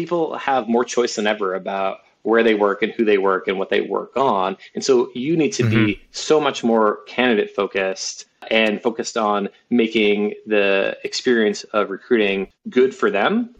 people 0.00 0.38
have 0.38 0.66
more 0.66 0.82
choice 0.82 1.16
than 1.16 1.26
ever 1.26 1.54
about 1.54 1.98
where 2.22 2.42
they 2.42 2.54
work 2.54 2.82
and 2.82 2.90
who 2.92 3.04
they 3.04 3.18
work 3.18 3.48
and 3.48 3.58
what 3.58 3.68
they 3.68 3.82
work 3.82 4.16
on. 4.16 4.56
And 4.74 4.82
so 4.82 5.10
you 5.14 5.36
need 5.36 5.52
to 5.54 5.64
mm-hmm. 5.64 5.86
be 5.86 6.02
so 6.10 6.40
much 6.40 6.64
more 6.64 7.02
candidate 7.06 7.54
focused 7.54 8.24
and 8.50 8.80
focused 8.80 9.18
on 9.18 9.50
making 9.68 10.34
the 10.46 10.96
experience 11.04 11.64
of 11.64 11.90
recruiting 11.90 12.48
good 12.70 12.94
for 12.94 13.10
them. 13.10 13.54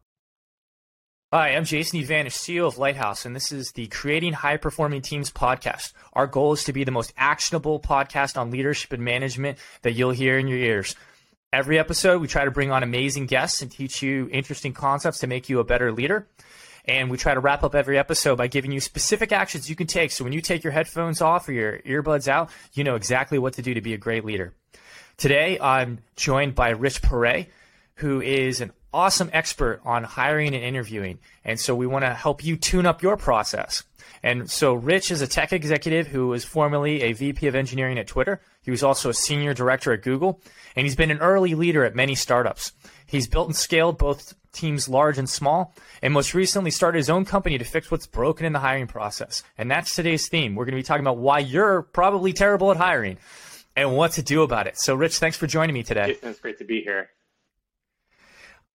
Hi, 1.31 1.51
I'm 1.51 1.65
Jason 1.65 2.01
Evanish, 2.01 2.33
CEO 2.33 2.67
of 2.67 2.79
Lighthouse, 2.79 3.25
and 3.25 3.37
this 3.37 3.53
is 3.53 3.71
the 3.73 3.87
Creating 3.89 4.33
High 4.33 4.57
Performing 4.57 5.03
Teams 5.03 5.31
podcast. 5.31 5.93
Our 6.15 6.27
goal 6.27 6.55
is 6.55 6.65
to 6.65 6.73
be 6.73 6.83
the 6.85 6.91
most 6.91 7.13
actionable 7.17 7.79
podcast 7.79 8.37
on 8.37 8.51
leadership 8.51 8.93
and 8.93 9.05
management 9.05 9.59
that 9.83 9.93
you'll 9.93 10.11
hear 10.11 10.39
in 10.39 10.49
your 10.49 10.59
ears. 10.59 10.97
Every 11.53 11.81
episode, 11.81 12.21
we 12.21 12.29
try 12.29 12.45
to 12.45 12.53
bring 12.53 12.71
on 12.71 12.85
amazing 12.85 13.27
guests 13.27 13.61
and 13.61 13.69
teach 13.69 14.03
you 14.03 14.29
interesting 14.31 14.73
concepts 14.73 15.19
to 15.19 15.27
make 15.27 15.49
you 15.49 15.59
a 15.59 15.65
better 15.65 15.91
leader. 15.91 16.29
And 16.85 17.11
we 17.11 17.17
try 17.17 17.35
to 17.35 17.41
wrap 17.41 17.65
up 17.65 17.75
every 17.75 17.99
episode 17.99 18.37
by 18.37 18.47
giving 18.47 18.71
you 18.71 18.79
specific 18.79 19.33
actions 19.33 19.69
you 19.69 19.75
can 19.75 19.89
take. 19.89 20.13
So 20.13 20.23
when 20.23 20.33
you 20.33 20.43
take 20.43 20.63
your 20.63 20.73
headphones 20.73 21.21
off 21.21 21.49
or 21.49 21.53
your 21.53 21.81
earbuds 21.81 22.29
out, 22.29 22.51
you 22.73 22.85
know 22.85 22.95
exactly 22.95 23.37
what 23.37 23.55
to 23.55 23.63
do 23.63 23.75
to 23.75 23.81
be 23.81 23.95
a 23.95 23.99
great 23.99 24.25
leader. 24.25 24.55
Today, 25.17 25.59
I'm 25.59 25.99
joined 26.15 26.55
by 26.55 26.69
Rich 26.69 27.03
Paret, 27.03 27.49
who 27.97 28.21
is 28.21 28.61
an 28.61 28.71
awesome 28.93 29.31
expert 29.33 29.81
on 29.85 30.05
hiring 30.05 30.55
and 30.55 30.65
interviewing. 30.65 31.19
And 31.45 31.59
so 31.59 31.75
we 31.75 31.87
want 31.87 32.05
to 32.05 32.15
help 32.15 32.45
you 32.45 32.57
tune 32.57 32.87
up 32.87 33.03
your 33.03 33.17
process. 33.17 33.85
And 34.23 34.51
so 34.51 34.75
Rich 34.75 35.11
is 35.11 35.23
a 35.23 35.27
tech 35.27 35.53
executive 35.53 36.09
who 36.09 36.29
was 36.29 36.45
formerly 36.45 37.03
a 37.03 37.13
VP 37.13 37.47
of 37.47 37.55
engineering 37.55 37.99
at 37.99 38.07
Twitter. 38.07 38.41
He 38.63 38.71
was 38.71 38.83
also 38.83 39.09
a 39.09 39.15
senior 39.15 39.55
director 39.55 39.93
at 39.93 40.03
Google, 40.03 40.41
and 40.77 40.87
he's 40.87 40.97
been 40.97 41.11
an 41.11 41.19
early 41.19 41.55
leader 41.55 41.85
at 41.85 41.95
many 41.95 42.15
startups. 42.15 42.73
He's 43.07 43.27
built 43.27 43.49
and 43.49 43.57
scaled 43.57 43.99
both 43.99 44.35
teams 44.53 44.89
large 44.89 45.17
and 45.17 45.29
small, 45.29 45.75
and 46.03 46.13
most 46.13 46.35
recently 46.35 46.71
started 46.71 46.99
his 46.99 47.09
own 47.09 47.25
company 47.25 47.57
to 47.57 47.65
fix 47.65 47.91
what's 47.91 48.07
broken 48.07 48.45
in 48.45 48.53
the 48.53 48.59
hiring 48.59 48.87
process. 48.87 49.43
And 49.57 49.71
that's 49.71 49.95
today's 49.95 50.29
theme. 50.29 50.55
We're 50.55 50.65
going 50.65 50.75
to 50.75 50.79
be 50.79 50.83
talking 50.83 51.05
about 51.05 51.19
why 51.19 51.39
you're 51.39 51.83
probably 51.83 52.33
terrible 52.33 52.71
at 52.71 52.77
hiring 52.77 53.19
and 53.77 53.97
what 53.97 54.13
to 54.13 54.23
do 54.23 54.43
about 54.43 54.67
it. 54.67 54.77
So, 54.77 54.95
Rich, 54.95 55.19
thanks 55.19 55.37
for 55.37 55.47
joining 55.47 55.75
me 55.75 55.83
today. 55.83 56.17
It's 56.23 56.41
great 56.41 56.59
to 56.59 56.65
be 56.65 56.83
here. 56.83 57.11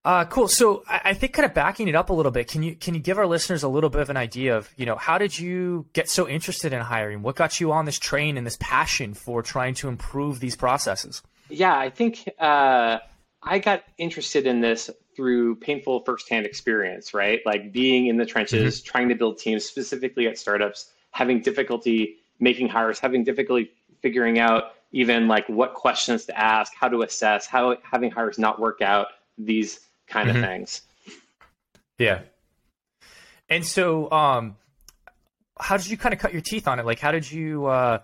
Uh, 0.05 0.23
cool. 0.25 0.47
So 0.47 0.83
I, 0.87 1.01
I 1.05 1.13
think 1.15 1.33
kind 1.33 1.47
of 1.47 1.55
backing 1.55 1.87
it 1.87 1.95
up 1.95 2.11
a 2.11 2.13
little 2.13 2.31
bit, 2.31 2.47
can 2.47 2.61
you 2.61 2.75
can 2.75 2.93
you 2.93 2.99
give 2.99 3.17
our 3.17 3.25
listeners 3.25 3.63
a 3.63 3.67
little 3.67 3.89
bit 3.89 4.01
of 4.01 4.11
an 4.11 4.17
idea 4.17 4.55
of 4.55 4.69
you 4.77 4.85
know 4.85 4.95
how 4.95 5.17
did 5.17 5.37
you 5.37 5.87
get 5.93 6.09
so 6.09 6.29
interested 6.29 6.73
in 6.73 6.81
hiring? 6.81 7.23
What 7.23 7.35
got 7.35 7.59
you 7.59 7.71
on 7.71 7.85
this 7.85 7.97
train 7.97 8.37
and 8.37 8.45
this 8.45 8.57
passion 8.59 9.15
for 9.15 9.41
trying 9.41 9.73
to 9.75 9.87
improve 9.87 10.39
these 10.39 10.55
processes? 10.55 11.23
Yeah, 11.49 11.75
I 11.75 11.89
think 11.89 12.29
uh, 12.39 12.99
I 13.41 13.59
got 13.59 13.83
interested 13.97 14.45
in 14.45 14.61
this 14.61 14.91
through 15.15 15.55
painful 15.55 16.03
firsthand 16.03 16.45
experience, 16.45 17.15
right? 17.15 17.39
Like 17.43 17.71
being 17.71 18.05
in 18.05 18.17
the 18.17 18.27
trenches, 18.27 18.79
mm-hmm. 18.79 18.85
trying 18.85 19.09
to 19.09 19.15
build 19.15 19.39
teams, 19.39 19.65
specifically 19.65 20.27
at 20.27 20.37
startups, 20.37 20.91
having 21.11 21.41
difficulty 21.41 22.17
making 22.39 22.67
hires, 22.67 22.99
having 22.99 23.23
difficulty 23.23 23.71
figuring 24.01 24.37
out 24.37 24.73
even 24.91 25.27
like 25.27 25.49
what 25.49 25.73
questions 25.73 26.25
to 26.25 26.39
ask, 26.39 26.73
how 26.79 26.87
to 26.87 27.01
assess, 27.01 27.47
how 27.47 27.75
having 27.81 28.11
hires 28.11 28.37
not 28.37 28.59
work 28.59 28.81
out, 28.81 29.07
these 29.37 29.79
kind 30.07 30.29
mm-hmm. 30.29 30.37
of 30.37 30.43
things. 30.43 30.81
Yeah. 31.97 32.21
And 33.49 33.65
so, 33.65 34.11
um, 34.11 34.57
how 35.59 35.77
did 35.77 35.87
you 35.87 35.97
kind 35.97 36.13
of 36.13 36.19
cut 36.19 36.33
your 36.33 36.41
teeth 36.41 36.67
on 36.67 36.79
it? 36.79 36.85
Like, 36.85 36.99
how 36.99 37.11
did 37.11 37.29
you, 37.31 37.65
uh, 37.65 37.99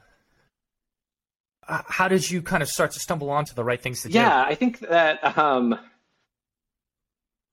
how 1.68 2.08
did 2.08 2.30
you 2.30 2.42
kind 2.42 2.64
of 2.64 2.70
start 2.70 2.92
to 2.92 3.00
stumble 3.00 3.30
onto 3.30 3.54
the 3.54 3.64
right 3.64 3.82
things 3.82 4.02
to 4.04 4.10
yeah, 4.10 4.14
do? 4.14 4.28
Yeah, 4.28 4.44
I 4.44 4.56
think 4.56 4.80
that, 4.80 5.38
um, 5.38 5.78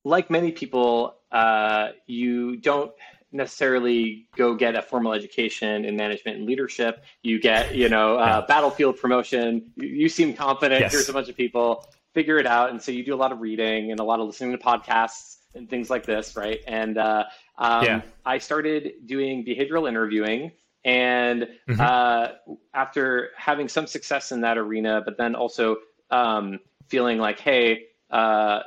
like 0.05 0.31
many 0.31 0.53
people, 0.53 1.17
uh, 1.33 1.89
you 2.07 2.57
don't 2.57 2.93
necessarily 3.33 4.27
go 4.37 4.55
get 4.55 4.75
a 4.75 4.83
formal 4.83 5.13
education 5.13 5.85
in 5.85 5.97
management 5.97 6.39
and 6.39 6.47
leadership. 6.47 7.05
You 7.23 7.41
get, 7.41 7.75
you 7.75 7.89
know, 7.89 8.17
uh, 8.17 8.47
battlefield 8.47 8.99
promotion. 8.99 9.71
You, 9.77 9.89
you 9.89 10.09
seem 10.09 10.35
confident. 10.35 10.81
Yes. 10.81 10.93
Here's 10.93 11.09
a 11.09 11.13
bunch 11.13 11.29
of 11.29 11.37
people 11.37 11.85
figure 12.19 12.37
it 12.37 12.49
out. 12.49 12.71
And 12.71 12.83
so 12.83 12.91
you 12.91 13.05
do 13.05 13.15
a 13.15 13.21
lot 13.25 13.31
of 13.31 13.41
reading 13.41 13.93
and 13.93 14.01
a 14.01 14.03
lot 14.03 14.19
of 14.19 14.27
listening 14.27 14.51
to 14.51 14.59
podcasts 14.59 15.37
and 15.55 15.71
things 15.71 15.89
like 15.89 16.05
this, 16.05 16.35
right? 16.35 16.59
And 16.67 16.99
uh, 16.99 17.25
um, 17.57 17.85
yeah. 17.85 18.01
I 18.27 18.39
started 18.39 19.07
doing 19.07 19.45
behavioral 19.45 19.89
interviewing. 19.89 20.51
And 20.85 21.47
mm-hmm. 21.69 21.81
uh, 21.81 22.57
after 22.75 23.29
having 23.37 23.69
some 23.69 23.87
success 23.87 24.33
in 24.33 24.41
that 24.41 24.59
arena, 24.59 25.01
but 25.05 25.17
then 25.17 25.37
also 25.37 25.77
um, 26.11 26.59
feeling 26.89 27.19
like, 27.19 27.39
hey, 27.39 27.85
uh, 28.11 28.63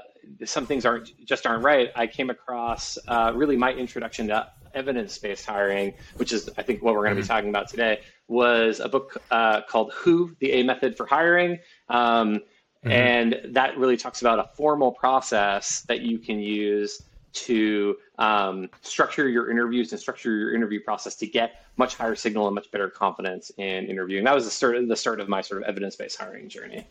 some 0.46 0.66
things 0.66 0.86
aren't 0.86 1.12
just 1.26 1.46
aren't 1.46 1.66
right. 1.66 1.90
I 1.94 2.08
came 2.08 2.30
across 2.30 2.98
uh, 3.10 3.34
really 3.36 3.58
my 3.58 3.74
introduction 3.74 4.28
to 4.28 4.48
evidence-based 4.74 5.46
hiring, 5.46 5.94
which 6.16 6.32
is 6.32 6.50
I 6.58 6.64
think 6.64 6.82
what 6.82 6.94
we're 6.94 7.04
going 7.04 7.16
to 7.16 7.22
mm-hmm. 7.22 7.28
be 7.28 7.36
talking 7.36 7.50
about 7.50 7.68
today, 7.68 8.00
was 8.28 8.80
a 8.80 8.88
book 8.88 9.18
uh, 9.32 9.62
called 9.64 9.92
"Who: 9.94 10.36
The 10.40 10.52
A 10.54 10.64
Method 10.64 10.96
for 10.96 11.06
Hiring." 11.06 11.60
Um, 11.90 12.40
Mm-hmm. 12.86 12.92
And 12.92 13.56
that 13.56 13.78
really 13.78 13.98
talks 13.98 14.22
about 14.22 14.40
a 14.40 14.50
formal 14.56 14.92
process 14.92 15.82
that 15.82 16.02
you 16.02 16.18
can 16.18 16.40
use 16.40 17.02
to 17.34 17.96
um, 18.18 18.70
structure 18.82 19.30
your 19.30 19.50
interviews 19.50 19.92
and 19.92 20.02
structure 20.02 20.36
your 20.36 20.54
interview 20.54 20.82
process 20.82 21.16
to 21.16 21.28
get 21.28 21.64
much 21.78 21.96
higher 21.96 22.16
signal 22.16 22.48
and 22.48 22.56
much 22.56 22.70
better 22.72 22.90
confidence 22.90 23.52
in 23.58 23.86
interviewing. 23.86 24.24
That 24.26 24.36
was 24.36 24.46
the 24.46 24.52
start, 24.52 24.76
the 24.88 24.96
start 24.96 25.20
of 25.20 25.30
my 25.30 25.42
sort 25.42 25.62
of 25.62 25.70
evidence-based 25.70 26.18
hiring 26.18 26.50
journey. 26.50 26.88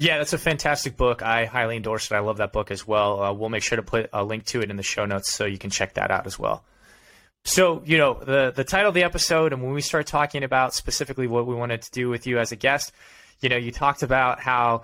Yeah, 0.00 0.16
that's 0.16 0.32
a 0.32 0.38
fantastic 0.38 0.96
book. 0.96 1.22
I 1.22 1.44
highly 1.44 1.76
endorse 1.76 2.10
it. 2.10 2.14
I 2.14 2.20
love 2.20 2.38
that 2.38 2.52
book 2.52 2.70
as 2.70 2.86
well. 2.86 3.22
Uh, 3.22 3.32
we'll 3.34 3.50
make 3.50 3.62
sure 3.62 3.76
to 3.76 3.82
put 3.82 4.08
a 4.14 4.24
link 4.24 4.46
to 4.46 4.62
it 4.62 4.70
in 4.70 4.76
the 4.76 4.82
show 4.82 5.04
notes 5.04 5.30
so 5.30 5.44
you 5.44 5.58
can 5.58 5.68
check 5.68 5.94
that 5.94 6.10
out 6.10 6.26
as 6.26 6.38
well. 6.38 6.64
So, 7.44 7.82
you 7.84 7.98
know, 7.98 8.14
the 8.14 8.52
the 8.54 8.64
title 8.64 8.88
of 8.88 8.94
the 8.94 9.02
episode 9.02 9.52
and 9.52 9.62
when 9.62 9.72
we 9.72 9.80
start 9.80 10.06
talking 10.06 10.42
about 10.42 10.74
specifically 10.74 11.26
what 11.26 11.46
we 11.46 11.54
wanted 11.54 11.82
to 11.82 11.90
do 11.90 12.08
with 12.08 12.26
you 12.26 12.38
as 12.38 12.50
a 12.50 12.56
guest, 12.56 12.92
you 13.40 13.48
know, 13.48 13.56
you 13.56 13.72
talked 13.72 14.02
about 14.02 14.40
how 14.40 14.82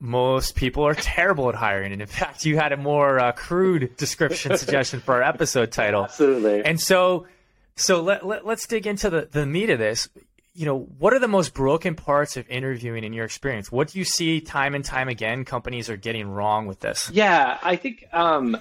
most 0.00 0.54
people 0.54 0.86
are 0.86 0.94
terrible 0.98 1.48
at 1.48 1.54
hiring, 1.54 1.92
and 1.92 2.00
in 2.00 2.08
fact, 2.08 2.44
you 2.44 2.56
had 2.56 2.72
a 2.72 2.76
more 2.76 3.18
uh, 3.18 3.32
crude 3.32 3.96
description 3.96 4.56
suggestion 4.56 5.00
for 5.00 5.14
our 5.14 5.22
episode 5.22 5.72
title. 5.72 6.04
Absolutely. 6.04 6.64
And 6.64 6.80
so, 6.80 7.26
so 7.76 8.02
let, 8.02 8.26
let 8.26 8.46
let's 8.46 8.66
dig 8.66 8.86
into 8.86 9.10
the 9.10 9.28
the 9.30 9.46
meat 9.46 9.70
of 9.70 9.78
this. 9.78 10.08
You 10.54 10.64
know, 10.64 10.78
what 10.98 11.12
are 11.12 11.18
the 11.18 11.28
most 11.28 11.52
broken 11.52 11.94
parts 11.94 12.38
of 12.38 12.48
interviewing 12.48 13.04
in 13.04 13.12
your 13.12 13.26
experience? 13.26 13.70
What 13.70 13.88
do 13.88 13.98
you 13.98 14.06
see 14.06 14.40
time 14.40 14.74
and 14.74 14.82
time 14.82 15.08
again 15.08 15.44
companies 15.44 15.90
are 15.90 15.98
getting 15.98 16.26
wrong 16.28 16.66
with 16.66 16.80
this? 16.80 17.10
Yeah, 17.12 17.58
I 17.62 17.76
think 17.76 18.06
um, 18.10 18.56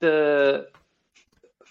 the 0.00 0.68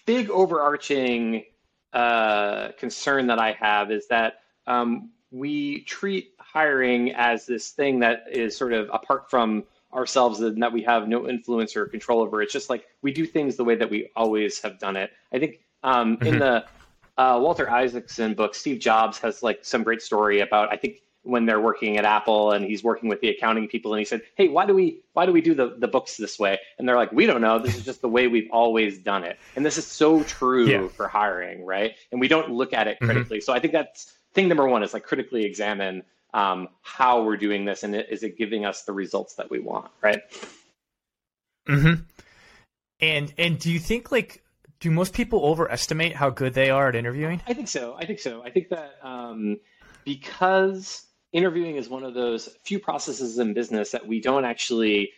big 0.06 0.30
overarching 0.30 1.46
uh, 1.92 2.70
concern 2.78 3.28
that 3.28 3.40
I 3.40 3.54
have 3.54 3.92
is 3.92 4.08
that 4.10 4.42
um, 4.68 5.10
we 5.34 5.82
treat 5.82 6.34
hiring 6.38 7.12
as 7.14 7.46
this 7.48 7.72
thing 7.72 8.00
that 8.00 8.26
is 8.32 8.56
sort 8.56 8.72
of 8.72 8.88
apart 8.94 9.30
from 9.30 9.64
ourselves 9.92 10.40
and 10.40 10.62
that 10.62 10.72
we 10.72 10.84
have 10.84 11.08
no 11.08 11.28
influence 11.28 11.76
or 11.76 11.88
control 11.88 12.22
over. 12.22 12.42
It's 12.42 12.54
just 12.54 12.70
like 12.70 12.86
we 13.02 13.12
do 13.12 13.26
things 13.26 13.56
the 13.56 13.64
way 13.64 13.76
that 13.76 13.90
we 13.90 14.10
always 14.16 14.62
have 14.62 14.80
done 14.80 14.96
it. 14.96 15.12
I 15.34 15.40
think 15.40 15.60
um, 15.84 16.18
mm-hmm. 16.18 16.28
in 16.28 16.40
the 16.40 16.66
uh, 17.18 17.40
Walter 17.42 17.70
Isaacson 17.70 18.36
book, 18.36 18.56
Steve 18.56 18.80
Jobs 18.80 19.18
has 19.20 19.44
like 19.44 19.60
some 19.64 19.84
great 19.84 20.02
story 20.02 20.40
about 20.40 20.72
I 20.72 20.78
think 20.78 21.02
when 21.24 21.46
they're 21.46 21.62
working 21.62 21.98
at 21.98 22.06
Apple 22.06 22.52
and 22.52 22.66
he's 22.66 22.84
working 22.84 23.08
with 23.08 23.22
the 23.22 23.30
accounting 23.30 23.68
people 23.68 23.94
and 23.94 24.00
he 24.00 24.06
said, 24.06 24.22
"Hey, 24.36 24.50
why 24.50 24.66
do 24.66 24.74
we 24.74 25.02
why 25.14 25.26
do 25.26 25.32
we 25.32 25.42
do 25.42 25.56
the, 25.56 25.76
the 25.78 25.88
books 25.88 26.18
this 26.18 26.38
way?" 26.38 26.60
And 26.78 26.88
they're 26.88 26.98
like, 26.98 27.12
"We 27.12 27.26
don't 27.26 27.42
know. 27.42 27.60
This 27.60 27.76
is 27.76 27.86
just 27.86 28.02
the 28.02 28.10
way 28.10 28.28
we've 28.28 28.50
always 28.52 28.98
done 28.98 29.24
it." 29.24 29.40
And 29.56 29.66
this 29.66 29.78
is 29.78 29.88
so 29.88 30.24
true 30.24 30.68
yeah. 30.68 30.88
for 30.90 31.08
hiring, 31.08 31.66
right? 31.66 31.96
And 32.12 32.20
we 32.20 32.28
don't 32.28 32.52
look 32.52 32.74
at 32.74 32.88
it 32.88 32.96
mm-hmm. 32.96 33.06
critically. 33.06 33.38
Mm-hmm. 33.38 33.46
So 33.46 33.54
I 33.54 33.60
think 33.60 33.74
that's 33.74 34.14
thing 34.34 34.48
number 34.48 34.68
one 34.68 34.84
is 34.84 34.94
like 34.94 35.04
critically 35.04 35.46
examine 35.46 36.04
um, 36.34 36.68
how 36.82 37.24
we're 37.24 37.38
doing 37.38 37.66
this 37.66 37.84
and 37.84 37.96
is 37.96 38.24
it 38.24 38.38
giving 38.38 38.66
us 38.66 38.84
the 38.84 38.94
results 38.94 39.36
that 39.36 39.50
we 39.50 39.60
want, 39.60 39.92
right? 40.02 40.22
Mm-hmm. 41.68 42.02
And 43.00 43.34
and 43.38 43.60
do 43.60 43.72
you 43.72 43.80
think 43.80 44.12
like 44.12 44.44
do 44.80 44.92
most 44.92 45.14
people 45.14 45.46
overestimate 45.46 46.16
how 46.16 46.30
good 46.30 46.54
they 46.54 46.70
are 46.70 46.90
at 46.90 46.96
interviewing? 46.96 47.42
I 47.48 47.54
think 47.54 47.68
so. 47.68 47.96
I 47.98 48.06
think 48.06 48.20
so. 48.20 48.44
I 48.44 48.50
think 48.50 48.70
that 48.70 48.96
um, 49.02 49.60
because 50.04 51.06
interviewing 51.32 51.76
is 51.76 51.90
one 51.90 52.04
of 52.04 52.14
those 52.14 52.50
few 52.64 52.80
processes 52.80 53.40
in 53.40 53.54
business 53.54 53.92
that 53.92 54.08
we 54.08 54.20
don't 54.20 54.46
actually 54.46 55.12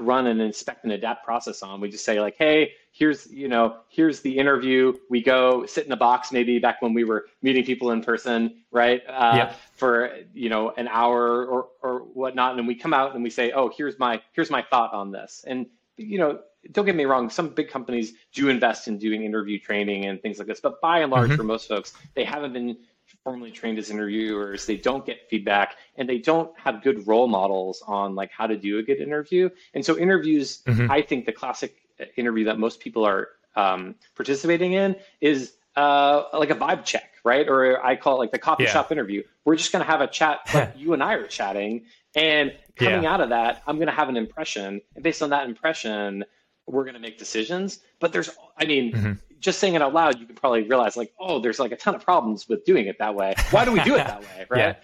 run 0.00 0.26
an 0.26 0.40
inspect 0.40 0.84
and 0.84 0.92
adapt 0.92 1.24
process 1.24 1.62
on. 1.62 1.80
We 1.80 1.90
just 1.90 2.04
say 2.04 2.20
like, 2.20 2.36
hey, 2.38 2.72
here's 2.92 3.30
you 3.30 3.48
know 3.48 3.76
here's 3.88 4.20
the 4.20 4.38
interview. 4.38 4.94
We 5.08 5.22
go 5.22 5.66
sit 5.66 5.86
in 5.86 5.92
a 5.92 5.96
box 5.96 6.32
maybe 6.32 6.58
back 6.58 6.82
when 6.82 6.94
we 6.94 7.04
were 7.04 7.26
meeting 7.42 7.64
people 7.64 7.90
in 7.90 8.02
person, 8.02 8.56
right? 8.70 9.02
Uh, 9.08 9.32
yep. 9.36 9.56
For 9.76 10.18
you 10.34 10.48
know 10.48 10.70
an 10.76 10.88
hour 10.88 11.44
or 11.44 11.68
or 11.82 12.00
whatnot, 12.00 12.58
and 12.58 12.66
we 12.66 12.74
come 12.74 12.94
out 12.94 13.14
and 13.14 13.22
we 13.22 13.30
say, 13.30 13.52
oh, 13.52 13.70
here's 13.76 13.98
my 13.98 14.20
here's 14.32 14.50
my 14.50 14.62
thought 14.62 14.92
on 14.92 15.12
this, 15.12 15.44
and 15.46 15.66
you 15.96 16.18
know 16.18 16.40
don't 16.72 16.84
get 16.84 16.94
me 16.94 17.04
wrong, 17.04 17.30
some 17.30 17.48
big 17.48 17.70
companies 17.70 18.12
do 18.34 18.48
invest 18.48 18.86
in 18.86 18.98
doing 18.98 19.24
interview 19.24 19.58
training 19.58 20.04
and 20.06 20.20
things 20.20 20.38
like 20.38 20.46
this, 20.46 20.60
but 20.60 20.80
by 20.80 21.00
and 21.00 21.10
large, 21.10 21.28
mm-hmm. 21.28 21.36
for 21.36 21.42
most 21.42 21.68
folks, 21.68 21.94
they 22.14 22.24
haven't 22.24 22.52
been 22.52 22.76
formally 23.24 23.50
trained 23.50 23.78
as 23.78 23.90
interviewers 23.90 24.66
they 24.66 24.76
don't 24.76 25.04
get 25.04 25.28
feedback 25.28 25.76
and 25.96 26.08
they 26.08 26.18
don't 26.18 26.50
have 26.58 26.82
good 26.82 27.06
role 27.06 27.28
models 27.28 27.82
on 27.86 28.14
like 28.14 28.30
how 28.30 28.46
to 28.46 28.56
do 28.56 28.78
a 28.78 28.82
good 28.82 28.98
interview 28.98 29.48
and 29.74 29.84
so 29.84 29.98
interviews 29.98 30.62
mm-hmm. 30.66 30.90
i 30.90 31.02
think 31.02 31.26
the 31.26 31.32
classic 31.32 31.76
interview 32.16 32.44
that 32.44 32.58
most 32.58 32.80
people 32.80 33.04
are 33.04 33.28
um, 33.56 33.96
participating 34.14 34.72
in 34.74 34.96
is 35.20 35.54
uh, 35.76 36.22
like 36.32 36.50
a 36.50 36.54
vibe 36.54 36.84
check 36.84 37.12
right 37.24 37.48
or 37.48 37.84
i 37.84 37.94
call 37.94 38.16
it 38.16 38.18
like 38.18 38.32
the 38.32 38.38
coffee 38.38 38.64
yeah. 38.64 38.70
shop 38.70 38.90
interview 38.90 39.22
we're 39.44 39.56
just 39.56 39.72
going 39.72 39.84
to 39.84 39.90
have 39.90 40.00
a 40.00 40.06
chat 40.06 40.40
like 40.54 40.72
you 40.76 40.94
and 40.94 41.02
i 41.02 41.14
are 41.14 41.26
chatting 41.26 41.84
and 42.14 42.52
coming 42.76 43.02
yeah. 43.02 43.12
out 43.12 43.20
of 43.20 43.28
that 43.28 43.62
i'm 43.66 43.76
going 43.76 43.88
to 43.88 43.92
have 43.92 44.08
an 44.08 44.16
impression 44.16 44.80
and 44.94 45.04
based 45.04 45.22
on 45.22 45.30
that 45.30 45.46
impression 45.46 46.24
we're 46.66 46.84
going 46.84 46.94
to 46.94 47.00
make 47.00 47.18
decisions 47.18 47.80
but 47.98 48.12
there's 48.12 48.30
i 48.56 48.64
mean 48.64 48.92
mm-hmm 48.92 49.12
just 49.40 49.58
saying 49.58 49.74
it 49.74 49.82
out 49.82 49.94
loud, 49.94 50.20
you 50.20 50.26
could 50.26 50.36
probably 50.36 50.62
realize 50.62 50.96
like, 50.96 51.12
oh, 51.18 51.40
there's 51.40 51.58
like 51.58 51.72
a 51.72 51.76
ton 51.76 51.94
of 51.94 52.04
problems 52.04 52.48
with 52.48 52.64
doing 52.64 52.86
it 52.86 52.98
that 52.98 53.14
way. 53.14 53.34
Why 53.50 53.64
do 53.64 53.72
we 53.72 53.80
do 53.80 53.94
it 53.94 53.98
that 53.98 54.20
way? 54.20 54.46
Right. 54.50 54.76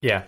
Yeah. 0.00 0.20
yeah. 0.20 0.22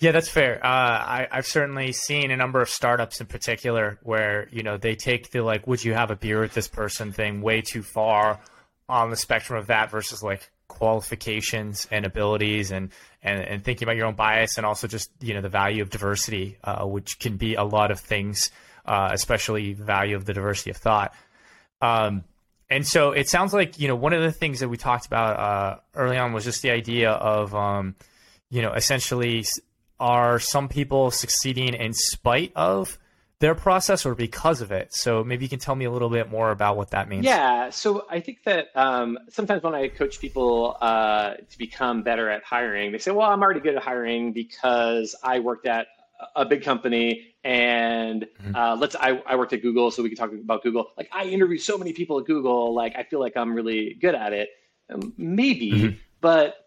Yeah, 0.00 0.12
that's 0.12 0.30
fair. 0.30 0.64
Uh, 0.64 0.68
I, 0.68 1.28
have 1.30 1.46
certainly 1.46 1.92
seen 1.92 2.30
a 2.30 2.36
number 2.36 2.62
of 2.62 2.70
startups 2.70 3.20
in 3.20 3.26
particular 3.26 3.98
where 4.02 4.48
you 4.50 4.62
know 4.62 4.78
they 4.78 4.94
take 4.94 5.30
the 5.30 5.42
like, 5.42 5.66
"Would 5.66 5.84
you 5.84 5.92
have 5.92 6.10
a 6.10 6.16
beer 6.16 6.40
with 6.40 6.54
this 6.54 6.68
person?" 6.68 7.12
thing 7.12 7.42
way 7.42 7.60
too 7.60 7.82
far 7.82 8.40
on 8.88 9.10
the 9.10 9.16
spectrum 9.16 9.58
of 9.58 9.66
that 9.66 9.90
versus 9.90 10.22
like 10.22 10.50
qualifications 10.68 11.86
and 11.90 12.06
abilities 12.06 12.70
and, 12.70 12.92
and 13.22 13.42
and 13.42 13.62
thinking 13.62 13.86
about 13.86 13.96
your 13.96 14.06
own 14.06 14.14
bias 14.14 14.56
and 14.56 14.64
also 14.64 14.86
just 14.86 15.10
you 15.20 15.34
know 15.34 15.42
the 15.42 15.50
value 15.50 15.82
of 15.82 15.90
diversity, 15.90 16.56
uh, 16.64 16.86
which 16.86 17.18
can 17.18 17.36
be 17.36 17.54
a 17.54 17.64
lot 17.64 17.90
of 17.90 18.00
things 18.00 18.50
uh, 18.84 19.10
especially 19.12 19.72
value 19.72 20.16
of 20.16 20.24
the 20.24 20.32
diversity 20.32 20.70
of 20.70 20.76
thought. 20.76 21.14
Um, 21.80 22.24
and 22.68 22.86
so 22.86 23.12
it 23.12 23.28
sounds 23.28 23.52
like 23.52 23.78
you 23.80 23.88
know 23.88 23.96
one 23.96 24.12
of 24.12 24.22
the 24.22 24.32
things 24.32 24.60
that 24.60 24.68
we 24.68 24.76
talked 24.76 25.06
about 25.06 25.38
uh, 25.38 25.80
early 25.94 26.16
on 26.16 26.32
was 26.32 26.44
just 26.44 26.62
the 26.62 26.70
idea 26.70 27.10
of 27.10 27.54
um, 27.54 27.96
you 28.48 28.62
know 28.62 28.72
essentially 28.72 29.44
are 29.98 30.38
some 30.38 30.68
people 30.68 31.10
succeeding 31.10 31.74
in 31.74 31.92
spite 31.92 32.52
of 32.56 32.98
their 33.40 33.54
process 33.54 34.04
or 34.04 34.14
because 34.14 34.60
of 34.60 34.70
it. 34.70 34.94
So 34.94 35.24
maybe 35.24 35.44
you 35.44 35.48
can 35.48 35.58
tell 35.58 35.74
me 35.74 35.86
a 35.86 35.90
little 35.90 36.10
bit 36.10 36.30
more 36.30 36.50
about 36.50 36.76
what 36.76 36.90
that 36.90 37.08
means. 37.08 37.24
Yeah. 37.24 37.70
So 37.70 38.06
I 38.08 38.20
think 38.20 38.44
that 38.44 38.66
um, 38.74 39.18
sometimes 39.30 39.62
when 39.62 39.74
I 39.74 39.88
coach 39.88 40.20
people 40.20 40.76
uh, 40.80 41.34
to 41.34 41.58
become 41.58 42.02
better 42.02 42.28
at 42.28 42.44
hiring, 42.44 42.92
they 42.92 42.98
say, 42.98 43.10
well, 43.10 43.30
I'm 43.30 43.42
already 43.42 43.60
good 43.60 43.76
at 43.76 43.82
hiring 43.82 44.32
because 44.32 45.16
I 45.22 45.40
worked 45.40 45.66
at 45.66 45.86
a 46.36 46.44
big 46.44 46.62
company 46.62 47.34
and 47.44 48.26
mm-hmm. 48.42 48.54
uh, 48.54 48.76
let's 48.76 48.96
I, 48.96 49.22
I 49.26 49.36
worked 49.36 49.52
at 49.52 49.62
google 49.62 49.90
so 49.90 50.02
we 50.02 50.08
can 50.08 50.18
talk 50.18 50.32
about 50.32 50.62
google 50.62 50.90
like 50.96 51.08
i 51.12 51.24
interview 51.24 51.58
so 51.58 51.78
many 51.78 51.92
people 51.92 52.18
at 52.18 52.26
google 52.26 52.74
like 52.74 52.96
i 52.96 53.02
feel 53.02 53.20
like 53.20 53.36
i'm 53.36 53.54
really 53.54 53.94
good 53.94 54.14
at 54.14 54.32
it 54.32 54.50
um, 54.92 55.12
maybe 55.16 55.72
mm-hmm. 55.72 55.96
but 56.20 56.66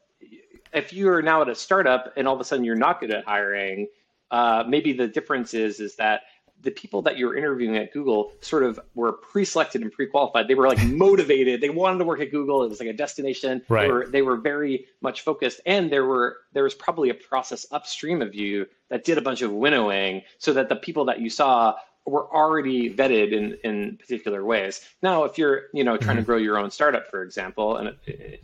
if 0.73 0.93
you're 0.93 1.21
now 1.21 1.41
at 1.41 1.49
a 1.49 1.55
startup 1.55 2.13
and 2.17 2.27
all 2.27 2.33
of 2.33 2.41
a 2.41 2.43
sudden 2.43 2.65
you're 2.65 2.75
not 2.75 2.99
good 2.99 3.11
at 3.11 3.25
hiring 3.25 3.87
uh, 4.31 4.63
maybe 4.67 4.93
the 4.93 5.07
difference 5.07 5.53
is 5.53 5.79
is 5.79 5.95
that 5.97 6.21
the 6.63 6.71
people 6.71 7.01
that 7.01 7.17
you're 7.17 7.35
interviewing 7.35 7.77
at 7.77 7.91
Google 7.93 8.33
sort 8.41 8.63
of 8.63 8.79
were 8.95 9.11
pre-selected 9.11 9.81
and 9.81 9.91
pre-qualified. 9.91 10.47
They 10.47 10.55
were 10.55 10.67
like 10.67 10.83
motivated. 10.87 11.61
They 11.61 11.69
wanted 11.69 11.99
to 11.99 12.05
work 12.05 12.21
at 12.21 12.31
Google. 12.31 12.63
It 12.63 12.69
was 12.69 12.79
like 12.79 12.89
a 12.89 12.93
destination. 12.93 13.61
Right. 13.69 13.83
They 13.83 13.91
were, 13.91 14.07
they 14.07 14.21
were 14.21 14.37
very 14.37 14.85
much 15.01 15.21
focused, 15.21 15.61
and 15.65 15.91
there 15.91 16.05
were 16.05 16.37
there 16.53 16.63
was 16.63 16.73
probably 16.73 17.09
a 17.09 17.13
process 17.13 17.65
upstream 17.71 18.21
of 18.21 18.33
you 18.33 18.65
that 18.93 19.03
did 19.03 19.17
a 19.17 19.21
bunch 19.21 19.41
of 19.41 19.51
winnowing, 19.51 20.21
so 20.37 20.53
that 20.53 20.69
the 20.69 20.75
people 20.75 21.03
that 21.05 21.19
you 21.19 21.27
saw 21.27 21.73
were 22.05 22.31
already 22.31 22.93
vetted 22.93 23.31
in, 23.31 23.57
in 23.63 23.97
particular 23.97 24.45
ways. 24.45 24.81
Now, 25.01 25.23
if 25.23 25.37
you're 25.39 25.63
you 25.73 25.83
know 25.83 25.97
trying 25.97 26.17
mm-hmm. 26.17 26.23
to 26.23 26.25
grow 26.25 26.37
your 26.37 26.59
own 26.59 26.69
startup, 26.69 27.09
for 27.09 27.23
example, 27.23 27.77
and 27.77 27.95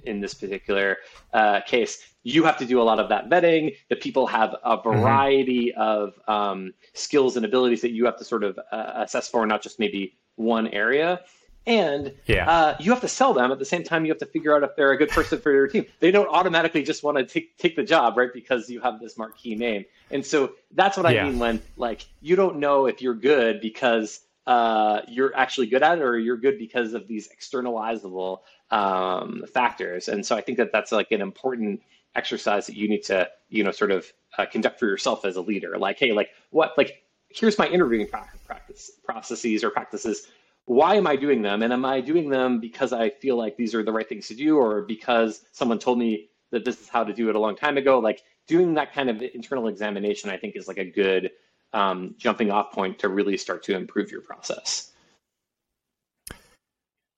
in 0.03 0.21
this 0.21 0.33
particular 0.33 0.97
uh, 1.33 1.61
case, 1.61 1.99
you 2.23 2.43
have 2.45 2.57
to 2.57 2.65
do 2.65 2.81
a 2.81 2.85
lot 2.89 2.99
of 2.99 3.09
that 3.09 3.29
vetting. 3.29 3.75
The 3.89 3.95
people 3.95 4.25
have 4.25 4.55
a 4.63 4.77
mm-hmm. 4.77 4.89
variety 4.89 5.71
mm-hmm. 5.71 5.81
of 5.81 6.13
um, 6.27 6.73
skills 6.93 7.37
and 7.37 7.45
abilities 7.45 7.81
that 7.81 7.91
you 7.91 8.05
have 8.05 8.17
to 8.17 8.25
sort 8.25 8.43
of 8.43 8.59
uh, 8.71 8.91
assess 8.95 9.29
for, 9.29 9.45
not 9.45 9.61
just 9.61 9.77
maybe 9.77 10.17
one 10.35 10.67
area. 10.69 11.21
And 11.67 12.13
yeah. 12.25 12.49
uh, 12.49 12.77
you 12.79 12.91
have 12.91 13.01
to 13.01 13.07
sell 13.07 13.33
them 13.33 13.51
at 13.51 13.59
the 13.59 13.65
same 13.65 13.83
time. 13.83 14.05
You 14.05 14.11
have 14.11 14.19
to 14.19 14.25
figure 14.25 14.55
out 14.55 14.63
if 14.63 14.75
they're 14.75 14.91
a 14.91 14.97
good 14.97 15.09
person 15.09 15.39
for 15.39 15.51
your 15.51 15.67
team. 15.67 15.85
They 15.99 16.09
don't 16.09 16.27
automatically 16.27 16.83
just 16.83 17.03
want 17.03 17.17
to 17.17 17.25
take 17.25 17.57
take 17.57 17.75
the 17.75 17.83
job, 17.83 18.17
right? 18.17 18.33
Because 18.33 18.69
you 18.69 18.81
have 18.81 18.99
this 18.99 19.17
marquee 19.17 19.55
name. 19.55 19.85
And 20.09 20.25
so 20.25 20.53
that's 20.71 20.97
what 20.97 21.05
I 21.05 21.23
mean 21.23 21.37
when 21.37 21.61
like 21.77 22.07
you 22.21 22.35
don't 22.35 22.57
know 22.57 22.87
if 22.87 23.01
you're 23.01 23.13
good 23.13 23.61
because 23.61 24.21
uh, 24.47 25.01
you're 25.07 25.35
actually 25.35 25.67
good 25.67 25.83
at 25.83 25.99
it, 25.99 26.01
or 26.01 26.17
you're 26.17 26.37
good 26.37 26.57
because 26.57 26.93
of 26.93 27.07
these 27.07 27.29
externalizable 27.29 28.39
um, 28.71 29.43
factors. 29.53 30.07
And 30.07 30.25
so 30.25 30.35
I 30.35 30.41
think 30.41 30.57
that 30.57 30.71
that's 30.71 30.91
like 30.91 31.11
an 31.11 31.21
important 31.21 31.81
exercise 32.15 32.65
that 32.65 32.75
you 32.75 32.89
need 32.89 33.03
to 33.03 33.29
you 33.49 33.63
know 33.63 33.71
sort 33.71 33.91
of 33.91 34.11
uh, 34.37 34.45
conduct 34.45 34.79
for 34.79 34.87
yourself 34.87 35.25
as 35.25 35.35
a 35.35 35.41
leader 35.41 35.77
like 35.77 35.99
hey 35.99 36.11
like 36.11 36.29
what 36.49 36.77
like 36.77 37.03
here's 37.29 37.57
my 37.57 37.67
interviewing 37.67 38.07
practice 38.07 38.91
processes 39.03 39.63
or 39.63 39.69
practices 39.69 40.27
why 40.69 40.93
am 40.93 41.07
i 41.07 41.15
doing 41.15 41.41
them? 41.41 41.63
And 41.63 41.73
am 41.73 41.83
i 41.83 41.99
doing 41.99 42.29
them 42.29 42.59
because 42.59 42.93
i 42.93 43.09
feel 43.09 43.35
like 43.35 43.57
these 43.57 43.73
are 43.73 43.81
the 43.81 43.91
right 43.91 44.07
things 44.07 44.27
to 44.27 44.35
do 44.35 44.55
or 44.57 44.83
because 44.83 45.41
someone 45.51 45.79
told 45.79 45.97
me 45.97 46.29
that 46.51 46.63
this 46.63 46.79
is 46.79 46.87
how 46.87 47.03
to 47.03 47.11
do 47.11 47.29
it 47.29 47.35
a 47.35 47.39
long 47.39 47.55
time 47.55 47.77
ago? 47.77 47.97
Like 47.97 48.21
doing 48.47 48.75
that 48.75 48.93
kind 48.93 49.09
of 49.09 49.21
internal 49.21 49.67
examination 49.67 50.29
i 50.29 50.37
think 50.37 50.55
is 50.55 50.67
like 50.67 50.77
a 50.77 50.85
good 50.85 51.31
um, 51.73 52.15
jumping 52.17 52.51
off 52.51 52.71
point 52.71 52.99
to 52.99 53.09
really 53.09 53.37
start 53.37 53.63
to 53.63 53.75
improve 53.75 54.11
your 54.11 54.21
process. 54.21 54.91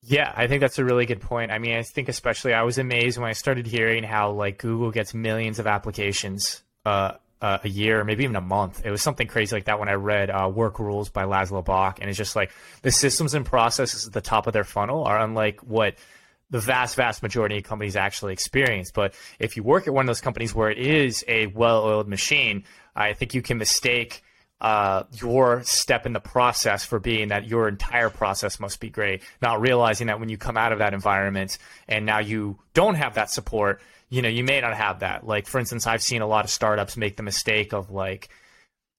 Yeah, 0.03 0.33
I 0.35 0.47
think 0.47 0.59
that's 0.59 0.77
a 0.77 0.83
really 0.83 1.05
good 1.05 1.21
point. 1.21 1.51
I 1.51 1.59
mean, 1.59 1.77
I 1.77 1.83
think 1.83 2.09
especially 2.09 2.53
I 2.53 2.63
was 2.63 2.77
amazed 2.77 3.17
when 3.17 3.29
I 3.29 3.33
started 3.33 3.65
hearing 3.65 4.03
how 4.03 4.31
like 4.31 4.57
Google 4.57 4.91
gets 4.91 5.13
millions 5.13 5.59
of 5.59 5.67
applications 5.67 6.63
uh, 6.85 7.13
uh, 7.41 7.57
a 7.63 7.69
year, 7.69 8.03
maybe 8.03 8.23
even 8.23 8.35
a 8.35 8.41
month. 8.41 8.85
It 8.85 8.91
was 8.91 9.01
something 9.01 9.27
crazy 9.27 9.55
like 9.55 9.65
that 9.65 9.79
when 9.79 9.89
I 9.89 9.93
read 9.93 10.29
uh, 10.29 10.49
Work 10.53 10.79
Rules 10.79 11.09
by 11.09 11.23
Laszlo 11.23 11.63
Bock, 11.63 11.99
and 11.99 12.09
it's 12.09 12.17
just 12.17 12.35
like 12.35 12.51
the 12.81 12.91
systems 12.91 13.33
and 13.33 13.45
processes 13.45 14.07
at 14.07 14.13
the 14.13 14.21
top 14.21 14.47
of 14.47 14.53
their 14.53 14.63
funnel 14.63 15.03
are 15.03 15.19
unlike 15.19 15.61
what 15.61 15.95
the 16.51 16.59
vast, 16.59 16.95
vast 16.95 17.23
majority 17.23 17.57
of 17.57 17.63
companies 17.63 17.95
actually 17.95 18.33
experience. 18.33 18.91
But 18.91 19.13
if 19.39 19.57
you 19.57 19.63
work 19.63 19.87
at 19.87 19.93
one 19.93 20.03
of 20.03 20.07
those 20.07 20.21
companies 20.21 20.53
where 20.53 20.69
it 20.69 20.77
is 20.77 21.23
a 21.27 21.47
well-oiled 21.47 22.07
machine, 22.07 22.65
I 22.95 23.13
think 23.13 23.33
you 23.33 23.41
can 23.41 23.57
mistake 23.57 24.21
uh, 24.59 25.03
your 25.13 25.63
step 25.63 26.05
in 26.05 26.13
the 26.13 26.19
process 26.19 26.85
for 26.85 26.99
being 26.99 27.29
that 27.29 27.47
your 27.47 27.67
entire 27.67 28.09
process 28.09 28.59
must 28.59 28.79
be 28.79 28.89
great. 28.89 29.23
Not 29.41 29.61
realizing 29.61 30.07
that 30.07 30.19
when 30.19 30.29
you 30.29 30.37
come 30.37 30.57
out 30.57 30.71
of 30.71 30.79
that 30.79 30.93
environment 30.93 31.57
and 31.87 32.05
now 32.05 32.19
you 32.19 32.59
don't 32.73 32.95
have 32.95 33.15
that 33.15 33.31
support, 33.31 33.81
you 34.11 34.21
know, 34.21 34.29
you 34.29 34.43
may 34.43 34.59
not 34.61 34.75
have 34.75 34.99
that. 34.99 35.25
Like, 35.25 35.47
for 35.47 35.57
instance, 35.57 35.87
I've 35.87 36.03
seen 36.03 36.21
a 36.21 36.27
lot 36.27 36.43
of 36.43 36.51
startups 36.51 36.97
make 36.97 37.15
the 37.15 37.23
mistake 37.23 37.73
of 37.73 37.89
like, 37.89 38.29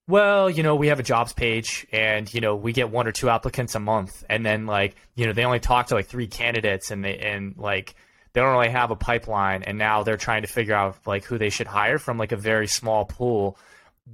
well, 0.08 0.50
you 0.50 0.62
know, 0.62 0.74
we 0.74 0.88
have 0.88 0.98
a 0.98 1.04
jobs 1.04 1.34
page 1.34 1.86
and, 1.92 2.32
you 2.32 2.40
know, 2.40 2.56
we 2.56 2.72
get 2.72 2.90
one 2.90 3.06
or 3.06 3.12
two 3.12 3.28
applicants 3.28 3.74
a 3.74 3.78
month. 3.78 4.24
And 4.28 4.44
then 4.44 4.66
like, 4.66 4.96
you 5.14 5.26
know, 5.26 5.34
they 5.34 5.44
only 5.44 5.60
talk 5.60 5.88
to 5.88 5.94
like 5.94 6.06
three 6.06 6.26
candidates 6.26 6.90
and 6.90 7.04
they, 7.04 7.18
and 7.18 7.56
like, 7.58 7.94
they 8.32 8.40
don't 8.40 8.52
really 8.52 8.70
have 8.70 8.90
a 8.90 8.96
pipeline. 8.96 9.62
And 9.62 9.76
now 9.76 10.02
they're 10.02 10.16
trying 10.16 10.42
to 10.42 10.48
figure 10.48 10.74
out 10.74 10.96
like 11.06 11.24
who 11.24 11.36
they 11.36 11.50
should 11.50 11.66
hire 11.66 11.98
from 11.98 12.16
like 12.16 12.32
a 12.32 12.36
very 12.36 12.66
small 12.66 13.04
pool 13.04 13.58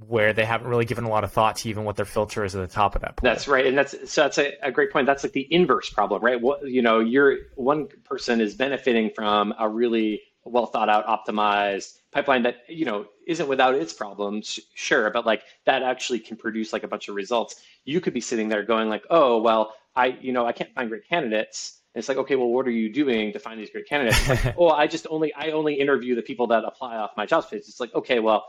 where 0.07 0.33
they 0.33 0.45
haven't 0.45 0.67
really 0.67 0.85
given 0.85 1.05
a 1.05 1.09
lot 1.09 1.23
of 1.23 1.31
thought 1.31 1.55
to 1.57 1.69
even 1.69 1.85
what 1.85 1.95
their 1.95 2.05
filter 2.05 2.43
is 2.43 2.55
at 2.55 2.61
the 2.61 2.73
top 2.73 2.95
of 2.95 3.01
that 3.01 3.15
pool. 3.15 3.27
That's 3.27 3.47
right, 3.47 3.65
and 3.65 3.77
that's 3.77 3.95
so 4.11 4.21
that's 4.21 4.37
a, 4.37 4.53
a, 4.61 4.71
great 4.71 4.91
point. 4.91 5.07
That's 5.07 5.23
like 5.23 5.33
the 5.33 5.47
inverse 5.51 5.89
problem, 5.89 6.21
right? 6.21 6.39
What 6.39 6.67
you 6.67 6.83
know, 6.83 6.99
you're 6.99 7.37
one 7.55 7.87
person 8.03 8.39
is 8.39 8.53
benefiting 8.53 9.09
from 9.15 9.53
a 9.57 9.67
really 9.67 10.21
well 10.45 10.65
thought 10.65 10.89
out, 10.89 11.05
optimized 11.05 11.99
pipeline 12.11 12.43
that 12.43 12.57
you 12.67 12.85
know 12.85 13.05
isn't 13.27 13.47
without 13.47 13.75
its 13.75 13.93
problems, 13.93 14.59
sure, 14.73 15.09
but 15.11 15.25
like 15.25 15.43
that 15.65 15.83
actually 15.83 16.19
can 16.19 16.37
produce 16.37 16.73
like 16.73 16.83
a 16.83 16.87
bunch 16.87 17.07
of 17.07 17.15
results. 17.15 17.61
You 17.85 18.01
could 18.01 18.13
be 18.13 18.21
sitting 18.21 18.49
there 18.49 18.63
going 18.63 18.89
like, 18.89 19.03
oh 19.09 19.41
well, 19.41 19.73
I 19.95 20.17
you 20.21 20.31
know 20.31 20.45
I 20.45 20.51
can't 20.51 20.73
find 20.73 20.89
great 20.89 21.07
candidates. 21.07 21.81
And 21.93 21.99
it's 21.99 22.07
like, 22.07 22.19
okay, 22.19 22.35
well, 22.35 22.49
what 22.49 22.67
are 22.67 22.71
you 22.71 22.91
doing 22.91 23.33
to 23.33 23.39
find 23.39 23.59
these 23.59 23.71
great 23.71 23.87
candidates? 23.87 24.29
Like, 24.29 24.55
oh, 24.57 24.69
I 24.69 24.87
just 24.87 25.07
only 25.09 25.33
I 25.33 25.51
only 25.51 25.75
interview 25.75 26.15
the 26.15 26.21
people 26.21 26.47
that 26.47 26.63
apply 26.63 26.97
off 26.97 27.11
my 27.17 27.25
jobs 27.25 27.47
page. 27.47 27.63
It's 27.67 27.79
like, 27.79 27.93
okay, 27.95 28.19
well, 28.19 28.45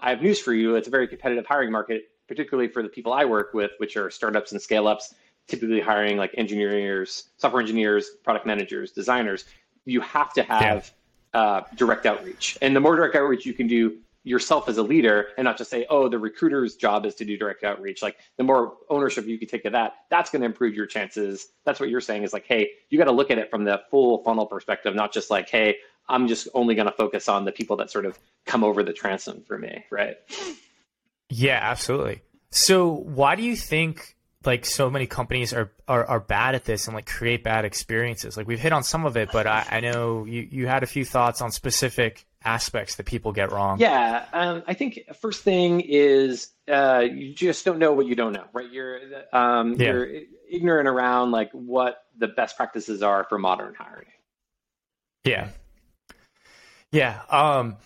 I 0.00 0.10
have 0.10 0.22
news 0.22 0.40
for 0.40 0.52
you. 0.52 0.76
It's 0.76 0.88
a 0.88 0.90
very 0.90 1.08
competitive 1.08 1.46
hiring 1.46 1.70
market, 1.70 2.04
particularly 2.28 2.68
for 2.68 2.82
the 2.82 2.88
people 2.88 3.12
I 3.12 3.24
work 3.24 3.54
with, 3.54 3.70
which 3.78 3.96
are 3.96 4.10
startups 4.10 4.52
and 4.52 4.60
scale 4.60 4.86
ups, 4.86 5.14
typically 5.48 5.80
hiring 5.80 6.16
like 6.16 6.34
engineers, 6.36 7.30
software 7.36 7.60
engineers, 7.60 8.10
product 8.24 8.46
managers, 8.46 8.92
designers. 8.92 9.44
You 9.84 10.00
have 10.00 10.32
to 10.34 10.42
have 10.42 10.62
yeah. 10.62 11.01
Uh, 11.34 11.62
direct 11.76 12.06
outreach. 12.06 12.58
And 12.60 12.74
the 12.74 12.80
more 12.80 12.96
direct 12.96 13.14
outreach 13.16 13.46
you 13.46 13.54
can 13.54 13.66
do 13.66 13.98
yourself 14.24 14.68
as 14.68 14.78
a 14.78 14.82
leader 14.82 15.28
and 15.36 15.44
not 15.44 15.58
just 15.58 15.70
say, 15.70 15.84
oh, 15.90 16.08
the 16.08 16.18
recruiter's 16.18 16.76
job 16.76 17.04
is 17.04 17.14
to 17.16 17.24
do 17.24 17.36
direct 17.36 17.64
outreach. 17.64 18.02
Like 18.02 18.16
the 18.36 18.44
more 18.44 18.74
ownership 18.88 19.26
you 19.26 19.38
can 19.38 19.48
take 19.48 19.64
of 19.64 19.72
that, 19.72 19.94
that's 20.10 20.30
going 20.30 20.40
to 20.42 20.46
improve 20.46 20.74
your 20.74 20.86
chances. 20.86 21.48
That's 21.64 21.80
what 21.80 21.88
you're 21.88 22.00
saying 22.00 22.22
is 22.22 22.32
like, 22.32 22.46
hey, 22.46 22.70
you 22.88 22.98
got 22.98 23.06
to 23.06 23.12
look 23.12 23.30
at 23.30 23.38
it 23.38 23.50
from 23.50 23.64
the 23.64 23.82
full 23.90 24.22
funnel 24.22 24.46
perspective, 24.46 24.94
not 24.94 25.12
just 25.12 25.30
like, 25.30 25.48
hey, 25.48 25.76
I'm 26.08 26.28
just 26.28 26.48
only 26.54 26.74
going 26.74 26.86
to 26.86 26.92
focus 26.92 27.28
on 27.28 27.44
the 27.44 27.52
people 27.52 27.76
that 27.76 27.90
sort 27.90 28.06
of 28.06 28.18
come 28.46 28.62
over 28.62 28.82
the 28.82 28.92
transom 28.92 29.42
for 29.46 29.58
me, 29.58 29.84
right? 29.90 30.16
Yeah, 31.30 31.58
absolutely. 31.62 32.22
So, 32.50 32.90
why 32.90 33.34
do 33.34 33.42
you 33.42 33.56
think 33.56 34.16
like 34.44 34.64
so 34.64 34.90
many 34.90 35.06
companies 35.06 35.52
are, 35.52 35.72
are, 35.88 36.04
are 36.04 36.20
bad 36.20 36.54
at 36.54 36.64
this 36.64 36.86
and 36.86 36.94
like 36.94 37.06
create 37.06 37.44
bad 37.44 37.64
experiences. 37.64 38.36
Like 38.36 38.46
we've 38.46 38.60
hit 38.60 38.72
on 38.72 38.82
some 38.82 39.06
of 39.06 39.16
it, 39.16 39.30
but 39.32 39.46
I, 39.46 39.66
I 39.70 39.80
know 39.80 40.24
you, 40.24 40.46
you 40.50 40.66
had 40.66 40.82
a 40.82 40.86
few 40.86 41.04
thoughts 41.04 41.40
on 41.40 41.52
specific 41.52 42.26
aspects 42.44 42.96
that 42.96 43.06
people 43.06 43.32
get 43.32 43.52
wrong. 43.52 43.78
Yeah, 43.78 44.24
um, 44.32 44.62
I 44.66 44.74
think 44.74 45.00
first 45.20 45.42
thing 45.42 45.80
is 45.80 46.50
uh, 46.68 47.04
you 47.10 47.34
just 47.34 47.64
don't 47.64 47.78
know 47.78 47.92
what 47.92 48.06
you 48.06 48.14
don't 48.14 48.32
know, 48.32 48.44
right? 48.52 48.70
You're 48.70 48.98
um, 49.32 49.74
yeah. 49.74 49.92
you're 49.92 50.08
ignorant 50.50 50.88
around 50.88 51.30
like 51.30 51.50
what 51.52 52.04
the 52.18 52.28
best 52.28 52.56
practices 52.56 53.02
are 53.02 53.24
for 53.28 53.38
modern 53.38 53.74
hiring. 53.74 54.08
Yeah, 55.24 55.48
yeah. 56.90 57.20
Um, 57.30 57.76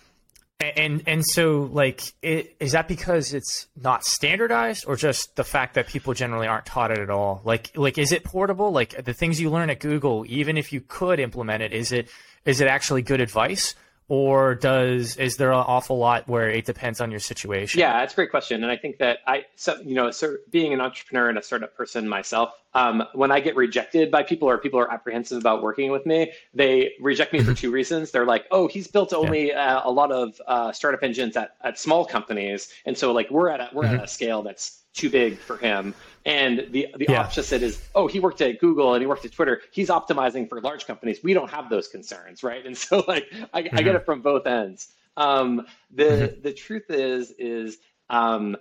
and 0.59 1.03
and 1.05 1.23
so 1.25 1.69
like 1.71 2.01
it, 2.21 2.55
is 2.59 2.71
that 2.71 2.87
because 2.87 3.33
it's 3.33 3.67
not 3.79 4.03
standardized 4.03 4.85
or 4.87 4.95
just 4.95 5.35
the 5.35 5.43
fact 5.43 5.75
that 5.75 5.87
people 5.87 6.13
generally 6.13 6.47
aren't 6.47 6.65
taught 6.65 6.91
it 6.91 6.99
at 6.99 7.09
all? 7.09 7.41
Like 7.43 7.71
like 7.75 7.97
is 7.97 8.11
it 8.11 8.23
portable? 8.23 8.71
Like 8.71 9.03
the 9.03 9.13
things 9.13 9.39
you 9.39 9.49
learn 9.49 9.69
at 9.69 9.79
Google, 9.79 10.25
even 10.27 10.57
if 10.57 10.73
you 10.73 10.81
could 10.81 11.19
implement 11.19 11.61
it, 11.61 11.73
is 11.73 11.91
it 11.91 12.09
is 12.45 12.59
it 12.61 12.67
actually 12.67 13.03
good 13.03 13.21
advice? 13.21 13.75
Or 14.09 14.55
does 14.55 15.17
is 15.17 15.35
there 15.35 15.51
an 15.51 15.57
awful 15.59 15.97
lot 15.97 16.27
where 16.27 16.49
it 16.49 16.65
depends 16.65 17.01
on 17.01 17.11
your 17.11 17.19
situation? 17.19 17.79
Yeah, 17.79 17.99
that's 17.99 18.13
a 18.13 18.15
great 18.15 18.31
question, 18.31 18.63
and 18.63 18.71
I 18.71 18.77
think 18.77 18.99
that 18.99 19.19
I, 19.27 19.45
so, 19.55 19.79
you 19.81 19.95
know, 19.95 20.11
so 20.11 20.37
being 20.49 20.73
an 20.73 20.79
entrepreneur 20.79 21.29
and 21.29 21.37
a 21.37 21.43
startup 21.43 21.75
person 21.75 22.07
myself, 22.07 22.51
um, 22.73 23.03
when 23.13 23.31
I 23.31 23.39
get 23.39 23.55
rejected 23.55 24.09
by 24.09 24.23
people 24.23 24.49
or 24.49 24.57
people 24.57 24.79
are 24.79 24.91
apprehensive 24.91 25.39
about 25.39 25.61
working 25.61 25.91
with 25.91 26.05
me, 26.05 26.31
they 26.53 26.93
reject 27.01 27.33
me 27.33 27.39
for 27.39 27.45
mm-hmm. 27.45 27.55
two 27.55 27.71
reasons. 27.71 28.11
They're 28.11 28.25
like, 28.25 28.45
"Oh, 28.51 28.67
he's 28.67 28.87
built 28.87 29.13
only 29.13 29.49
yeah. 29.49 29.77
uh, 29.77 29.89
a 29.89 29.91
lot 29.91 30.11
of 30.11 30.39
uh, 30.47 30.71
startup 30.71 31.03
engines 31.03 31.35
at, 31.35 31.55
at 31.63 31.77
small 31.77 32.05
companies, 32.05 32.69
and 32.85 32.97
so 32.97 33.11
like 33.11 33.29
we're 33.29 33.49
at 33.49 33.59
a, 33.59 33.69
we're 33.73 33.83
mm-hmm. 33.83 33.95
at 33.95 34.03
a 34.03 34.07
scale 34.07 34.41
that's 34.41 34.83
too 34.93 35.09
big 35.09 35.37
for 35.37 35.57
him. 35.57 35.93
And 36.27 36.67
the 36.71 36.87
the 36.97 37.05
yeah. 37.07 37.21
opposite 37.21 37.63
is, 37.63 37.81
oh, 37.95 38.07
he 38.07 38.19
worked 38.19 38.41
at 38.41 38.59
Google 38.59 38.93
and 38.93 39.01
he 39.01 39.07
worked 39.07 39.23
at 39.23 39.31
Twitter. 39.31 39.61
He's 39.71 39.87
optimizing 39.87 40.49
for 40.49 40.59
large 40.59 40.85
companies. 40.85 41.23
We 41.23 41.33
don't 41.33 41.49
have 41.49 41.69
those 41.69 41.87
concerns, 41.87 42.43
right? 42.43 42.65
And 42.65 42.77
so 42.85 43.03
like 43.07 43.31
I, 43.53 43.63
mm-hmm. 43.63 43.77
I 43.77 43.81
get 43.81 43.95
it 43.95 44.05
from 44.05 44.21
both 44.21 44.45
ends. 44.45 44.89
Um, 45.15 45.65
the 45.89 46.03
mm-hmm. 46.03 46.41
the 46.41 46.53
truth 46.53 46.89
is 46.89 47.31
is 47.39 47.77
um, 48.09 48.57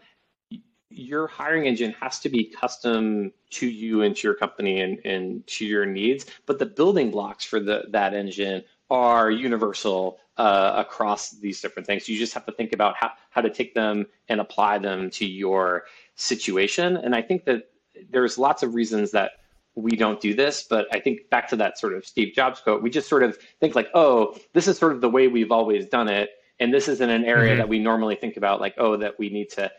your 0.90 1.26
hiring 1.26 1.66
engine 1.66 1.92
has 2.00 2.20
to 2.20 2.28
be 2.28 2.44
custom 2.44 3.32
to 3.50 3.68
you 3.68 4.02
and 4.02 4.14
to 4.16 4.28
your 4.28 4.37
company 4.37 4.80
and, 4.80 5.00
and 5.04 5.44
to 5.49 5.66
your 5.66 5.85
needs. 5.85 6.26
But 6.46 6.61
the 6.61 6.66
building 6.66 7.11
blocks 7.11 7.44
for 7.44 7.58
the 7.58 7.87
that 7.88 8.14
engine 8.14 8.62
are 8.90 9.28
universal 9.28 10.20
uh, 10.37 10.75
across 10.76 11.31
these 11.31 11.61
different 11.61 11.87
things. 11.87 12.09
You 12.09 12.19
just 12.19 12.35
have 12.35 12.47
to 12.47 12.52
think 12.52 12.73
about 12.73 12.97
how, 12.97 13.12
how 13.31 13.40
to 13.40 13.50
take 13.50 13.75
them 13.75 14.07
and 14.28 14.40
apply 14.40 14.78
them 14.78 15.11
to 15.11 15.26
your 15.26 15.85
situation. 16.14 16.97
And 16.97 17.14
I 17.14 17.23
think 17.23 17.45
that 17.45 17.71
there's 18.11 18.37
lots 18.38 18.62
of 18.62 18.75
reasons 18.75 19.11
that 19.12 19.33
we 19.75 19.93
don't 19.93 20.21
do 20.21 20.35
this, 20.35 20.62
but 20.62 20.87
I 20.93 21.00
think 21.00 21.28
back 21.31 21.49
to 21.49 21.57
that 21.57 21.78
sort 21.78 21.95
of 21.95 22.07
Steve 22.07 22.35
Jobs 22.35 22.61
quote, 22.61 22.83
we 22.83 22.90
just 22.90 23.09
sort 23.09 23.23
of 23.23 23.38
think 23.61 23.75
like, 23.75 23.88
oh, 23.95 24.37
this 24.52 24.69
is 24.69 24.78
sort 24.78 24.93
of 24.93 25.00
the 25.00 25.09
way 25.09 25.28
we've 25.28 25.52
always 25.52 25.87
done 25.87 26.09
it. 26.09 26.31
And 26.59 26.73
this 26.73 26.88
isn't 26.88 27.11
an 27.11 27.25
area 27.25 27.50
mm-hmm. 27.50 27.59
that 27.59 27.69
we 27.69 27.78
normally 27.78 28.16
think 28.16 28.38
about, 28.38 28.62
like, 28.62 28.75
oh, 28.78 28.97
that 28.97 29.19
we 29.19 29.28
need 29.28 29.50
to 29.50 29.71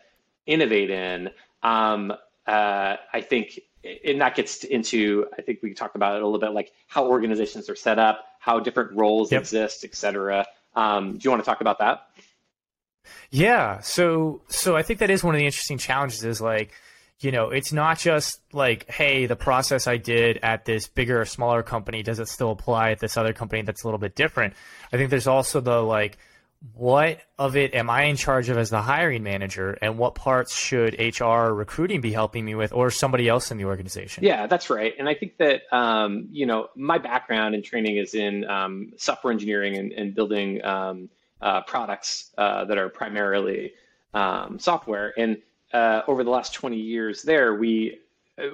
innovate 0.46 0.90
in. 0.90 1.30
Um, 1.64 2.12
uh, 2.48 2.96
I 3.12 3.20
think, 3.20 3.60
and 4.04 4.20
that 4.20 4.34
gets 4.34 4.64
into, 4.64 5.26
I 5.38 5.42
think 5.42 5.60
we 5.62 5.74
talked 5.74 5.96
about 5.96 6.16
it 6.16 6.22
a 6.22 6.26
little 6.26 6.40
bit, 6.40 6.52
like 6.52 6.72
how 6.88 7.06
organizations 7.06 7.68
are 7.70 7.76
set 7.76 7.98
up, 7.98 8.24
how 8.40 8.58
different 8.58 8.98
roles 8.98 9.30
yep. 9.30 9.42
exist, 9.42 9.84
et 9.84 9.94
cetera. 9.94 10.46
Um, 10.74 11.12
do 11.12 11.20
you 11.22 11.30
want 11.30 11.44
to 11.44 11.46
talk 11.46 11.60
about 11.60 11.78
that? 11.78 12.08
Yeah. 13.30 13.80
So 13.80 14.42
so 14.48 14.76
I 14.76 14.82
think 14.82 15.00
that 15.00 15.10
is 15.10 15.22
one 15.22 15.34
of 15.34 15.38
the 15.38 15.46
interesting 15.46 15.78
challenges 15.78 16.24
is 16.24 16.40
like, 16.40 16.72
you 17.20 17.32
know, 17.32 17.50
it's 17.50 17.72
not 17.72 17.98
just 17.98 18.40
like, 18.52 18.88
hey, 18.90 19.26
the 19.26 19.36
process 19.36 19.86
I 19.86 19.96
did 19.96 20.38
at 20.42 20.64
this 20.64 20.86
bigger 20.88 21.20
or 21.20 21.24
smaller 21.24 21.62
company, 21.62 22.02
does 22.02 22.20
it 22.20 22.28
still 22.28 22.52
apply 22.52 22.90
at 22.92 23.00
this 23.00 23.16
other 23.16 23.32
company 23.32 23.62
that's 23.62 23.82
a 23.82 23.86
little 23.86 23.98
bit 23.98 24.14
different? 24.14 24.54
I 24.92 24.96
think 24.96 25.10
there's 25.10 25.26
also 25.26 25.60
the 25.60 25.82
like, 25.82 26.16
what 26.74 27.20
of 27.38 27.56
it 27.56 27.74
am 27.74 27.88
I 27.88 28.04
in 28.04 28.16
charge 28.16 28.48
of 28.48 28.58
as 28.58 28.70
the 28.70 28.82
hiring 28.82 29.22
manager, 29.22 29.78
and 29.80 29.96
what 29.96 30.14
parts 30.14 30.56
should 30.56 30.98
HR 30.98 31.52
recruiting 31.52 32.00
be 32.00 32.12
helping 32.12 32.44
me 32.44 32.54
with, 32.54 32.72
or 32.72 32.90
somebody 32.90 33.28
else 33.28 33.50
in 33.50 33.58
the 33.58 33.64
organization? 33.64 34.24
Yeah, 34.24 34.46
that's 34.46 34.68
right. 34.68 34.92
And 34.98 35.08
I 35.08 35.14
think 35.14 35.36
that 35.38 35.62
um, 35.70 36.28
you 36.30 36.46
know 36.46 36.68
my 36.74 36.98
background 36.98 37.54
and 37.54 37.64
training 37.64 37.96
is 37.96 38.14
in 38.14 38.44
um, 38.44 38.92
software 38.96 39.32
engineering 39.32 39.76
and, 39.76 39.92
and 39.92 40.14
building 40.14 40.64
um, 40.64 41.08
uh, 41.40 41.62
products 41.62 42.30
uh, 42.36 42.64
that 42.64 42.78
are 42.78 42.88
primarily 42.88 43.72
um, 44.14 44.58
software. 44.58 45.12
And 45.16 45.38
uh, 45.72 46.02
over 46.08 46.24
the 46.24 46.30
last 46.30 46.54
20 46.54 46.76
years, 46.76 47.22
there 47.22 47.54
we 47.54 48.00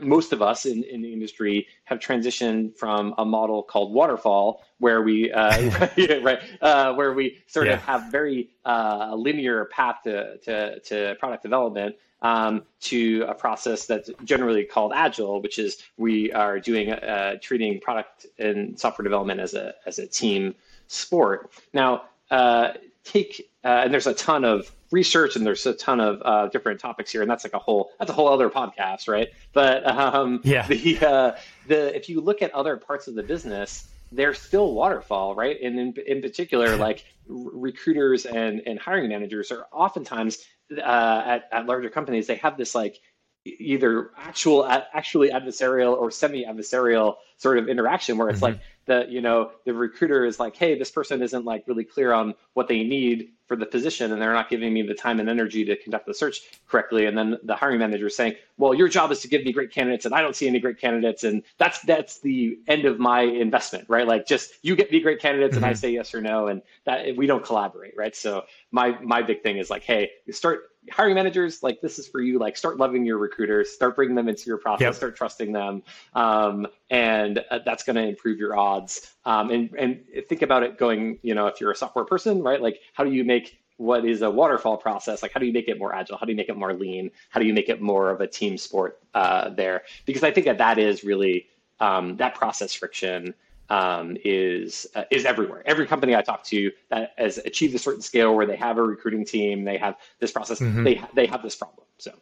most 0.00 0.32
of 0.32 0.42
us 0.42 0.66
in, 0.66 0.84
in 0.84 1.02
the 1.02 1.12
industry 1.12 1.66
have 1.84 1.98
transitioned 1.98 2.76
from 2.76 3.14
a 3.18 3.24
model 3.24 3.62
called 3.62 3.92
waterfall, 3.92 4.64
where 4.78 5.02
we 5.02 5.32
uh, 5.32 5.88
right 6.22 6.40
uh, 6.60 6.94
where 6.94 7.12
we 7.12 7.38
sort 7.46 7.66
yeah. 7.66 7.74
of 7.74 7.80
have 7.82 8.10
very 8.10 8.50
linear 8.64 9.66
path 9.66 9.96
to, 10.04 10.38
to, 10.38 10.80
to 10.80 11.14
product 11.18 11.42
development. 11.42 11.96
Um, 12.22 12.62
to 12.80 13.26
a 13.28 13.34
process 13.34 13.84
that's 13.84 14.08
generally 14.24 14.64
called 14.64 14.92
agile, 14.94 15.42
which 15.42 15.58
is 15.58 15.82
we 15.98 16.32
are 16.32 16.58
doing 16.58 16.90
uh, 16.90 17.34
treating 17.42 17.78
product 17.80 18.24
and 18.38 18.80
software 18.80 19.04
development 19.04 19.40
as 19.40 19.52
a 19.52 19.74
as 19.84 19.98
a 19.98 20.06
team 20.06 20.54
sport. 20.86 21.50
Now, 21.74 22.04
uh, 22.30 22.72
take 23.04 23.50
uh, 23.64 23.82
and 23.84 23.92
there's 23.92 24.06
a 24.06 24.14
ton 24.14 24.44
of 24.44 24.72
research 24.94 25.34
and 25.34 25.44
there's 25.44 25.66
a 25.66 25.74
ton 25.74 26.00
of 26.00 26.22
uh, 26.24 26.46
different 26.48 26.78
topics 26.78 27.10
here, 27.10 27.20
and 27.20 27.30
that's 27.30 27.44
like 27.44 27.52
a 27.52 27.58
whole 27.58 27.90
that's 27.98 28.10
a 28.10 28.14
whole 28.14 28.28
other 28.28 28.48
podcast, 28.48 29.08
right? 29.08 29.28
But 29.52 29.86
um, 29.86 30.40
yeah, 30.44 30.66
the 30.68 30.98
uh, 31.04 31.32
the 31.66 31.94
if 31.94 32.08
you 32.08 32.20
look 32.20 32.40
at 32.40 32.52
other 32.52 32.76
parts 32.76 33.08
of 33.08 33.14
the 33.14 33.22
business, 33.22 33.88
they're 34.12 34.34
still 34.34 34.72
waterfall, 34.72 35.34
right? 35.34 35.60
And 35.60 35.78
in 35.78 35.94
in 36.06 36.22
particular, 36.22 36.76
like 36.88 37.04
recruiters 37.26 38.24
and 38.24 38.62
and 38.66 38.78
hiring 38.78 39.08
managers 39.08 39.50
are 39.50 39.66
oftentimes 39.72 40.38
uh, 40.72 41.22
at 41.26 41.48
at 41.52 41.66
larger 41.66 41.90
companies, 41.90 42.28
they 42.28 42.36
have 42.36 42.56
this 42.56 42.74
like 42.74 43.00
either 43.44 44.10
actual 44.16 44.64
actually 44.64 45.30
adversarial 45.30 45.92
or 45.92 46.10
semi 46.10 46.46
adversarial 46.46 47.16
sort 47.44 47.58
of 47.58 47.68
interaction 47.68 48.16
where 48.16 48.30
it's 48.30 48.40
mm-hmm. 48.40 48.54
like 48.54 48.60
the 48.86 49.06
you 49.10 49.20
know 49.20 49.50
the 49.66 49.74
recruiter 49.74 50.24
is 50.24 50.40
like 50.40 50.56
hey 50.56 50.78
this 50.78 50.90
person 50.90 51.20
isn't 51.20 51.44
like 51.44 51.62
really 51.66 51.84
clear 51.84 52.10
on 52.10 52.34
what 52.54 52.68
they 52.68 52.82
need 52.82 53.28
for 53.46 53.54
the 53.54 53.66
position 53.66 54.12
and 54.12 54.22
they're 54.22 54.32
not 54.32 54.48
giving 54.48 54.72
me 54.72 54.80
the 54.80 54.94
time 54.94 55.20
and 55.20 55.28
energy 55.28 55.62
to 55.62 55.76
conduct 55.76 56.06
the 56.06 56.14
search 56.14 56.40
correctly 56.66 57.04
and 57.04 57.18
then 57.18 57.36
the 57.42 57.54
hiring 57.54 57.78
manager 57.78 58.06
is 58.06 58.16
saying 58.16 58.34
well 58.56 58.72
your 58.72 58.88
job 58.88 59.12
is 59.12 59.20
to 59.20 59.28
give 59.28 59.44
me 59.44 59.52
great 59.52 59.70
candidates 59.70 60.06
and 60.06 60.14
i 60.14 60.22
don't 60.22 60.36
see 60.36 60.46
any 60.46 60.58
great 60.58 60.80
candidates 60.80 61.22
and 61.22 61.42
that's 61.58 61.80
that's 61.80 62.20
the 62.20 62.58
end 62.66 62.86
of 62.86 62.98
my 62.98 63.20
investment 63.20 63.84
right 63.90 64.08
like 64.08 64.26
just 64.26 64.54
you 64.62 64.74
get 64.74 64.90
me 64.90 65.00
great 65.00 65.20
candidates 65.20 65.50
mm-hmm. 65.50 65.64
and 65.64 65.66
i 65.66 65.74
mm-hmm. 65.74 65.80
say 65.80 65.90
yes 65.90 66.14
or 66.14 66.22
no 66.22 66.46
and 66.46 66.62
that 66.86 67.14
we 67.14 67.26
don't 67.26 67.44
collaborate 67.44 67.92
right 67.94 68.16
so 68.16 68.42
my 68.70 68.98
my 69.02 69.20
big 69.20 69.42
thing 69.42 69.58
is 69.58 69.68
like 69.68 69.82
hey 69.82 70.10
start 70.30 70.70
hiring 70.90 71.14
managers 71.14 71.62
like 71.62 71.80
this 71.80 71.98
is 71.98 72.06
for 72.06 72.20
you 72.20 72.38
like 72.38 72.56
start 72.56 72.78
loving 72.78 73.04
your 73.04 73.18
recruiters 73.18 73.70
start 73.70 73.96
bringing 73.96 74.14
them 74.14 74.28
into 74.28 74.46
your 74.46 74.58
process 74.58 74.82
yep. 74.82 74.94
start 74.94 75.16
trusting 75.16 75.52
them 75.52 75.82
um, 76.14 76.66
and 76.90 77.33
uh, 77.38 77.58
that's 77.64 77.84
going 77.84 77.96
to 77.96 78.02
improve 78.02 78.38
your 78.38 78.56
odds 78.56 79.12
um, 79.24 79.50
and 79.50 79.74
and 79.78 80.00
think 80.28 80.42
about 80.42 80.62
it 80.62 80.78
going 80.78 81.18
you 81.22 81.34
know 81.34 81.46
if 81.46 81.60
you're 81.60 81.70
a 81.70 81.76
software 81.76 82.04
person 82.04 82.42
right 82.42 82.60
like 82.60 82.80
how 82.92 83.04
do 83.04 83.12
you 83.12 83.24
make 83.24 83.58
what 83.76 84.04
is 84.04 84.22
a 84.22 84.30
waterfall 84.30 84.76
process 84.76 85.22
like 85.22 85.32
how 85.32 85.40
do 85.40 85.46
you 85.46 85.52
make 85.52 85.68
it 85.68 85.78
more 85.78 85.94
agile 85.94 86.16
how 86.16 86.26
do 86.26 86.32
you 86.32 86.36
make 86.36 86.48
it 86.48 86.56
more 86.56 86.72
lean 86.74 87.10
how 87.30 87.40
do 87.40 87.46
you 87.46 87.54
make 87.54 87.68
it 87.68 87.80
more 87.80 88.10
of 88.10 88.20
a 88.20 88.26
team 88.26 88.56
sport 88.56 89.00
uh, 89.14 89.48
there 89.50 89.82
because 90.06 90.22
i 90.22 90.30
think 90.30 90.46
that 90.46 90.58
that 90.58 90.78
is 90.78 91.04
really 91.04 91.46
um, 91.80 92.16
that 92.16 92.34
process 92.34 92.72
friction 92.72 93.34
um, 93.70 94.16
is 94.24 94.86
uh, 94.94 95.04
is 95.10 95.24
everywhere. 95.24 95.62
Every 95.66 95.86
company 95.86 96.14
I 96.14 96.22
talk 96.22 96.44
to 96.44 96.70
that 96.90 97.12
has 97.16 97.38
achieved 97.38 97.74
a 97.74 97.78
certain 97.78 98.02
scale 98.02 98.34
where 98.34 98.46
they 98.46 98.56
have 98.56 98.78
a 98.78 98.82
recruiting 98.82 99.24
team, 99.24 99.64
they 99.64 99.78
have 99.78 99.96
this 100.20 100.32
process, 100.32 100.60
mm-hmm. 100.60 100.84
they 100.84 101.02
they 101.14 101.26
have 101.26 101.42
this 101.42 101.56
problem. 101.56 101.86
So, 101.98 102.12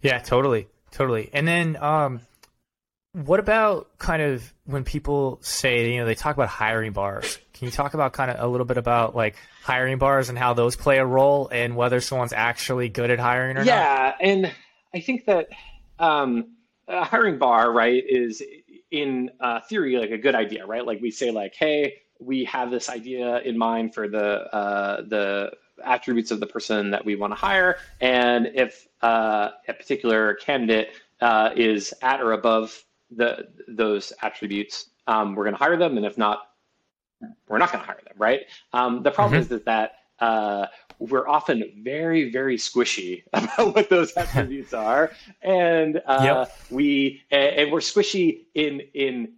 yeah, 0.00 0.18
totally, 0.18 0.68
totally. 0.90 1.30
And 1.32 1.46
then, 1.46 1.76
um, 1.76 2.20
what 3.12 3.40
about 3.40 3.98
kind 3.98 4.22
of 4.22 4.52
when 4.64 4.84
people 4.84 5.38
say 5.42 5.92
you 5.92 6.00
know 6.00 6.06
they 6.06 6.14
talk 6.14 6.34
about 6.34 6.48
hiring 6.48 6.92
bars? 6.92 7.38
Can 7.52 7.66
you 7.66 7.70
talk 7.70 7.94
about 7.94 8.12
kind 8.12 8.30
of 8.30 8.40
a 8.40 8.48
little 8.48 8.64
bit 8.64 8.78
about 8.78 9.14
like 9.14 9.36
hiring 9.62 9.98
bars 9.98 10.28
and 10.28 10.38
how 10.38 10.54
those 10.54 10.76
play 10.76 10.98
a 10.98 11.06
role 11.06 11.48
and 11.52 11.76
whether 11.76 12.00
someone's 12.00 12.32
actually 12.32 12.88
good 12.88 13.10
at 13.10 13.18
hiring 13.18 13.56
or 13.56 13.64
yeah, 13.64 13.74
not? 13.74 14.16
Yeah, 14.20 14.28
and 14.28 14.52
I 14.94 15.00
think 15.00 15.26
that 15.26 15.48
um, 15.98 16.52
a 16.88 17.04
hiring 17.04 17.38
bar, 17.38 17.70
right, 17.70 18.02
is 18.06 18.42
in 18.90 19.30
uh, 19.40 19.60
theory 19.60 19.96
like 19.96 20.10
a 20.10 20.18
good 20.18 20.34
idea, 20.34 20.66
right? 20.66 20.84
Like 20.84 21.00
we 21.00 21.10
say 21.10 21.30
like, 21.30 21.54
hey, 21.54 21.98
we 22.18 22.44
have 22.44 22.70
this 22.70 22.88
idea 22.88 23.40
in 23.40 23.58
mind 23.58 23.94
for 23.94 24.08
the 24.08 24.54
uh, 24.54 25.02
the 25.02 25.52
attributes 25.84 26.30
of 26.30 26.40
the 26.40 26.46
person 26.46 26.92
that 26.92 27.04
we 27.04 27.16
want 27.16 27.32
to 27.32 27.34
hire, 27.34 27.76
and 28.00 28.48
if 28.54 28.86
uh, 29.02 29.50
a 29.68 29.74
particular 29.74 30.34
candidate 30.34 30.90
uh, 31.20 31.50
is 31.54 31.92
at 32.00 32.20
or 32.20 32.32
above 32.32 32.82
the 33.16 33.48
those 33.68 34.12
attributes, 34.22 34.90
um, 35.06 35.34
we're 35.34 35.44
going 35.44 35.54
to 35.54 35.62
hire 35.62 35.76
them, 35.76 35.96
and 35.96 36.06
if 36.06 36.18
not, 36.18 36.38
we're 37.48 37.58
not 37.58 37.72
going 37.72 37.82
to 37.82 37.86
hire 37.86 38.00
them, 38.04 38.14
right? 38.18 38.40
Um, 38.72 39.02
the 39.02 39.10
problem 39.10 39.42
mm-hmm. 39.42 39.54
is 39.54 39.62
that, 39.64 39.92
uh, 40.18 40.66
we're 40.98 41.28
often 41.28 41.64
very, 41.82 42.30
very 42.30 42.56
squishy 42.56 43.24
about 43.32 43.74
what 43.74 43.90
those 43.90 44.12
attributes 44.16 44.72
are, 44.72 45.10
and 45.42 46.00
uh, 46.06 46.20
yep. 46.46 46.58
we 46.70 47.22
and 47.30 47.72
we're 47.72 47.80
squishy 47.80 48.46
in 48.54 48.80
in 48.94 49.32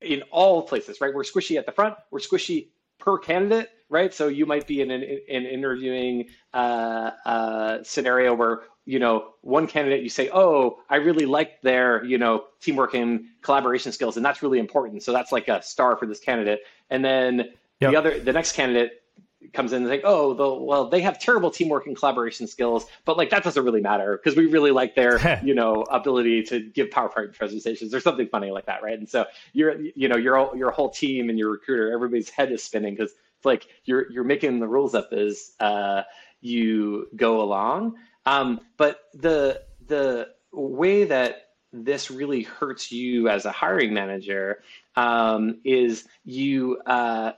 in 0.00 0.22
all 0.30 0.62
places, 0.62 1.00
right? 1.00 1.12
We're 1.12 1.24
squishy 1.24 1.56
at 1.56 1.66
the 1.66 1.72
front, 1.72 1.96
we're 2.10 2.20
squishy 2.20 2.68
per 3.08 3.16
candidate, 3.16 3.70
right? 3.88 4.12
So 4.12 4.28
you 4.28 4.44
might 4.44 4.66
be 4.66 4.82
in 4.82 4.90
an, 4.90 5.02
an 5.02 5.46
interviewing 5.46 6.28
uh, 6.52 7.10
uh, 7.24 7.82
scenario 7.82 8.34
where 8.34 8.60
you 8.84 8.98
know 8.98 9.30
one 9.40 9.66
candidate 9.66 10.02
you 10.02 10.10
say, 10.10 10.28
oh, 10.30 10.80
I 10.90 10.96
really 10.96 11.24
like 11.24 11.62
their 11.62 12.04
you 12.04 12.18
know 12.18 12.44
teamwork 12.60 12.92
and 12.92 13.24
collaboration 13.40 13.92
skills, 13.92 14.18
and 14.18 14.26
that's 14.26 14.42
really 14.42 14.58
important. 14.58 15.02
So 15.02 15.12
that's 15.12 15.32
like 15.32 15.48
a 15.48 15.62
star 15.62 15.96
for 15.96 16.04
this 16.04 16.20
candidate. 16.20 16.60
And 16.90 17.02
then 17.02 17.36
yep. 17.80 17.92
the 17.92 17.96
other, 17.96 18.20
the 18.20 18.32
next 18.32 18.52
candidate 18.52 19.02
comes 19.52 19.72
in 19.72 19.82
and 19.82 19.90
think, 19.90 20.02
oh, 20.04 20.34
the, 20.34 20.52
well, 20.52 20.88
they 20.88 21.00
have 21.00 21.18
terrible 21.18 21.50
teamwork 21.50 21.86
and 21.86 21.96
collaboration 21.96 22.46
skills, 22.46 22.86
but 23.04 23.16
like 23.16 23.30
that 23.30 23.44
doesn't 23.44 23.64
really 23.64 23.80
matter 23.80 24.16
because 24.16 24.36
we 24.36 24.46
really 24.46 24.70
like 24.70 24.94
their, 24.94 25.40
you 25.44 25.54
know, 25.54 25.84
ability 25.90 26.42
to 26.44 26.60
give 26.60 26.88
PowerPoint 26.88 27.34
presentations 27.36 27.94
or 27.94 28.00
something 28.00 28.28
funny 28.28 28.50
like 28.50 28.66
that, 28.66 28.82
right? 28.82 28.98
And 28.98 29.08
so 29.08 29.26
you're, 29.52 29.80
you 29.80 30.08
know, 30.08 30.16
your 30.16 30.56
your 30.56 30.70
whole 30.70 30.90
team 30.90 31.30
and 31.30 31.38
your 31.38 31.50
recruiter, 31.50 31.92
everybody's 31.92 32.30
head 32.30 32.52
is 32.52 32.62
spinning 32.62 32.94
because 32.94 33.12
it's 33.12 33.46
like 33.46 33.68
you're 33.84 34.10
you're 34.10 34.24
making 34.24 34.58
the 34.58 34.68
rules 34.68 34.94
up 34.94 35.12
as 35.12 35.52
uh, 35.60 36.02
you 36.40 37.08
go 37.14 37.40
along. 37.40 37.96
Um, 38.26 38.60
but 38.76 39.00
the 39.14 39.62
the 39.86 40.28
way 40.52 41.04
that 41.04 41.48
this 41.72 42.10
really 42.10 42.42
hurts 42.42 42.90
you 42.90 43.28
as 43.28 43.44
a 43.44 43.52
hiring 43.52 43.92
manager 43.92 44.62
um, 44.96 45.60
is 45.64 46.06
you 46.24 46.80
uh, 46.86 47.32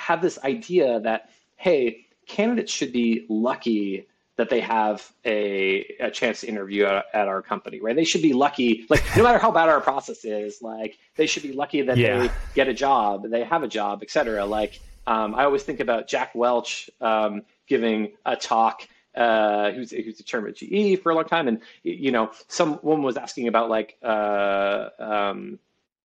have 0.00 0.22
this 0.22 0.38
idea 0.44 1.00
that, 1.00 1.30
hey, 1.56 2.06
candidates 2.26 2.72
should 2.72 2.92
be 2.92 3.26
lucky 3.28 4.06
that 4.36 4.48
they 4.48 4.60
have 4.60 5.06
a, 5.26 5.84
a 6.00 6.10
chance 6.10 6.40
to 6.40 6.48
interview 6.48 6.86
at, 6.86 7.04
at, 7.12 7.28
our 7.28 7.42
company, 7.42 7.78
right? 7.78 7.94
They 7.94 8.04
should 8.04 8.22
be 8.22 8.32
lucky, 8.32 8.86
like 8.88 9.04
no 9.14 9.22
matter 9.22 9.38
how 9.38 9.50
bad 9.50 9.68
our 9.68 9.82
process 9.82 10.24
is, 10.24 10.62
like 10.62 10.98
they 11.16 11.26
should 11.26 11.42
be 11.42 11.52
lucky 11.52 11.82
that 11.82 11.98
yeah. 11.98 12.20
they 12.20 12.30
get 12.54 12.66
a 12.66 12.72
job, 12.72 13.28
they 13.28 13.44
have 13.44 13.62
a 13.62 13.68
job, 13.68 14.00
et 14.02 14.10
cetera. 14.10 14.46
Like 14.46 14.80
um, 15.06 15.34
I 15.34 15.44
always 15.44 15.62
think 15.62 15.80
about 15.80 16.08
Jack 16.08 16.34
Welch 16.34 16.88
um, 17.02 17.42
giving 17.66 18.12
a 18.24 18.34
talk 18.34 18.88
uh, 19.14 19.72
who's 19.72 19.90
who's 19.90 20.20
a 20.20 20.22
chairman 20.22 20.50
at 20.50 20.56
GE 20.56 21.02
for 21.02 21.10
a 21.10 21.14
long 21.14 21.24
time, 21.24 21.48
and 21.48 21.60
you 21.82 22.10
know, 22.10 22.30
someone 22.48 23.02
was 23.02 23.16
asking 23.16 23.48
about 23.48 23.68
like 23.68 23.96
uh, 24.02 24.88
um, 24.98 25.58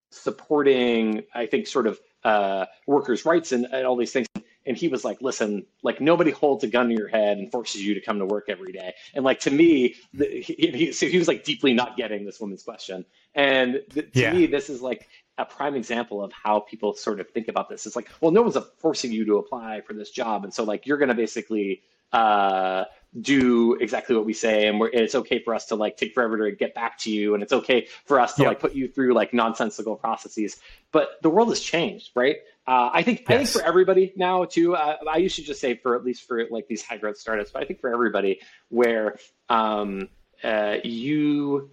supporting, 0.09 1.23
I 1.33 1.45
think, 1.45 1.67
sort 1.67 1.87
of 1.87 1.99
uh, 2.25 2.65
workers' 2.87 3.23
rights 3.23 3.53
and, 3.53 3.65
and 3.71 3.85
all 3.85 3.95
these 3.95 4.11
things. 4.11 4.27
And 4.67 4.75
he 4.75 4.87
was 4.87 5.05
like, 5.05 5.21
listen, 5.21 5.65
like 5.83 6.01
nobody 6.01 6.31
holds 6.31 6.63
a 6.63 6.67
gun 6.67 6.89
to 6.89 6.95
your 6.95 7.07
head 7.07 7.37
and 7.37 7.51
forces 7.51 7.85
you 7.85 7.93
to 7.93 8.01
come 8.01 8.17
to 8.17 8.25
work 8.25 8.45
every 8.49 8.71
day. 8.71 8.93
And 9.13 9.23
like 9.23 9.39
to 9.41 9.51
me, 9.51 9.95
the, 10.11 10.25
he, 10.25 10.71
he, 10.71 10.91
so 10.91 11.05
he 11.05 11.19
was 11.19 11.27
like 11.27 11.43
deeply 11.43 11.73
not 11.73 11.95
getting 11.95 12.25
this 12.25 12.39
woman's 12.39 12.63
question. 12.63 13.05
And 13.35 13.81
the, 13.93 14.01
to 14.01 14.19
yeah. 14.19 14.33
me, 14.33 14.47
this 14.47 14.71
is 14.71 14.81
like 14.81 15.07
a 15.37 15.45
prime 15.45 15.75
example 15.75 16.23
of 16.23 16.31
how 16.33 16.61
people 16.61 16.95
sort 16.95 17.19
of 17.19 17.29
think 17.29 17.47
about 17.47 17.69
this. 17.69 17.85
It's 17.85 17.95
like, 17.95 18.09
well, 18.21 18.31
no 18.31 18.41
one's 18.41 18.57
forcing 18.79 19.11
you 19.11 19.23
to 19.25 19.37
apply 19.37 19.81
for 19.81 19.93
this 19.93 20.09
job, 20.09 20.43
and 20.43 20.53
so 20.53 20.63
like 20.63 20.87
you're 20.87 20.97
going 20.97 21.09
to 21.09 21.15
basically 21.15 21.81
uh, 22.11 22.85
do 23.21 23.75
exactly 23.75 24.15
what 24.15 24.25
we 24.25 24.33
say 24.33 24.67
and, 24.67 24.81
and, 24.81 24.93
it's 24.93 25.15
okay 25.15 25.39
for 25.39 25.55
us 25.55 25.65
to 25.65 25.75
like 25.75 25.95
take 25.95 26.13
forever 26.13 26.49
to 26.49 26.55
get 26.55 26.73
back 26.73 26.97
to 26.97 27.11
you 27.11 27.33
and 27.33 27.41
it's 27.41 27.53
okay 27.53 27.87
for 28.03 28.19
us 28.19 28.33
to 28.35 28.43
like 28.43 28.59
put 28.59 28.73
you 28.73 28.87
through 28.87 29.13
like 29.13 29.33
nonsensical 29.33 29.95
processes 29.95 30.57
but 30.91 31.21
the 31.21 31.29
world 31.29 31.49
has 31.49 31.59
changed 31.59 32.11
right 32.15 32.37
uh, 32.67 32.89
i 32.91 33.01
think 33.01 33.21
yes. 33.21 33.29
i 33.29 33.37
think 33.37 33.49
for 33.49 33.61
everybody 33.61 34.11
now 34.15 34.43
too 34.43 34.75
uh, 34.75 34.97
i 35.09 35.17
used 35.17 35.35
to 35.35 35.43
just 35.43 35.61
say 35.61 35.75
for 35.75 35.95
at 35.95 36.03
least 36.03 36.27
for 36.27 36.45
like 36.49 36.67
these 36.67 36.81
high 36.81 36.97
growth 36.97 37.17
startups 37.17 37.51
but 37.51 37.63
i 37.63 37.65
think 37.65 37.79
for 37.79 37.93
everybody 37.93 38.39
where 38.69 39.17
um, 39.49 40.09
uh, 40.43 40.77
you 40.83 41.69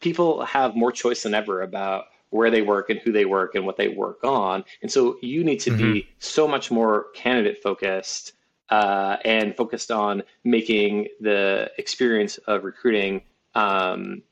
people 0.00 0.44
have 0.44 0.76
more 0.76 0.92
choice 0.92 1.22
than 1.22 1.32
ever 1.32 1.62
about 1.62 2.06
where 2.30 2.50
they 2.50 2.62
work 2.62 2.90
and 2.90 2.98
who 3.00 3.12
they 3.12 3.24
work 3.24 3.54
and 3.54 3.64
what 3.64 3.76
they 3.76 3.88
work 3.88 4.22
on 4.24 4.64
and 4.82 4.90
so 4.90 5.16
you 5.22 5.42
need 5.42 5.60
to 5.60 5.70
mm-hmm. 5.70 5.92
be 5.92 6.08
so 6.18 6.46
much 6.46 6.70
more 6.70 7.06
candidate 7.14 7.62
focused 7.62 8.32
uh, 8.70 9.16
and 9.24 9.56
focused 9.56 9.90
on 9.90 10.22
making 10.44 11.08
the 11.20 11.70
experience 11.78 12.38
of 12.46 12.64
recruiting 12.64 13.22
um, 13.54 14.22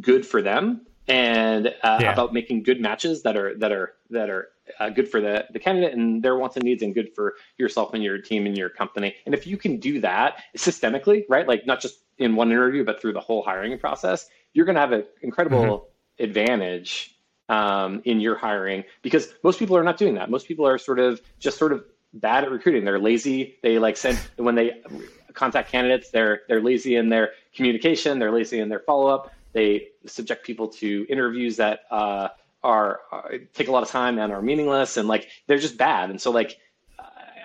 good 0.00 0.26
for 0.26 0.42
them 0.42 0.86
and 1.08 1.68
uh, 1.82 1.98
yeah. 2.00 2.12
about 2.12 2.32
making 2.32 2.62
good 2.62 2.80
matches 2.80 3.22
that 3.22 3.36
are 3.36 3.56
that 3.58 3.72
are 3.72 3.94
that 4.10 4.28
are 4.28 4.48
uh, 4.80 4.90
good 4.90 5.08
for 5.08 5.20
the, 5.20 5.46
the 5.52 5.58
candidate 5.58 5.94
and 5.94 6.22
their 6.22 6.36
wants 6.36 6.56
and 6.56 6.64
needs 6.64 6.82
and 6.82 6.94
good 6.94 7.14
for 7.14 7.36
yourself 7.58 7.94
and 7.94 8.02
your 8.02 8.18
team 8.18 8.46
and 8.46 8.58
your 8.58 8.68
company 8.68 9.14
and 9.24 9.34
if 9.34 9.46
you 9.46 9.56
can 9.56 9.78
do 9.78 10.00
that 10.00 10.42
systemically 10.56 11.24
right 11.28 11.46
like 11.46 11.66
not 11.66 11.80
just 11.80 12.00
in 12.18 12.34
one 12.34 12.50
interview 12.50 12.84
but 12.84 13.00
through 13.00 13.12
the 13.12 13.20
whole 13.20 13.42
hiring 13.42 13.78
process 13.78 14.28
you're 14.52 14.66
going 14.66 14.74
to 14.74 14.80
have 14.80 14.92
an 14.92 15.04
incredible 15.22 15.58
mm-hmm. 15.60 16.24
advantage 16.24 17.16
um, 17.48 18.02
in 18.04 18.18
your 18.18 18.36
hiring 18.36 18.82
because 19.02 19.28
most 19.44 19.58
people 19.60 19.76
are 19.76 19.84
not 19.84 19.96
doing 19.96 20.14
that 20.14 20.28
most 20.28 20.48
people 20.48 20.66
are 20.66 20.78
sort 20.78 20.98
of 20.98 21.20
just 21.38 21.56
sort 21.56 21.72
of 21.72 21.84
bad 22.20 22.44
at 22.44 22.50
recruiting. 22.50 22.84
They're 22.84 22.98
lazy. 22.98 23.56
They 23.62 23.78
like 23.78 23.96
send 23.96 24.18
when 24.36 24.54
they 24.54 24.82
contact 25.34 25.70
candidates. 25.70 26.10
They're 26.10 26.42
they're 26.48 26.62
lazy 26.62 26.96
in 26.96 27.08
their 27.08 27.32
communication. 27.54 28.18
They're 28.18 28.32
lazy 28.32 28.60
in 28.60 28.68
their 28.68 28.80
follow 28.80 29.06
up. 29.08 29.32
They 29.52 29.88
subject 30.06 30.44
people 30.44 30.68
to 30.68 31.06
interviews 31.08 31.56
that 31.56 31.80
uh, 31.90 32.28
are, 32.62 33.00
are, 33.10 33.38
take 33.54 33.68
a 33.68 33.72
lot 33.72 33.82
of 33.82 33.88
time 33.88 34.18
and 34.18 34.32
are 34.32 34.42
meaningless. 34.42 34.96
And 34.96 35.08
like 35.08 35.28
they're 35.46 35.58
just 35.58 35.78
bad. 35.78 36.10
And 36.10 36.20
so 36.20 36.30
like 36.30 36.58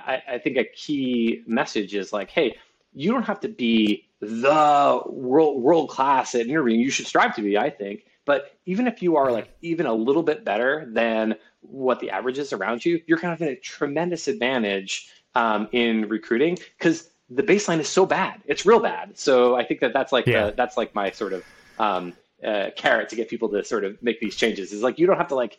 I, 0.06 0.22
I 0.34 0.38
think 0.38 0.58
a 0.58 0.66
key 0.66 1.44
message 1.48 1.96
is 1.96 2.12
like, 2.12 2.30
hey, 2.30 2.56
you 2.94 3.12
don't 3.12 3.24
have 3.24 3.40
to 3.42 3.48
be 3.48 4.08
the 4.20 5.02
world 5.08 5.62
world 5.62 5.90
class 5.90 6.36
at 6.36 6.48
interviewing. 6.48 6.80
You 6.80 6.92
should 6.92 7.08
strive 7.08 7.36
to 7.36 7.42
be. 7.42 7.58
I 7.58 7.70
think. 7.70 8.06
But 8.26 8.56
even 8.66 8.88
if 8.88 9.02
you 9.02 9.16
are 9.16 9.32
like 9.32 9.50
even 9.62 9.86
a 9.86 9.94
little 9.94 10.24
bit 10.24 10.46
better 10.46 10.88
than 10.92 11.36
what 11.62 12.00
the 12.00 12.10
average 12.10 12.38
is 12.38 12.54
around 12.54 12.84
you, 12.84 13.02
you're 13.06 13.18
kind 13.18 13.34
of 13.34 13.42
in 13.42 13.48
a 13.50 13.56
tremendous 13.56 14.28
advantage 14.28 15.10
um, 15.36 15.68
in 15.72 16.10
recruiting 16.10 16.58
because 16.78 17.10
the 17.30 17.44
baseline 17.44 17.80
is 17.80 17.88
so 17.88 18.06
bad. 18.06 18.42
It's 18.46 18.66
real 18.66 18.80
bad. 18.80 19.18
So 19.18 19.56
I 19.56 19.64
think 19.64 19.80
that 19.80 19.94
that's 19.94 20.12
like 20.12 20.28
yeah. 20.28 20.48
the, 20.48 20.52
that's 20.52 20.76
like 20.76 20.94
my 20.94 21.12
sort 21.12 21.34
of 21.34 21.44
um, 21.80 22.14
uh, 22.46 22.72
carrot 22.76 23.10
to 23.10 23.16
get 23.16 23.30
people 23.30 23.50
to 23.50 23.64
sort 23.64 23.86
of 23.86 24.02
make 24.04 24.20
these 24.20 24.36
changes. 24.36 24.74
Is 24.74 24.82
like 24.82 25.00
you 25.00 25.08
don't 25.08 25.18
have 25.18 25.30
to 25.30 25.36
like 25.36 25.58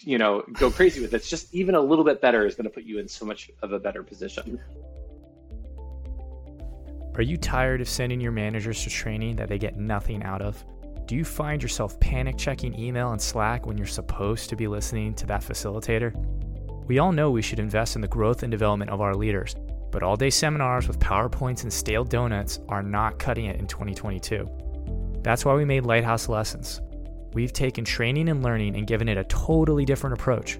you 0.00 0.18
know 0.18 0.42
go 0.54 0.70
crazy 0.70 1.00
with 1.00 1.14
it. 1.14 1.16
It's 1.16 1.30
just 1.30 1.54
even 1.54 1.74
a 1.74 1.80
little 1.80 2.04
bit 2.04 2.20
better 2.20 2.44
is 2.46 2.54
going 2.54 2.64
to 2.64 2.70
put 2.70 2.84
you 2.84 2.98
in 2.98 3.06
so 3.06 3.24
much 3.24 3.50
of 3.62 3.72
a 3.72 3.78
better 3.78 4.02
position. 4.02 4.58
Are 7.14 7.22
you 7.22 7.36
tired 7.36 7.82
of 7.82 7.88
sending 7.88 8.20
your 8.20 8.32
managers 8.32 8.82
to 8.84 8.90
training 8.90 9.36
that 9.36 9.48
they 9.48 9.58
get 9.58 9.76
nothing 9.76 10.22
out 10.22 10.40
of? 10.40 10.64
Do 11.06 11.16
you 11.16 11.24
find 11.24 11.60
yourself 11.60 11.98
panic 11.98 12.38
checking 12.38 12.78
email 12.78 13.10
and 13.10 13.20
Slack 13.20 13.66
when 13.66 13.76
you're 13.76 13.86
supposed 13.86 14.48
to 14.50 14.56
be 14.56 14.68
listening 14.68 15.14
to 15.14 15.26
that 15.26 15.42
facilitator? 15.42 16.14
We 16.86 17.00
all 17.00 17.12
know 17.12 17.30
we 17.30 17.42
should 17.42 17.58
invest 17.58 17.96
in 17.96 18.02
the 18.02 18.08
growth 18.08 18.42
and 18.42 18.50
development 18.50 18.90
of 18.90 19.00
our 19.00 19.14
leaders, 19.14 19.56
but 19.90 20.02
all 20.02 20.16
day 20.16 20.30
seminars 20.30 20.86
with 20.86 21.00
PowerPoints 21.00 21.64
and 21.64 21.72
stale 21.72 22.04
donuts 22.04 22.60
are 22.68 22.82
not 22.82 23.18
cutting 23.18 23.46
it 23.46 23.58
in 23.58 23.66
2022. 23.66 24.48
That's 25.22 25.44
why 25.44 25.54
we 25.54 25.64
made 25.64 25.84
Lighthouse 25.84 26.28
Lessons. 26.28 26.80
We've 27.32 27.52
taken 27.52 27.84
training 27.84 28.28
and 28.28 28.42
learning 28.42 28.76
and 28.76 28.86
given 28.86 29.08
it 29.08 29.18
a 29.18 29.24
totally 29.24 29.84
different 29.84 30.14
approach. 30.14 30.58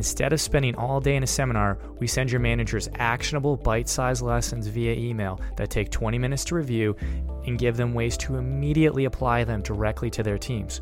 Instead 0.00 0.32
of 0.32 0.40
spending 0.40 0.74
all 0.76 0.98
day 0.98 1.14
in 1.14 1.22
a 1.22 1.26
seminar, 1.26 1.76
we 1.98 2.06
send 2.06 2.30
your 2.30 2.40
managers 2.40 2.88
actionable 2.94 3.54
bite 3.54 3.86
sized 3.86 4.22
lessons 4.22 4.66
via 4.66 4.94
email 4.94 5.38
that 5.58 5.68
take 5.68 5.90
20 5.90 6.16
minutes 6.16 6.42
to 6.42 6.54
review 6.54 6.96
and 7.44 7.58
give 7.58 7.76
them 7.76 7.92
ways 7.92 8.16
to 8.16 8.36
immediately 8.36 9.04
apply 9.04 9.44
them 9.44 9.60
directly 9.60 10.08
to 10.08 10.22
their 10.22 10.38
teams. 10.38 10.80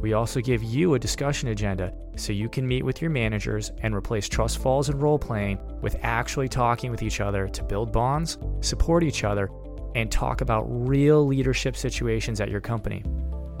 We 0.00 0.14
also 0.14 0.40
give 0.40 0.64
you 0.64 0.94
a 0.94 0.98
discussion 0.98 1.50
agenda 1.50 1.92
so 2.16 2.32
you 2.32 2.48
can 2.48 2.66
meet 2.66 2.84
with 2.84 3.00
your 3.00 3.12
managers 3.12 3.70
and 3.82 3.94
replace 3.94 4.28
trust 4.28 4.58
falls 4.58 4.88
and 4.88 5.00
role 5.00 5.20
playing 5.20 5.60
with 5.80 5.94
actually 6.02 6.48
talking 6.48 6.90
with 6.90 7.04
each 7.04 7.20
other 7.20 7.46
to 7.46 7.62
build 7.62 7.92
bonds, 7.92 8.38
support 8.60 9.04
each 9.04 9.22
other, 9.22 9.52
and 9.94 10.10
talk 10.10 10.40
about 10.40 10.64
real 10.66 11.24
leadership 11.24 11.76
situations 11.76 12.40
at 12.40 12.50
your 12.50 12.60
company. 12.60 13.04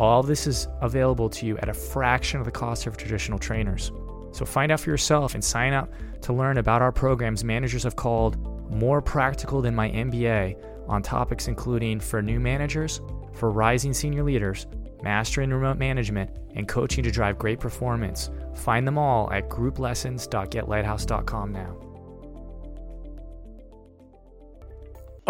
All 0.00 0.24
this 0.24 0.48
is 0.48 0.66
available 0.80 1.30
to 1.30 1.46
you 1.46 1.56
at 1.58 1.68
a 1.68 1.74
fraction 1.74 2.40
of 2.40 2.46
the 2.46 2.50
cost 2.50 2.88
of 2.88 2.96
traditional 2.96 3.38
trainers. 3.38 3.92
So 4.32 4.44
find 4.44 4.70
out 4.70 4.80
for 4.80 4.90
yourself 4.90 5.34
and 5.34 5.44
sign 5.44 5.72
up 5.72 5.90
to 6.22 6.32
learn 6.32 6.58
about 6.58 6.82
our 6.82 6.92
programs 6.92 7.44
managers 7.44 7.84
have 7.84 7.96
called 7.96 8.36
more 8.70 9.00
practical 9.00 9.62
than 9.62 9.74
my 9.74 9.88
MBA 9.90 10.62
on 10.88 11.02
topics 11.02 11.48
including 11.48 12.00
for 12.00 12.20
new 12.22 12.40
managers, 12.40 13.00
for 13.32 13.50
rising 13.50 13.94
senior 13.94 14.22
leaders, 14.22 14.66
mastering 15.02 15.50
remote 15.50 15.78
management, 15.78 16.30
and 16.54 16.68
coaching 16.68 17.02
to 17.04 17.10
drive 17.10 17.38
great 17.38 17.60
performance. 17.60 18.30
Find 18.54 18.86
them 18.86 18.98
all 18.98 19.32
at 19.32 19.48
grouplessons.getlighthouse.com 19.48 21.52
now. 21.52 21.87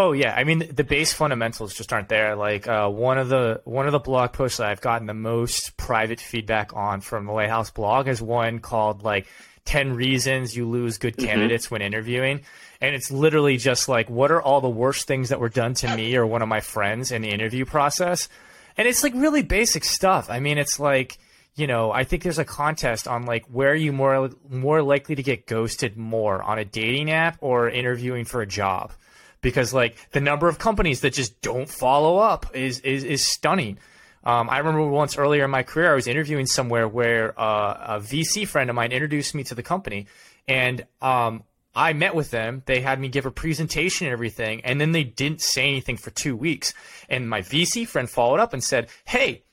Oh 0.01 0.13
yeah, 0.13 0.33
I 0.33 0.45
mean 0.45 0.63
the 0.73 0.85
base 0.85 1.13
fundamentals 1.13 1.75
just 1.75 1.93
aren't 1.93 2.09
there. 2.09 2.37
Like 2.37 2.69
uh, 2.69 2.89
one 2.89 3.19
of 3.19 3.29
the 3.29 3.61
one 3.65 3.87
of 3.87 3.93
the 3.93 3.99
blog 3.99 4.33
posts 4.33 4.59
that 4.59 4.69
I've 4.69 4.81
gotten 4.81 5.09
the 5.09 5.13
most 5.13 5.77
private 5.77 6.21
feedback 6.21 6.73
on 6.73 7.01
from 7.01 7.27
the 7.27 7.33
Lighthouse 7.33 7.73
blog 7.73 8.07
is 8.07 8.23
one 8.23 8.61
called 8.61 9.03
like 9.03 9.27
10 9.65 9.95
reasons 9.95 10.57
you 10.57 10.69
lose 10.69 10.99
good 10.99 11.17
mm-hmm. 11.17 11.27
candidates 11.27 11.67
mm-hmm. 11.67 11.75
when 11.75 11.83
interviewing. 11.83 12.43
And 12.81 12.95
it's 12.95 13.11
literally 13.11 13.57
just 13.57 13.89
like, 13.89 14.09
what 14.09 14.31
are 14.31 14.41
all 14.41 14.61
the 14.61 14.69
worst 14.69 15.09
things 15.09 15.31
that 15.31 15.41
were 15.41 15.49
done 15.49 15.75
to 15.75 15.97
me 15.97 16.15
or 16.15 16.25
one 16.25 16.43
of 16.43 16.49
my 16.49 16.61
friends 16.61 17.11
in 17.11 17.23
the 17.23 17.31
interview 17.31 17.65
process? 17.65 18.29
And 18.77 18.87
it's 18.87 19.03
like 19.03 19.15
really 19.17 19.43
basic 19.43 19.83
stuff. 19.83 20.31
I 20.31 20.39
mean, 20.39 20.59
it's 20.59 20.79
like, 20.79 21.19
you 21.57 21.67
know, 21.67 21.91
I 21.91 22.05
think 22.05 22.23
there's 22.23 22.39
a 22.39 22.45
contest 22.45 23.09
on 23.09 23.27
like 23.27 23.47
where 23.47 23.73
are 23.73 23.75
you 23.75 23.93
more 23.93 24.31
more 24.49 24.81
likely 24.81 25.17
to 25.17 25.25
get 25.25 25.49
ghosted 25.49 25.97
more 25.97 26.41
on 26.41 26.61
a 26.61 26.65
dating 26.65 27.11
app 27.11 27.39
or 27.41 27.69
interviewing 27.69 28.25
for 28.25 28.43
a 28.43 28.47
job 28.47 28.93
because 29.41 29.73
like 29.73 29.97
the 30.13 30.21
number 30.21 30.49
of 30.49 30.59
companies 30.59 31.01
that 31.01 31.13
just 31.13 31.41
don't 31.41 31.69
follow 31.69 32.19
up 32.19 32.55
is 32.55 32.81
is, 32.81 33.05
is 33.05 33.25
stunning. 33.25 33.79
Um, 34.25 34.51
I 34.51 34.59
remember 34.59 34.87
once 34.87 35.17
earlier 35.17 35.45
in 35.45 35.51
my 35.51 35.63
career, 35.63 35.93
I 35.93 35.95
was 35.95 36.07
interviewing 36.07 36.47
somewhere 36.47 36.89
where 36.89 37.39
uh, 37.41 37.97
a 37.97 38.01
VC 38.01 38.47
friend 38.47 38.69
of 38.69 38.77
mine 38.77 38.93
introduced 38.93 39.35
me 39.35 39.45
to 39.45 39.55
the 39.55 39.63
company, 39.63 40.07
and 40.47 40.85
um, 41.01 41.45
I 41.75 41.93
met 41.93 42.15
with 42.15 42.31
them. 42.31 42.63
They 42.67 42.81
had 42.81 43.01
me 43.01 43.09
give 43.09 43.27
a 43.27 43.31
presentation 43.31 44.07
and 44.07 44.13
everything, 44.13 44.65
and 44.65 44.81
then 44.81 44.93
they 44.93 45.05
didn't 45.05 45.41
say 45.41 45.69
anything 45.69 45.97
for 45.97 46.11
two 46.11 46.37
weeks. 46.37 46.75
And 47.09 47.31
my 47.31 47.43
VC 47.43 47.87
friend 47.87 48.11
followed 48.11 48.41
up 48.41 48.53
and 48.53 48.63
said, 48.63 48.89
"Hey, 49.05 49.45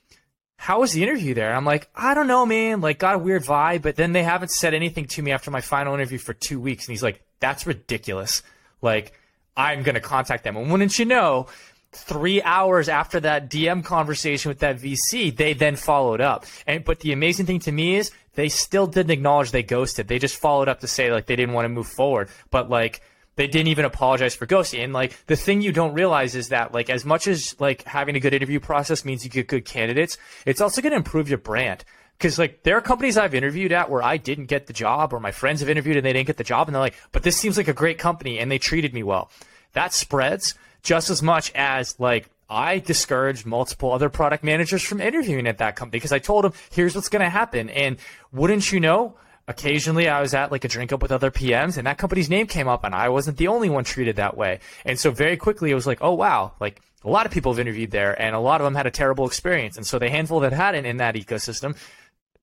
how 0.56 0.80
was 0.80 0.92
the 0.92 1.02
interview 1.02 1.34
there?" 1.34 1.54
I'm 1.54 1.64
like, 1.64 1.88
"I 1.94 2.14
don't 2.14 2.26
know, 2.26 2.44
man. 2.44 2.80
Like, 2.80 2.98
got 2.98 3.14
a 3.14 3.18
weird 3.18 3.44
vibe." 3.44 3.82
But 3.82 3.96
then 3.96 4.12
they 4.12 4.24
haven't 4.24 4.50
said 4.50 4.74
anything 4.74 5.06
to 5.06 5.22
me 5.22 5.30
after 5.30 5.50
my 5.50 5.60
final 5.60 5.94
interview 5.94 6.18
for 6.18 6.34
two 6.34 6.60
weeks, 6.60 6.86
and 6.86 6.92
he's 6.92 7.02
like, 7.02 7.22
"That's 7.38 7.66
ridiculous." 7.66 8.42
Like 8.82 9.12
I'm 9.56 9.82
going 9.82 9.94
to 9.94 10.00
contact 10.00 10.44
them. 10.44 10.56
And 10.56 10.70
wouldn't 10.70 10.98
you 10.98 11.04
know, 11.04 11.46
three 11.92 12.42
hours 12.42 12.88
after 12.88 13.20
that 13.20 13.50
DM 13.50 13.82
conversation 13.84 14.50
with 14.50 14.58
that 14.60 14.78
VC, 14.78 15.34
they 15.34 15.54
then 15.54 15.76
followed 15.76 16.20
up. 16.20 16.46
And 16.66 16.84
but 16.84 17.00
the 17.00 17.12
amazing 17.12 17.46
thing 17.46 17.60
to 17.60 17.72
me 17.72 17.96
is 17.96 18.10
they 18.34 18.48
still 18.48 18.86
didn't 18.86 19.10
acknowledge 19.10 19.50
they 19.50 19.62
ghosted. 19.62 20.08
They 20.08 20.18
just 20.18 20.36
followed 20.36 20.68
up 20.68 20.80
to 20.80 20.86
say 20.86 21.10
like 21.10 21.26
they 21.26 21.36
didn't 21.36 21.54
want 21.54 21.64
to 21.64 21.70
move 21.70 21.88
forward. 21.88 22.28
But 22.50 22.68
like 22.68 23.00
they 23.36 23.46
didn't 23.46 23.68
even 23.68 23.84
apologize 23.84 24.34
for 24.34 24.46
ghosting. 24.46 24.84
And 24.84 24.92
like 24.92 25.26
the 25.26 25.36
thing 25.36 25.62
you 25.62 25.72
don't 25.72 25.94
realize 25.94 26.34
is 26.34 26.48
that 26.48 26.72
like 26.72 26.90
as 26.90 27.04
much 27.04 27.26
as 27.26 27.58
like 27.60 27.82
having 27.84 28.16
a 28.16 28.20
good 28.20 28.34
interview 28.34 28.60
process 28.60 29.04
means 29.04 29.24
you 29.24 29.30
get 29.30 29.46
good 29.46 29.64
candidates, 29.64 30.18
it's 30.44 30.60
also 30.60 30.82
going 30.82 30.92
to 30.92 30.96
improve 30.96 31.28
your 31.28 31.38
brand. 31.38 31.84
Because 32.18 32.38
like 32.38 32.62
there 32.62 32.76
are 32.76 32.80
companies 32.80 33.16
I've 33.16 33.34
interviewed 33.34 33.72
at 33.72 33.90
where 33.90 34.02
I 34.02 34.16
didn't 34.16 34.46
get 34.46 34.66
the 34.66 34.72
job, 34.72 35.12
or 35.12 35.20
my 35.20 35.32
friends 35.32 35.60
have 35.60 35.68
interviewed 35.68 35.96
and 35.96 36.06
they 36.06 36.12
didn't 36.12 36.26
get 36.26 36.36
the 36.36 36.44
job, 36.44 36.68
and 36.68 36.74
they're 36.74 36.80
like, 36.80 36.96
"But 37.12 37.22
this 37.22 37.36
seems 37.36 37.56
like 37.56 37.68
a 37.68 37.72
great 37.72 37.98
company, 37.98 38.38
and 38.38 38.50
they 38.50 38.58
treated 38.58 38.94
me 38.94 39.02
well." 39.02 39.30
That 39.72 39.92
spreads 39.92 40.54
just 40.82 41.10
as 41.10 41.22
much 41.22 41.52
as 41.54 41.98
like 41.98 42.30
I 42.48 42.78
discouraged 42.78 43.44
multiple 43.44 43.92
other 43.92 44.08
product 44.08 44.44
managers 44.44 44.82
from 44.82 45.00
interviewing 45.00 45.46
at 45.46 45.58
that 45.58 45.76
company 45.76 45.98
because 45.98 46.12
I 46.12 46.18
told 46.18 46.44
them, 46.44 46.52
"Here's 46.70 46.94
what's 46.94 47.08
going 47.08 47.24
to 47.24 47.30
happen," 47.30 47.68
and 47.70 47.98
wouldn't 48.32 48.72
you 48.72 48.80
know, 48.80 49.16
occasionally 49.48 50.08
I 50.08 50.20
was 50.20 50.34
at 50.34 50.50
like 50.50 50.64
a 50.64 50.68
drink 50.68 50.92
up 50.92 51.02
with 51.02 51.12
other 51.12 51.30
PMs 51.30 51.76
and 51.78 51.86
that 51.86 51.98
company's 51.98 52.28
name 52.28 52.46
came 52.46 52.68
up 52.68 52.84
and 52.84 52.94
I 52.94 53.08
wasn't 53.08 53.36
the 53.36 53.48
only 53.48 53.68
one 53.68 53.84
treated 53.84 54.16
that 54.16 54.36
way. 54.36 54.60
And 54.84 54.98
so 54.98 55.10
very 55.10 55.36
quickly 55.36 55.70
it 55.70 55.74
was 55.74 55.86
like, 55.86 55.98
oh 56.00 56.14
wow, 56.14 56.52
like 56.60 56.80
a 57.04 57.10
lot 57.10 57.26
of 57.26 57.32
people 57.32 57.52
have 57.52 57.60
interviewed 57.60 57.90
there 57.90 58.20
and 58.20 58.34
a 58.34 58.40
lot 58.40 58.60
of 58.60 58.64
them 58.64 58.74
had 58.74 58.86
a 58.86 58.90
terrible 58.90 59.26
experience. 59.26 59.76
And 59.76 59.86
so 59.86 59.98
the 59.98 60.10
handful 60.10 60.40
that 60.40 60.52
hadn't 60.52 60.86
in 60.86 60.96
that 60.96 61.14
ecosystem 61.14 61.76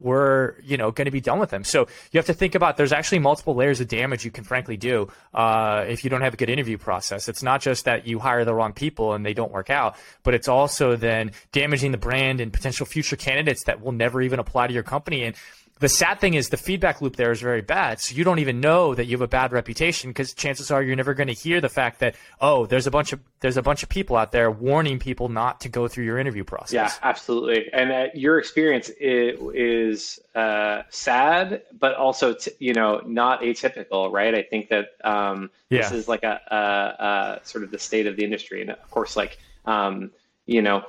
we're 0.04 0.56
you 0.62 0.78
know 0.78 0.92
going 0.92 1.06
to 1.06 1.12
be 1.12 1.22
done 1.22 1.39
with 1.39 1.50
them. 1.50 1.63
So 1.63 1.88
you 2.12 2.18
have 2.18 2.26
to 2.28 2.34
think 2.34 2.56
about 2.56 2.78
there's 2.78 2.92
actually 2.92 3.20
multiple 3.20 3.56
layers 3.56 3.80
of 3.80 3.88
damage 3.88 4.26
you 4.26 4.32
can 4.32 4.44
frankly 4.44 4.78
do 4.78 5.08
uh, 5.34 5.86
if 5.88 6.04
you 6.04 6.10
don't 6.10 6.22
have 6.22 6.34
a 6.34 6.38
good 6.38 6.50
interview 6.50 6.78
process. 6.78 7.28
It's 7.28 7.44
not 7.44 7.62
just 7.62 7.86
that 7.86 8.06
you 8.06 8.20
hire 8.20 8.46
the 8.46 8.54
wrong 8.54 8.74
people 8.74 9.13
and 9.13 9.26
they 9.26 9.34
don't 9.34 9.52
work 9.52 9.70
out, 9.70 9.96
but 10.24 10.34
it's 10.34 10.48
also 10.48 10.96
then 10.96 11.32
damaging 11.52 11.92
the 11.92 11.98
brand 11.98 12.39
and 12.42 12.52
potential 12.52 12.86
future 12.86 13.16
candidates 13.16 13.63
that 13.66 13.82
will 13.82 13.92
never 13.92 14.22
even 14.22 14.39
apply 14.39 14.68
to 14.68 14.74
your 14.74 14.84
company. 14.84 15.24
And 15.24 15.36
the 15.80 15.90
sad 15.90 16.20
thing 16.20 16.34
is 16.36 16.50
the 16.50 16.58
feedback 16.58 17.02
loop 17.02 17.16
there 17.16 17.32
is 17.32 17.42
very 17.42 17.62
bad. 17.62 18.00
So 18.00 18.16
you 18.16 18.24
don't 18.24 18.40
even 18.40 18.60
know 18.60 18.96
that 18.96 19.06
you 19.06 19.12
have 19.12 19.22
a 19.22 19.28
bad 19.28 19.52
reputation 19.52 20.12
because 20.12 20.34
chances 20.34 20.72
are 20.72 20.82
you're 20.82 20.96
never 20.96 21.14
going 21.14 21.28
to 21.28 21.34
hear 21.34 21.60
the 21.60 21.70
fact 21.70 22.00
that 22.00 22.16
oh, 22.40 22.66
there's 22.66 22.88
a 22.88 22.92
bunch 22.92 23.12
of 23.12 23.20
there's 23.40 23.58
a 23.58 23.62
bunch 23.62 23.84
of 23.84 23.90
people 23.90 24.16
out 24.16 24.32
there 24.32 24.50
warning 24.50 25.00
people 25.00 25.30
not 25.30 25.62
to 25.62 25.70
go 25.70 25.88
through 25.88 26.06
your 26.06 26.18
interview 26.18 26.44
process. 26.44 26.74
Yeah, 26.74 26.92
absolutely. 27.02 27.72
And 27.74 27.92
uh, 27.92 28.06
your 28.14 28.40
experience 28.40 28.90
is, 29.00 29.40
is 29.54 30.20
uh, 30.36 30.84
sad, 30.90 31.64
but 31.78 31.96
also 31.96 32.34
t- 32.34 32.52
you 32.60 32.74
know 32.74 33.02
not 33.06 33.42
atypical, 33.42 34.12
right? 34.12 34.34
I 34.36 34.44
think 34.44 34.70
that 34.70 34.90
um, 35.04 35.50
yeah. 35.70 35.82
this 35.82 35.92
is 35.92 36.08
like 36.08 36.24
a, 36.24 36.40
a, 36.50 37.04
a, 37.04 37.40
sort 37.44 37.64
of 37.64 37.72
the 37.72 37.80
state 37.80 38.08
of 38.08 38.16
the 38.16 38.24
industry, 38.24 38.62
and 38.62 38.70
of 38.70 38.90
course, 38.92 39.16
like 39.18 39.38
um, 39.66 40.12
you 40.46 40.62
know 40.62 40.84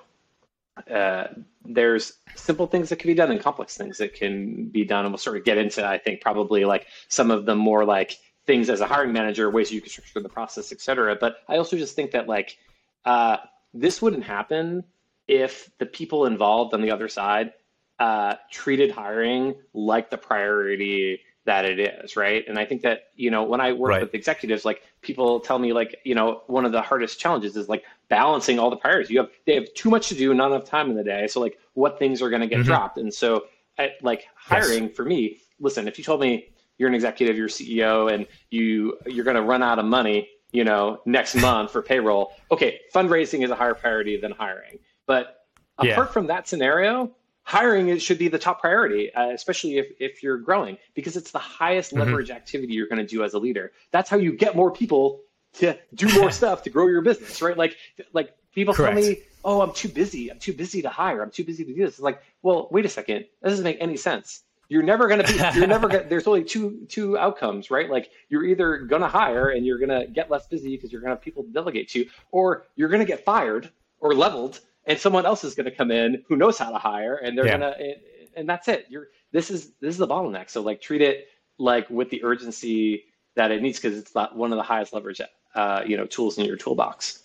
uh, 0.90 1.28
there's 1.64 2.14
simple 2.34 2.66
things 2.66 2.88
that 2.88 2.98
can 2.98 3.08
be 3.08 3.14
done 3.14 3.30
and 3.30 3.40
complex 3.40 3.76
things 3.76 3.98
that 3.98 4.14
can 4.14 4.66
be 4.66 4.84
done. 4.84 5.04
And 5.04 5.12
we'll 5.12 5.18
sort 5.18 5.37
of 5.37 5.44
get 5.44 5.58
into, 5.58 5.87
I 5.87 5.98
think, 5.98 6.20
probably 6.20 6.64
like 6.64 6.87
some 7.08 7.30
of 7.30 7.46
the 7.46 7.54
more 7.54 7.84
like 7.84 8.18
things 8.46 8.68
as 8.68 8.80
a 8.80 8.87
hiring 8.87 9.12
manager, 9.12 9.50
ways 9.50 9.72
you 9.72 9.80
can 9.80 9.90
structure 9.90 10.20
the 10.20 10.28
process, 10.28 10.72
et 10.72 10.80
cetera. 10.80 11.16
But 11.16 11.37
I 11.48 11.56
also 11.56 11.76
just 11.76 11.96
think 11.96 12.10
that 12.10 12.28
like 12.28 12.58
uh, 13.04 13.38
this 13.72 14.02
wouldn't 14.02 14.24
happen 14.24 14.84
if 15.26 15.70
the 15.78 15.87
people 15.87 16.26
involved 16.26 16.74
on 16.74 16.82
the 16.82 16.90
other 16.90 17.08
side 17.08 17.52
uh, 17.98 18.34
treated 18.50 18.90
hiring 18.90 19.54
like 19.72 20.10
the 20.10 20.18
priority 20.18 21.20
that 21.46 21.64
it 21.64 21.78
is, 21.78 22.16
right? 22.16 22.44
And 22.48 22.59
I 22.59 22.64
think 22.64 22.83
that, 22.83 23.09
you 23.16 23.30
know, 23.30 23.42
when 23.42 23.61
I 23.61 23.72
work 23.72 23.90
right. 23.90 24.00
with 24.02 24.14
executives, 24.14 24.64
like 24.64 24.83
people 25.02 25.40
tell 25.40 25.59
me 25.59 25.72
like, 25.72 26.00
you 26.04 26.14
know, 26.14 26.42
one 26.46 26.64
of 26.64 26.72
the 26.72 26.80
hardest 26.80 27.20
challenges 27.20 27.57
is 27.57 27.68
like 27.68 27.85
balancing 28.09 28.59
all 28.59 28.70
the 28.70 28.76
priorities. 28.76 29.11
You 29.11 29.18
have 29.18 29.30
they 29.46 29.54
have 29.54 29.72
too 29.74 29.90
much 29.90 30.09
to 30.09 30.14
do, 30.14 30.33
not 30.33 30.52
enough 30.52 30.64
time 30.64 30.90
in 30.90 30.96
the 30.96 31.04
day. 31.04 31.26
So 31.26 31.40
like 31.40 31.59
what 31.74 31.98
things 31.98 32.22
are 32.22 32.30
going 32.30 32.40
to 32.40 32.46
get 32.46 32.61
mm-hmm. 32.61 32.68
dropped? 32.68 32.98
And 32.98 33.12
so 33.12 33.44
at, 33.76 34.02
like 34.02 34.24
hiring 34.35 34.85
yes. 34.85 34.96
for 34.96 35.04
me, 35.04 35.38
listen, 35.61 35.87
if 35.87 35.98
you 35.98 36.04
told 36.04 36.20
me 36.20 36.48
you're 36.78 36.88
an 36.88 36.94
executive, 36.94 37.37
you're 37.37 37.48
CEO 37.48 38.12
and 38.12 38.26
you 38.50 38.98
you're 39.07 39.24
going 39.24 39.37
to 39.37 39.42
run 39.42 39.62
out 39.62 39.78
of 39.78 39.85
money, 39.85 40.28
you 40.52 40.64
know, 40.64 41.00
next 41.04 41.35
month 41.40 41.72
for 41.72 41.83
payroll, 41.83 42.33
okay, 42.50 42.80
fundraising 42.94 43.44
is 43.44 43.50
a 43.50 43.54
higher 43.54 43.74
priority 43.74 44.16
than 44.16 44.33
hiring. 44.33 44.78
But 45.07 45.44
apart 45.76 46.09
yeah. 46.09 46.12
from 46.12 46.28
that 46.28 46.48
scenario, 46.48 47.11
hiring 47.44 47.96
should 47.98 48.18
be 48.18 48.28
the 48.28 48.38
top 48.38 48.61
priority, 48.61 49.14
uh, 49.14 49.28
especially 49.30 49.78
if, 49.78 49.87
if 50.00 50.22
you're 50.22 50.38
growing, 50.38 50.76
because 50.94 51.16
it's 51.16 51.30
the 51.30 51.38
highest 51.38 51.90
mm-hmm. 51.90 52.00
leverage 52.00 52.30
activity 52.30 52.74
you're 52.74 52.88
going 52.88 52.98
to 52.98 53.07
do 53.07 53.22
as 53.22 53.35
a 53.35 53.38
leader. 53.38 53.72
That's 53.92 54.11
how 54.11 54.16
you 54.16 54.33
get 54.33 54.57
more 54.57 54.72
people 54.72 55.20
to 55.54 55.78
do 55.94 56.09
more 56.18 56.30
stuff 56.33 56.62
to 56.64 56.70
grow 56.70 56.88
your 56.88 57.02
business, 57.02 57.40
right? 57.40 57.57
Like, 57.57 57.76
like 58.12 58.35
people 58.54 58.74
Correct. 58.74 58.96
tell 58.96 59.09
me, 59.09 59.18
"Oh, 59.44 59.61
I'm 59.61 59.72
too 59.72 59.88
busy. 59.88 60.30
I'm 60.30 60.38
too 60.38 60.52
busy 60.52 60.83
to 60.83 60.88
hire. 60.88 61.22
I'm 61.22 61.30
too 61.30 61.44
busy 61.44 61.64
to 61.64 61.72
do 61.72 61.85
this." 61.85 61.94
It's 61.94 62.00
like, 62.00 62.22
well, 62.42 62.68
wait 62.70 62.85
a 62.85 62.88
second. 62.88 63.26
That 63.42 63.50
doesn't 63.50 63.64
make 63.64 63.78
any 63.80 63.96
sense. 63.96 64.42
You're 64.68 64.83
never 64.83 65.07
going 65.07 65.22
to 65.22 65.33
be. 65.33 65.59
You're 65.59 65.68
never 65.68 65.88
going. 65.88 66.09
There's 66.09 66.26
only 66.26 66.44
two 66.44 66.87
two 66.88 67.18
outcomes, 67.18 67.70
right? 67.70 67.90
Like, 67.90 68.11
you're 68.30 68.44
either 68.44 68.78
going 68.78 69.02
to 69.02 69.09
hire 69.09 69.50
and 69.50 69.64
you're 69.64 69.78
going 69.78 69.90
to 69.90 70.07
get 70.11 70.30
less 70.30 70.46
busy 70.46 70.76
because 70.76 70.90
you're 70.90 71.02
going 71.02 71.11
to 71.11 71.16
have 71.16 71.22
people 71.22 71.44
to 71.44 71.50
delegate 71.50 71.88
to, 71.90 72.07
or 72.33 72.64
you're 72.74 72.88
going 72.88 73.02
to 73.02 73.07
get 73.07 73.24
fired 73.24 73.70
or 74.00 74.14
leveled 74.14 74.61
and 74.87 74.99
someone 74.99 75.27
else 75.27 75.44
is 75.44 75.55
going 75.55 75.64
to 75.64 75.75
come 75.75 75.90
in 75.90 76.23
who 76.29 76.37
knows 76.37 76.59
how 76.59 76.70
to 76.70 76.79
hire 76.79 77.16
and 77.16 77.37
they're 77.37 77.47
yeah. 77.47 77.59
going 77.59 77.73
to 77.73 77.94
and 78.37 78.49
that's 78.49 78.68
it 78.68 78.87
you're 78.88 79.09
this 79.33 79.51
is 79.51 79.70
this 79.81 79.90
is 79.90 79.99
the 79.99 80.07
bottleneck 80.07 80.51
so 80.51 80.61
like 80.62 80.81
treat 80.81 81.03
it 81.03 81.29
like 81.59 81.88
with 81.90 82.11
the 82.11 82.23
urgency 82.25 83.05
that 83.37 83.51
it 83.51 83.62
needs 83.62 83.79
because 83.81 83.97
it's 83.97 84.14
not 84.14 84.37
one 84.37 84.53
of 84.53 84.57
the 84.57 84.62
highest 84.62 84.92
leverage 84.92 85.20
uh, 85.55 85.83
you 85.87 85.97
know 85.97 86.07
tools 86.07 86.38
in 86.38 86.44
your 86.44 86.57
toolbox 86.57 87.23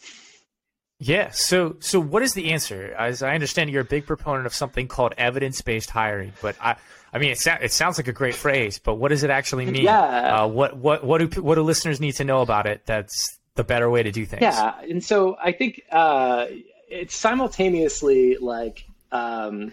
yeah 1.00 1.30
so 1.32 1.76
so 1.80 2.00
what 2.00 2.22
is 2.22 2.34
the 2.34 2.52
answer 2.52 2.94
as 2.98 3.24
i 3.24 3.34
understand 3.34 3.70
you're 3.70 3.82
a 3.82 3.86
big 3.86 4.06
proponent 4.06 4.46
of 4.46 4.54
something 4.54 4.88
called 4.88 5.14
evidence-based 5.18 5.90
hiring 5.90 6.34
but 6.42 6.56
i 6.62 6.76
I 7.12 7.18
mean, 7.18 7.32
it, 7.32 7.40
it 7.62 7.72
sounds 7.72 7.98
like 7.98 8.08
a 8.08 8.14
great 8.14 8.36
phrase, 8.36 8.80
but 8.80 8.96
what 8.96 9.10
does 9.10 9.24
it 9.24 9.30
actually 9.30 9.66
mean? 9.66 9.84
Yeah. 9.84 10.44
Uh, 10.44 10.48
what 10.48 10.78
what 10.78 11.04
what 11.04 11.18
do 11.18 11.42
what 11.42 11.56
do 11.56 11.62
listeners 11.62 12.00
need 12.00 12.14
to 12.14 12.24
know 12.24 12.42
about 12.42 12.68
it? 12.68 12.86
That's 12.86 13.40
the 13.56 13.64
better 13.64 13.90
way 13.90 14.04
to 14.04 14.12
do 14.12 14.26
things. 14.26 14.42
Yeah, 14.42 14.80
and 14.82 15.04
so 15.04 15.36
I 15.42 15.52
think 15.52 15.82
uh, 15.92 16.46
it's 16.90 17.16
simultaneously 17.16 18.38
like 18.38 18.86
um, 19.12 19.72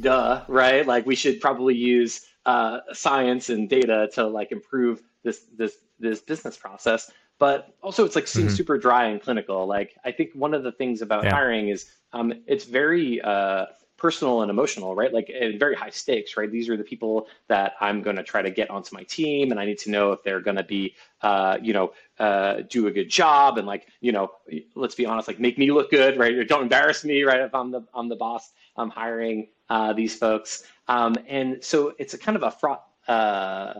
duh 0.00 0.42
right 0.48 0.86
like 0.86 1.06
we 1.06 1.14
should 1.14 1.40
probably 1.40 1.74
use 1.74 2.26
uh, 2.46 2.80
science 2.92 3.50
and 3.50 3.68
data 3.68 4.08
to 4.12 4.26
like 4.26 4.52
improve 4.52 5.02
this 5.22 5.44
this 5.56 5.76
this 5.98 6.20
business 6.20 6.56
process 6.56 7.10
but 7.38 7.74
also 7.82 8.04
it's 8.04 8.14
like 8.14 8.26
seems 8.26 8.48
mm-hmm. 8.48 8.56
super 8.56 8.78
dry 8.78 9.06
and 9.06 9.22
clinical 9.22 9.66
like 9.66 9.94
i 10.04 10.12
think 10.12 10.30
one 10.34 10.54
of 10.54 10.62
the 10.62 10.72
things 10.72 11.02
about 11.02 11.24
yeah. 11.24 11.30
hiring 11.30 11.68
is 11.68 11.90
um, 12.14 12.32
it's 12.46 12.64
very 12.64 13.20
uh, 13.22 13.66
personal 14.02 14.42
and 14.42 14.50
emotional, 14.50 14.96
right? 14.96 15.12
Like 15.14 15.30
and 15.30 15.60
very 15.60 15.76
high 15.76 15.90
stakes, 15.90 16.36
right? 16.36 16.50
These 16.50 16.68
are 16.68 16.76
the 16.76 16.82
people 16.82 17.28
that 17.46 17.74
I'm 17.80 18.02
going 18.02 18.16
to 18.16 18.24
try 18.24 18.42
to 18.42 18.50
get 18.50 18.68
onto 18.68 18.92
my 18.96 19.04
team, 19.04 19.52
and 19.52 19.60
I 19.60 19.64
need 19.64 19.78
to 19.78 19.90
know 19.90 20.10
if 20.10 20.24
they're 20.24 20.40
going 20.40 20.56
to 20.56 20.64
be, 20.64 20.96
uh, 21.22 21.58
you 21.62 21.72
know, 21.72 21.92
uh, 22.18 22.62
do 22.68 22.88
a 22.88 22.90
good 22.90 23.08
job, 23.08 23.58
and 23.58 23.66
like, 23.66 23.86
you 24.00 24.10
know, 24.10 24.32
let's 24.74 24.96
be 24.96 25.06
honest, 25.06 25.28
like 25.28 25.38
make 25.38 25.56
me 25.56 25.70
look 25.70 25.88
good, 25.88 26.18
right? 26.18 26.34
Or 26.34 26.42
don't 26.42 26.64
embarrass 26.64 27.04
me, 27.04 27.22
right? 27.22 27.40
If 27.40 27.54
I'm 27.54 27.70
the 27.70 27.86
I'm 27.94 28.08
the 28.08 28.16
boss, 28.16 28.50
I'm 28.76 28.90
hiring 28.90 29.46
uh, 29.70 29.92
these 29.92 30.16
folks, 30.16 30.64
um, 30.88 31.14
and 31.28 31.62
so 31.62 31.94
it's 32.00 32.14
a 32.14 32.18
kind 32.18 32.34
of 32.34 32.42
a 32.42 32.50
fraught 32.50 32.84
uh, 33.06 33.74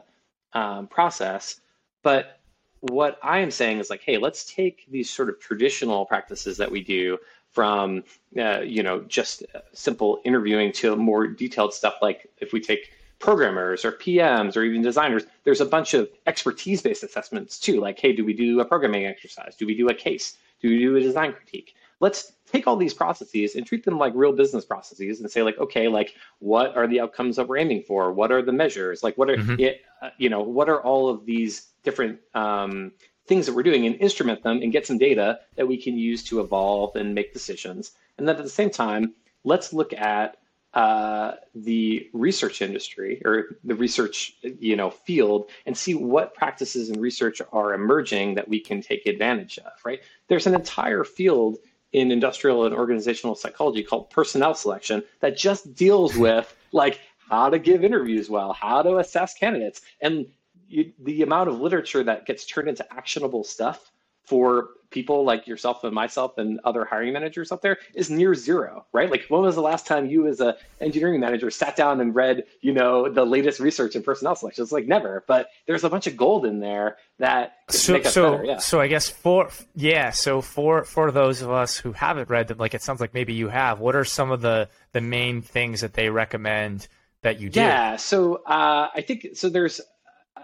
um, 0.53 0.87
process, 0.87 1.61
but 2.05 2.39
what 2.81 3.19
I 3.23 3.39
am 3.39 3.53
saying 3.53 3.79
is 3.79 3.91
like, 3.91 4.03
hey, 4.03 4.19
let's 4.19 4.45
take 4.45 4.91
these 4.91 5.09
sort 5.09 5.29
of 5.29 5.39
traditional 5.39 6.05
practices 6.05 6.57
that 6.57 6.69
we 6.69 6.83
do 6.83 7.17
from, 7.53 8.03
uh, 8.39 8.61
you 8.61 8.83
know, 8.83 9.03
just 9.03 9.45
simple 9.73 10.21
interviewing 10.25 10.73
to 10.73 10.97
more 10.97 11.27
detailed 11.27 11.73
stuff. 11.75 11.95
Like 12.03 12.31
if 12.39 12.53
we 12.53 12.61
take 12.61 12.93
programmers 13.19 13.85
or 13.85 13.93
PMs 13.93 14.57
or 14.57 14.63
even 14.65 14.83
designers, 14.83 15.25
there's 15.45 15.61
a 15.61 15.67
bunch 15.67 15.95
of 15.95 16.09
expertise 16.27 16.83
based 16.83 17.05
assessments 17.05 17.59
too. 17.59 17.81
Like, 17.81 17.99
hey, 17.99 18.13
do 18.13 18.25
we 18.25 18.33
do 18.33 18.61
a 18.61 18.65
programming 18.65 19.07
exercise? 19.07 19.55
Do 19.55 19.67
we 19.67 19.77
do 19.77 19.89
a 19.89 19.95
case? 19.95 20.37
Do 20.61 20.69
we 20.69 20.79
do 20.79 20.97
a 20.97 21.01
design 21.01 21.33
critique? 21.33 21.75
Let's 22.01 22.33
take 22.51 22.67
all 22.67 22.77
these 22.77 22.95
processes 22.95 23.55
and 23.55 23.65
treat 23.65 23.85
them 23.85 23.99
like 23.99 24.13
real 24.17 24.33
business 24.33 24.65
processes 24.65 25.21
and 25.21 25.31
say 25.31 25.43
like, 25.43 25.59
okay, 25.59 25.89
like 25.89 26.15
what 26.41 26.77
are 26.77 26.89
the 26.89 27.01
outcomes 27.01 27.37
that 27.37 27.47
we're 27.47 27.59
aiming 27.59 27.83
for? 27.83 28.13
What 28.13 28.33
are 28.33 28.43
the 28.43 28.53
measures? 28.53 29.03
Like, 29.03 29.17
what 29.17 29.31
are 29.31 29.37
mm-hmm. 29.37 29.61
it, 29.61 29.83
uh, 30.03 30.11
you 30.19 30.29
know, 30.29 30.43
what 30.43 30.69
are 30.69 30.83
all 30.83 31.09
of 31.09 31.25
these 31.25 31.69
different 31.85 32.19
um, 32.35 32.93
things 33.27 33.47
that 33.47 33.55
we're 33.55 33.63
doing 33.63 33.87
and 33.87 33.97
instrument 33.97 34.43
them 34.43 34.61
and 34.63 34.73
get 34.73 34.87
some 34.87 34.99
data 34.99 35.41
that 35.57 35.69
we 35.69 35.77
can 35.77 35.97
use 35.97 36.25
to 36.25 36.41
evolve 36.41 36.97
and 36.97 37.15
make 37.15 37.33
decisions. 37.33 37.93
And 38.19 38.29
then 38.29 38.37
at 38.37 38.43
the 38.43 38.51
same 38.51 38.71
time, 38.71 39.15
let's 39.45 39.73
look 39.73 39.93
at 39.93 40.37
uh, 40.75 41.33
the 41.55 42.09
research 42.15 42.63
industry 42.63 43.21
or 43.27 43.59
the 43.63 43.75
research 43.75 44.37
you 44.59 44.75
know 44.75 44.89
field 44.89 45.51
and 45.67 45.77
see 45.77 45.95
what 45.95 46.35
practices 46.35 46.89
and 46.89 46.99
research 46.99 47.43
are 47.53 47.75
emerging 47.75 48.35
that 48.35 48.49
we 48.49 48.59
can 48.59 48.81
take 48.81 49.05
advantage 49.05 49.59
of 49.59 49.73
right 49.85 50.01
there's 50.29 50.47
an 50.47 50.55
entire 50.55 51.05
field 51.05 51.59
in 51.93 52.11
industrial 52.11 52.65
and 52.65 52.75
organizational 52.75 53.35
psychology 53.35 53.83
called 53.83 54.09
personnel 54.09 54.55
selection 54.55 55.03
that 55.21 55.37
just 55.37 55.75
deals 55.75 56.17
with 56.17 56.57
like 56.73 57.01
how 57.29 57.51
to 57.51 57.59
give 57.59 57.85
interviews 57.85 58.31
well 58.31 58.55
how 58.55 58.81
to 58.81 58.97
assess 58.97 59.35
candidates 59.35 59.83
and 60.01 60.25
you, 60.73 60.93
the 60.99 61.23
amount 61.23 61.49
of 61.49 61.61
literature 61.61 62.03
that 62.05 62.27
gets 62.27 62.45
turned 62.47 62.69
into 62.69 62.91
actionable 62.93 63.45
stuff 63.45 63.93
for 64.25 64.69
people 64.91 65.25
like 65.25 65.47
yourself 65.47 65.83
and 65.85 65.95
myself 65.95 66.39
and 66.39 66.61
other 66.65 66.85
hiring 66.85 67.13
managers 67.13 67.51
out 67.51 67.63
there 67.63 67.79
is 67.95 68.11
near 68.11 68.35
zero, 68.35 68.87
right? 68.93 69.11
Like 69.11 69.25
when 69.29 69.43
was 69.43 69.55
the 69.55 69.63
last 69.63 69.87
time 69.87 70.07
you 70.07 70.27
as 70.27 70.41
a 70.41 70.57
engineering 70.81 71.21
manager 71.21 71.51
sat 71.51 71.77
down 71.77 72.01
and 72.01 72.15
read, 72.15 72.45
you 72.61 72.73
know, 72.73 73.09
the 73.09 73.25
latest 73.25 73.59
research 73.59 73.97
in 73.97 74.03
personnel 74.03 74.37
selection? 74.37 74.63
It's 74.63 74.71
like 74.71 74.87
never, 74.87 75.25
but 75.27 75.49
there's 75.67 75.83
a 75.83 75.91
bunch 75.91 76.07
of 76.07 76.17
gold 76.17 76.47
in 76.47 76.61
there 76.61 76.99
that 77.19 77.55
so 77.69 78.01
so 78.03 78.43
yeah. 78.43 78.59
so 78.59 78.81
I 78.81 78.87
guess 78.87 79.09
for 79.09 79.51
yeah, 79.75 80.11
so 80.11 80.41
for 80.41 80.85
for 80.85 81.11
those 81.11 81.43
of 81.43 81.51
us 81.51 81.77
who 81.77 81.93
haven't 81.93 82.31
read 82.31 82.49
them, 82.49 82.59
like 82.59 82.75
it 82.75 82.83
sounds 82.83 83.01
like 83.01 83.15
maybe 83.15 83.33
you 83.33 83.49
have. 83.49 83.81
What 83.81 83.97
are 83.97 84.05
some 84.05 84.31
of 84.31 84.41
the 84.41 84.69
the 84.93 85.01
main 85.01 85.43
things 85.43 85.81
that 85.81 85.95
they 85.95 86.11
recommend 86.11 86.87
that 87.23 87.41
you 87.41 87.51
do? 87.51 87.61
Yeah, 87.61 87.97
so 87.97 88.37
uh, 88.47 88.89
I 88.95 89.01
think 89.01 89.29
so. 89.35 89.49
There's 89.49 89.81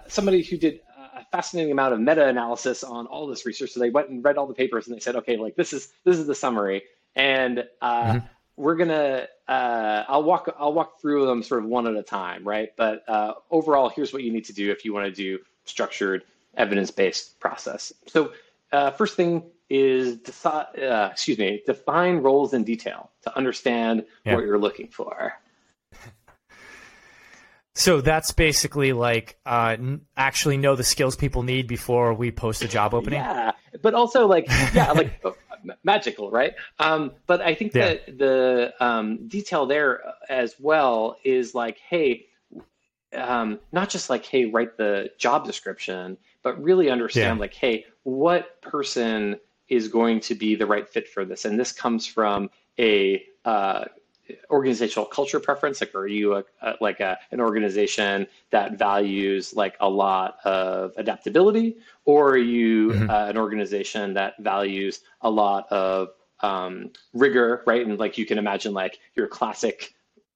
somebody 0.08 0.42
who 0.42 0.56
did 0.56 0.80
a 1.14 1.24
fascinating 1.30 1.72
amount 1.72 1.94
of 1.94 2.00
meta-analysis 2.00 2.84
on 2.84 3.06
all 3.06 3.26
this 3.26 3.46
research. 3.46 3.70
So 3.70 3.80
they 3.80 3.90
went 3.90 4.08
and 4.08 4.24
read 4.24 4.36
all 4.36 4.46
the 4.46 4.54
papers 4.54 4.86
and 4.86 4.96
they 4.96 5.00
said, 5.00 5.16
okay, 5.16 5.36
like 5.36 5.56
this 5.56 5.72
is 5.72 5.88
this 6.04 6.18
is 6.18 6.26
the 6.26 6.34
summary, 6.34 6.82
and 7.14 7.64
uh, 7.80 8.04
mm-hmm. 8.04 8.26
we're 8.56 8.76
gonna 8.76 9.26
uh, 9.46 10.04
I'll 10.08 10.22
walk 10.22 10.54
I'll 10.58 10.72
walk 10.72 11.00
through 11.00 11.26
them 11.26 11.42
sort 11.42 11.62
of 11.62 11.68
one 11.68 11.86
at 11.86 11.94
a 11.94 12.02
time, 12.02 12.46
right? 12.46 12.70
But 12.76 13.08
uh, 13.08 13.34
overall, 13.50 13.88
here's 13.88 14.12
what 14.12 14.22
you 14.22 14.32
need 14.32 14.44
to 14.46 14.52
do 14.52 14.70
if 14.70 14.84
you 14.84 14.92
want 14.92 15.06
to 15.06 15.12
do 15.12 15.38
structured 15.64 16.24
evidence-based 16.56 17.38
process. 17.38 17.92
So 18.06 18.32
uh, 18.72 18.90
first 18.90 19.16
thing 19.16 19.44
is 19.70 20.16
decide, 20.16 20.78
uh, 20.78 21.10
excuse 21.12 21.38
me, 21.38 21.62
define 21.66 22.16
roles 22.18 22.54
in 22.54 22.64
detail 22.64 23.10
to 23.22 23.36
understand 23.36 24.04
yeah. 24.24 24.34
what 24.34 24.44
you're 24.44 24.58
looking 24.58 24.88
for. 24.88 25.34
So 27.78 28.00
that's 28.00 28.32
basically 28.32 28.92
like 28.92 29.38
uh, 29.46 29.76
actually 30.16 30.56
know 30.56 30.74
the 30.74 30.82
skills 30.82 31.14
people 31.14 31.44
need 31.44 31.68
before 31.68 32.12
we 32.12 32.32
post 32.32 32.64
a 32.64 32.68
job 32.68 32.92
opening. 32.92 33.20
Yeah, 33.20 33.52
but 33.80 33.94
also 33.94 34.26
like 34.26 34.48
yeah, 34.74 34.90
like 34.96 35.20
uh, 35.24 35.30
magical, 35.84 36.28
right? 36.32 36.54
Um, 36.80 37.12
but 37.28 37.40
I 37.40 37.54
think 37.54 37.72
yeah. 37.74 37.94
that 37.94 38.18
the 38.18 38.74
um, 38.80 39.28
detail 39.28 39.66
there 39.66 40.02
as 40.28 40.56
well 40.58 41.18
is 41.22 41.54
like, 41.54 41.78
hey, 41.78 42.26
um, 43.14 43.60
not 43.70 43.90
just 43.90 44.10
like 44.10 44.26
hey, 44.26 44.46
write 44.46 44.76
the 44.76 45.12
job 45.16 45.46
description, 45.46 46.18
but 46.42 46.60
really 46.60 46.90
understand 46.90 47.36
yeah. 47.36 47.40
like, 47.40 47.54
hey, 47.54 47.86
what 48.02 48.60
person 48.60 49.38
is 49.68 49.86
going 49.86 50.18
to 50.18 50.34
be 50.34 50.56
the 50.56 50.66
right 50.66 50.88
fit 50.88 51.06
for 51.06 51.24
this, 51.24 51.44
and 51.44 51.60
this 51.60 51.70
comes 51.70 52.08
from 52.08 52.50
a 52.76 53.22
uh, 53.44 53.84
organizational 54.50 55.06
culture 55.06 55.40
preference? 55.40 55.80
Like, 55.80 55.94
are 55.94 56.06
you 56.06 56.36
a, 56.36 56.44
a, 56.62 56.74
like 56.80 57.00
a, 57.00 57.18
an 57.30 57.40
organization 57.40 58.26
that 58.50 58.78
values 58.78 59.54
like 59.54 59.76
a 59.80 59.88
lot 59.88 60.38
of 60.44 60.92
adaptability, 60.96 61.76
or 62.04 62.30
are 62.30 62.36
you 62.36 62.90
mm-hmm. 62.90 63.10
uh, 63.10 63.26
an 63.26 63.36
organization 63.36 64.14
that 64.14 64.34
values 64.40 65.00
a 65.20 65.30
lot 65.30 65.70
of 65.70 66.08
um, 66.40 66.90
rigor, 67.12 67.62
right? 67.66 67.84
And 67.84 67.98
like 67.98 68.18
you 68.18 68.26
can 68.26 68.38
imagine, 68.38 68.72
like 68.72 68.98
your 69.14 69.26
classic 69.26 69.94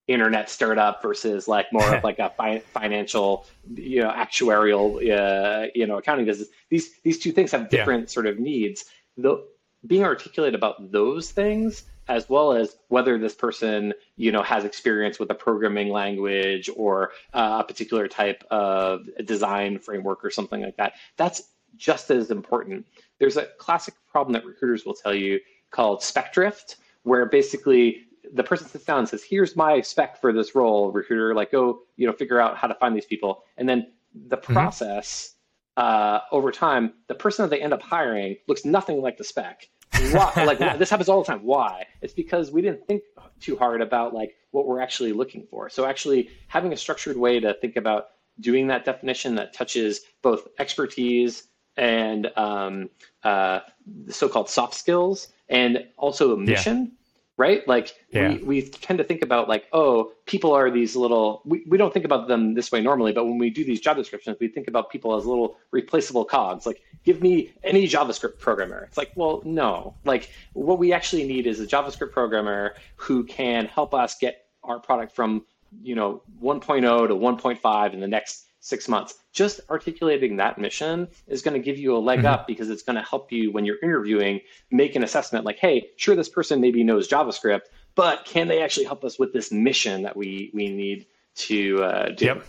internet 0.09 0.51
startup 0.51 1.01
versus 1.01 1.47
like 1.47 1.73
more 1.73 1.95
of 1.95 2.05
like 2.11 2.19
a 2.19 2.31
fi- 2.31 2.59
financial, 2.59 3.47
you 3.75 4.03
know, 4.03 4.11
actuarial, 4.11 4.97
uh, 4.97 5.69
you 5.75 5.87
know, 5.87 5.99
accounting 5.99 6.27
business. 6.27 6.49
These 6.71 7.01
these 7.03 7.19
two 7.19 7.33
things 7.33 7.53
have 7.53 7.71
different 7.71 8.05
yeah. 8.05 8.13
sort 8.13 8.27
of 8.27 8.39
needs. 8.39 8.85
The 9.17 9.45
being 9.87 10.05
articulate 10.05 10.55
about 10.55 10.93
those 10.93 11.31
things 11.31 11.85
as 12.09 12.29
well 12.29 12.53
as 12.53 12.77
whether 12.89 13.19
this 13.19 13.35
person 13.35 13.95
you 14.17 14.33
know 14.33 14.43
has 14.43 14.65
experience 14.65 15.19
with 15.19 15.31
a 15.31 15.35
programming 15.35 15.89
language 15.89 16.69
or 16.77 17.13
uh, 17.35 17.59
a 17.61 17.65
particular 17.65 18.09
type 18.09 18.45
of 18.51 19.09
design 19.25 19.79
framework 19.79 20.25
or 20.25 20.31
something 20.31 20.63
like 20.63 20.77
that. 20.77 20.95
That's 21.17 21.43
just 21.77 22.11
as 22.11 22.31
important. 22.31 22.87
There's 23.19 23.37
a 23.37 23.47
classic 23.59 23.95
problem 24.11 24.33
that 24.35 24.45
recruiters 24.45 24.85
will 24.85 24.95
tell 24.95 25.15
you 25.15 25.41
called 25.71 26.03
spec 26.03 26.33
drift 26.33 26.77
where 27.05 27.27
basically 27.27 28.05
the 28.35 28.45
person 28.45 28.69
sits 28.69 28.85
down 28.85 29.01
and 29.01 29.09
says 29.09 29.23
here's 29.23 29.57
my 29.57 29.81
spec 29.81 30.21
for 30.21 30.33
this 30.33 30.55
role. 30.55 30.91
Recruiter 30.93 31.35
like 31.35 31.53
go 31.53 31.81
you 31.97 32.07
know 32.07 32.13
figure 32.13 32.41
out 32.41 32.57
how 32.57 32.67
to 32.67 32.75
find 32.75 32.97
these 32.97 33.07
people. 33.07 33.45
And 33.57 33.69
then 33.69 33.93
the 34.15 34.37
mm-hmm. 34.37 34.53
process 34.53 35.35
uh, 35.77 36.21
over 36.31 36.53
time 36.53 36.93
the 37.09 37.15
person 37.15 37.45
that 37.45 37.51
they 37.51 37.63
end 37.63 37.73
up 37.73 37.83
hiring 37.83 38.37
looks 38.47 38.65
nothing 38.65 39.01
like 39.01 39.17
the 39.17 39.25
spec 39.25 39.69
why? 40.11 40.33
like 40.45 40.59
this 40.79 40.91
happens 40.91 41.09
all 41.09 41.23
the 41.23 41.27
time. 41.27 41.43
Why? 41.43 41.87
It's 42.01 42.15
because 42.15 42.51
we 42.51 42.63
didn't 42.63 42.87
think 42.87 43.03
too 43.41 43.57
hard 43.57 43.81
about 43.81 44.15
like 44.15 44.35
what 44.51 44.67
we're 44.67 44.81
actually 44.81 45.13
looking 45.13 45.47
for. 45.51 45.69
So 45.69 45.85
actually 45.85 46.31
having 46.49 46.73
a 46.73 46.77
structured 46.77 47.17
way 47.17 47.41
to 47.41 47.55
think 47.55 47.77
about 47.77 48.09
doing 48.41 48.67
that 48.69 48.85
definition 48.85 49.35
that 49.37 49.53
touches 49.53 50.01
both 50.23 50.49
expertise 50.59 51.49
and 51.77 52.31
um, 52.37 52.91
uh, 53.25 53.61
the 54.05 54.13
so-called 54.13 54.49
soft 54.49 54.75
skills 54.75 55.29
and 55.49 55.87
also 55.97 56.33
a 56.35 56.37
mission 56.37 56.93
right? 57.37 57.67
Like 57.67 57.95
yeah. 58.11 58.35
we, 58.35 58.43
we 58.43 58.63
tend 58.63 58.99
to 58.99 59.05
think 59.05 59.23
about 59.23 59.49
like, 59.49 59.67
oh, 59.73 60.13
people 60.27 60.53
are 60.53 60.71
these 60.71 60.95
little, 60.95 61.43
we, 61.45 61.65
we 61.67 61.79
don't 61.79 61.93
think 61.93 62.05
about 62.05 62.29
them 62.29 62.55
this 62.55 62.71
way 62.71 62.81
normally, 62.81 63.13
but 63.13 63.25
when 63.25 63.39
we 63.39 63.51
do 63.51 63.65
these 63.65 63.81
job 63.81 63.97
descriptions, 63.97 64.37
we 64.41 64.49
think 64.49 64.69
about 64.69 64.91
people 64.91 65.17
as 65.17 65.25
little 65.25 65.57
replaceable 65.71 66.25
cogs. 66.25 66.67
Like, 66.67 66.83
give 67.05 67.23
me 67.23 67.53
any 67.65 67.89
JavaScript 67.89 68.39
programmer. 68.39 68.85
It's 68.85 68.99
like, 68.99 69.13
well, 69.17 69.43
no. 69.45 69.95
Like, 70.05 70.31
what 70.53 70.79
we 70.79 70.93
actually 70.93 71.25
need 71.25 71.47
is 71.47 71.61
a 71.61 71.67
JavaScript 71.67 72.13
programmer 72.13 72.75
who 72.97 73.25
can 73.25 73.67
help 73.67 73.95
us 73.95 74.17
get 74.19 74.47
our 74.63 74.79
product 74.79 75.15
from, 75.15 75.45
you 75.83 75.95
know, 75.95 76.23
1.0 76.43 77.09
to 77.09 77.15
1.5 77.15 77.93
in 77.93 78.01
the 78.01 78.09
next 78.09 78.47
six 78.63 78.89
months. 78.89 79.15
Just 79.33 79.61
articulating 79.69 80.37
that 80.37 80.57
mission 80.57 81.09
is 81.27 81.43
going 81.43 81.55
to 81.55 81.61
give 81.61 81.79
you 81.79 81.97
a 81.97 81.99
leg 81.99 82.21
mm-hmm. 82.21 82.29
up 82.29 82.47
because 82.47 82.71
it's 82.71 82.83
going 82.83 82.97
to 82.97 83.03
help 83.03 83.31
you 83.31 83.53
when 83.53 83.65
you're 83.67 83.81
interviewing 83.83 84.41
make 84.71 84.97
an 84.97 85.03
assessment 85.03 85.45
like, 85.45 85.59
hey, 85.59 85.89
sure, 85.97 86.17
this 86.17 86.29
person 86.29 86.61
maybe 86.61 86.83
knows 86.83 87.09
JavaScript, 87.09 87.63
but 87.95 88.25
can 88.25 88.49
they 88.49 88.63
actually 88.63 88.87
help 88.87 89.05
us 89.05 89.19
with 89.19 89.33
this 89.33 89.53
mission 89.53 90.03
that 90.03 90.17
we 90.17 90.51
we 90.55 90.69
need 90.69 91.07
to 91.35 91.83
uh, 91.83 92.09
do? 92.11 92.25
Yep. 92.27 92.47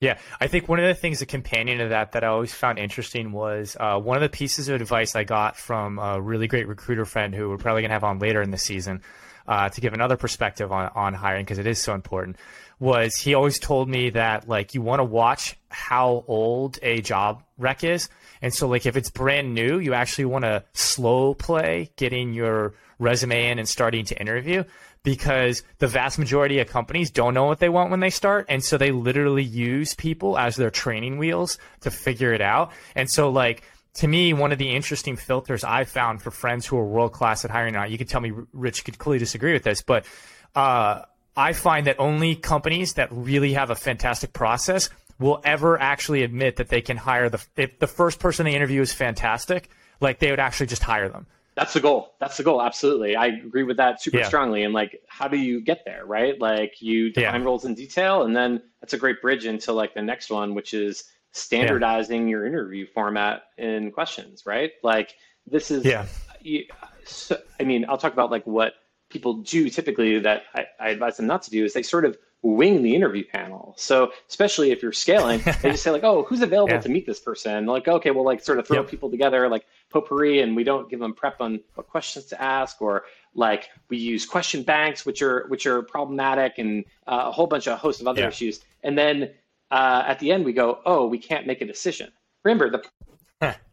Yeah, 0.00 0.18
I 0.40 0.48
think 0.48 0.68
one 0.68 0.80
of 0.80 0.84
the 0.84 0.94
things, 0.94 1.22
a 1.22 1.26
companion 1.26 1.78
to 1.78 1.88
that, 1.90 2.10
that 2.12 2.24
I 2.24 2.26
always 2.26 2.52
found 2.52 2.80
interesting 2.80 3.30
was 3.30 3.76
uh, 3.78 4.00
one 4.00 4.16
of 4.16 4.22
the 4.22 4.28
pieces 4.28 4.68
of 4.68 4.80
advice 4.80 5.14
I 5.14 5.22
got 5.22 5.56
from 5.56 6.00
a 6.00 6.20
really 6.20 6.48
great 6.48 6.66
recruiter 6.66 7.04
friend 7.04 7.32
who 7.32 7.48
we're 7.48 7.56
probably 7.56 7.82
going 7.82 7.90
to 7.90 7.94
have 7.94 8.02
on 8.02 8.18
later 8.18 8.42
in 8.42 8.50
the 8.50 8.58
season 8.58 9.00
uh, 9.46 9.68
to 9.68 9.80
give 9.80 9.92
another 9.92 10.16
perspective 10.16 10.72
on, 10.72 10.90
on 10.94 11.14
hiring 11.14 11.44
because 11.44 11.58
it 11.58 11.66
is 11.66 11.78
so 11.78 11.94
important 11.94 12.36
was 12.82 13.14
he 13.14 13.34
always 13.34 13.60
told 13.60 13.88
me 13.88 14.10
that 14.10 14.48
like 14.48 14.74
you 14.74 14.82
want 14.82 14.98
to 14.98 15.04
watch 15.04 15.56
how 15.68 16.24
old 16.26 16.80
a 16.82 17.00
job 17.00 17.44
rec 17.56 17.84
is. 17.84 18.08
And 18.42 18.52
so 18.52 18.66
like 18.66 18.86
if 18.86 18.96
it's 18.96 19.08
brand 19.08 19.54
new, 19.54 19.78
you 19.78 19.94
actually 19.94 20.24
want 20.24 20.44
to 20.44 20.64
slow 20.72 21.32
play 21.32 21.90
getting 21.94 22.32
your 22.32 22.74
resume 22.98 23.50
in 23.50 23.60
and 23.60 23.68
starting 23.68 24.04
to 24.06 24.20
interview 24.20 24.64
because 25.04 25.62
the 25.78 25.86
vast 25.86 26.18
majority 26.18 26.58
of 26.58 26.68
companies 26.68 27.12
don't 27.12 27.34
know 27.34 27.44
what 27.44 27.60
they 27.60 27.68
want 27.68 27.90
when 27.92 28.00
they 28.00 28.10
start 28.10 28.46
and 28.48 28.64
so 28.64 28.76
they 28.76 28.90
literally 28.90 29.44
use 29.44 29.94
people 29.94 30.36
as 30.36 30.56
their 30.56 30.70
training 30.70 31.18
wheels 31.18 31.58
to 31.82 31.90
figure 31.90 32.32
it 32.32 32.40
out. 32.40 32.72
And 32.96 33.08
so 33.08 33.30
like 33.30 33.62
to 33.94 34.08
me, 34.08 34.32
one 34.32 34.52
of 34.52 34.58
the 34.58 34.74
interesting 34.74 35.16
filters 35.16 35.64
I 35.64 35.84
found 35.84 36.22
for 36.22 36.30
friends 36.30 36.66
who 36.66 36.78
are 36.78 36.84
world 36.84 37.12
class 37.12 37.44
at 37.44 37.50
hiring 37.50 37.74
now, 37.74 37.84
you 37.84 37.98
could 37.98 38.08
tell 38.08 38.20
me 38.20 38.32
Rich 38.52 38.84
could 38.84 38.98
clearly 38.98 39.18
disagree 39.18 39.52
with 39.52 39.64
this, 39.64 39.82
but 39.82 40.06
uh, 40.54 41.02
I 41.36 41.52
find 41.52 41.86
that 41.86 41.96
only 41.98 42.34
companies 42.36 42.94
that 42.94 43.08
really 43.10 43.52
have 43.54 43.70
a 43.70 43.74
fantastic 43.74 44.32
process 44.32 44.88
will 45.18 45.40
ever 45.44 45.80
actually 45.80 46.22
admit 46.22 46.56
that 46.56 46.68
they 46.68 46.80
can 46.80 46.96
hire 46.96 47.28
the 47.28 47.44
if 47.56 47.78
the 47.78 47.86
first 47.86 48.18
person 48.18 48.44
they 48.44 48.54
interview 48.54 48.80
is 48.80 48.92
fantastic, 48.92 49.68
like 50.00 50.18
they 50.18 50.30
would 50.30 50.40
actually 50.40 50.66
just 50.66 50.82
hire 50.82 51.08
them. 51.08 51.26
That's 51.54 51.74
the 51.74 51.80
goal. 51.80 52.14
That's 52.18 52.38
the 52.38 52.42
goal. 52.44 52.62
Absolutely. 52.62 53.14
I 53.14 53.26
agree 53.26 53.62
with 53.62 53.76
that 53.76 54.00
super 54.00 54.18
yeah. 54.18 54.26
strongly. 54.26 54.64
And 54.64 54.72
like, 54.72 55.02
how 55.06 55.28
do 55.28 55.36
you 55.36 55.60
get 55.60 55.84
there, 55.84 56.06
right? 56.06 56.40
Like 56.40 56.80
you 56.80 57.10
define 57.10 57.40
yeah. 57.42 57.46
roles 57.46 57.66
in 57.66 57.74
detail 57.74 58.22
and 58.22 58.34
then 58.34 58.62
that's 58.80 58.94
a 58.94 58.98
great 58.98 59.20
bridge 59.20 59.44
into 59.44 59.72
like 59.72 59.92
the 59.92 60.00
next 60.00 60.30
one, 60.30 60.54
which 60.54 60.72
is 60.72 61.04
standardizing 61.32 62.22
yeah. 62.22 62.30
your 62.30 62.46
interview 62.46 62.86
format 62.86 63.44
in 63.58 63.90
questions, 63.90 64.44
right? 64.46 64.72
Like 64.82 65.14
this 65.46 65.70
is, 65.70 65.84
yeah. 65.84 66.06
You, 66.40 66.64
so, 67.04 67.36
I 67.60 67.64
mean, 67.64 67.86
I'll 67.88 67.98
talk 67.98 68.12
about 68.12 68.30
like 68.30 68.46
what 68.46 68.74
people 69.08 69.34
do 69.34 69.68
typically 69.68 70.18
that 70.20 70.44
I, 70.54 70.66
I 70.80 70.88
advise 70.90 71.16
them 71.16 71.26
not 71.26 71.42
to 71.42 71.50
do 71.50 71.64
is 71.64 71.72
they 71.72 71.82
sort 71.82 72.04
of 72.04 72.16
wing 72.42 72.82
the 72.82 72.94
interview 72.94 73.24
panel. 73.24 73.74
So 73.76 74.12
especially 74.28 74.72
if 74.72 74.82
you're 74.82 74.92
scaling, 74.92 75.40
they 75.62 75.70
just 75.70 75.82
say 75.84 75.90
like, 75.90 76.04
"Oh, 76.04 76.24
who's 76.24 76.42
available 76.42 76.74
yeah. 76.74 76.80
to 76.80 76.88
meet 76.88 77.06
this 77.06 77.20
person?" 77.20 77.66
Like, 77.66 77.88
okay, 77.88 78.10
well, 78.10 78.24
like 78.24 78.42
sort 78.42 78.58
of 78.58 78.66
throw 78.66 78.80
yep. 78.80 78.90
people 78.90 79.10
together 79.10 79.48
like 79.48 79.64
potpourri, 79.90 80.42
and 80.42 80.56
we 80.56 80.64
don't 80.64 80.90
give 80.90 80.98
them 80.98 81.14
prep 81.14 81.40
on 81.40 81.60
what 81.74 81.88
questions 81.88 82.26
to 82.26 82.42
ask, 82.42 82.82
or 82.82 83.04
like 83.34 83.70
we 83.88 83.96
use 83.96 84.26
question 84.26 84.62
banks, 84.62 85.06
which 85.06 85.22
are 85.22 85.46
which 85.48 85.66
are 85.66 85.82
problematic, 85.82 86.58
and 86.58 86.84
uh, 87.06 87.24
a 87.26 87.32
whole 87.32 87.46
bunch 87.46 87.66
of 87.66 87.74
a 87.74 87.76
host 87.76 88.00
of 88.00 88.08
other 88.08 88.22
yeah. 88.22 88.28
issues. 88.28 88.60
And 88.82 88.98
then 88.98 89.30
uh, 89.72 90.04
at 90.06 90.20
the 90.20 90.30
end, 90.30 90.44
we 90.44 90.52
go, 90.52 90.80
"Oh, 90.86 91.06
we 91.06 91.18
can't 91.18 91.46
make 91.46 91.60
a 91.60 91.66
decision." 91.66 92.12
Remember 92.44 92.70
the. 92.70 93.56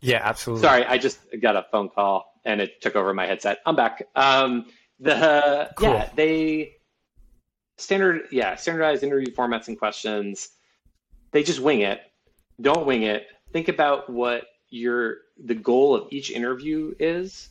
Yeah, 0.00 0.20
absolutely. 0.22 0.62
Sorry, 0.62 0.84
I 0.84 0.96
just 0.96 1.18
got 1.40 1.56
a 1.56 1.66
phone 1.72 1.88
call 1.88 2.40
and 2.44 2.60
it 2.60 2.80
took 2.80 2.96
over 2.96 3.12
my 3.12 3.26
headset. 3.26 3.58
I'm 3.66 3.76
back. 3.76 4.06
Um, 4.14 4.66
the 5.00 5.70
cool. 5.76 5.88
yeah, 5.88 6.10
they 6.14 6.76
standard 7.76 8.22
yeah 8.32 8.56
standardized 8.56 9.02
interview 9.02 9.34
formats 9.34 9.68
and 9.68 9.78
questions. 9.78 10.50
They 11.32 11.42
just 11.42 11.60
wing 11.60 11.80
it. 11.80 12.00
Don't 12.60 12.86
wing 12.86 13.02
it. 13.02 13.26
Think 13.52 13.68
about 13.68 14.08
what 14.10 14.44
your 14.70 15.18
the 15.44 15.54
goal 15.54 15.94
of 15.94 16.08
each 16.10 16.30
interview 16.30 16.94
is, 16.98 17.48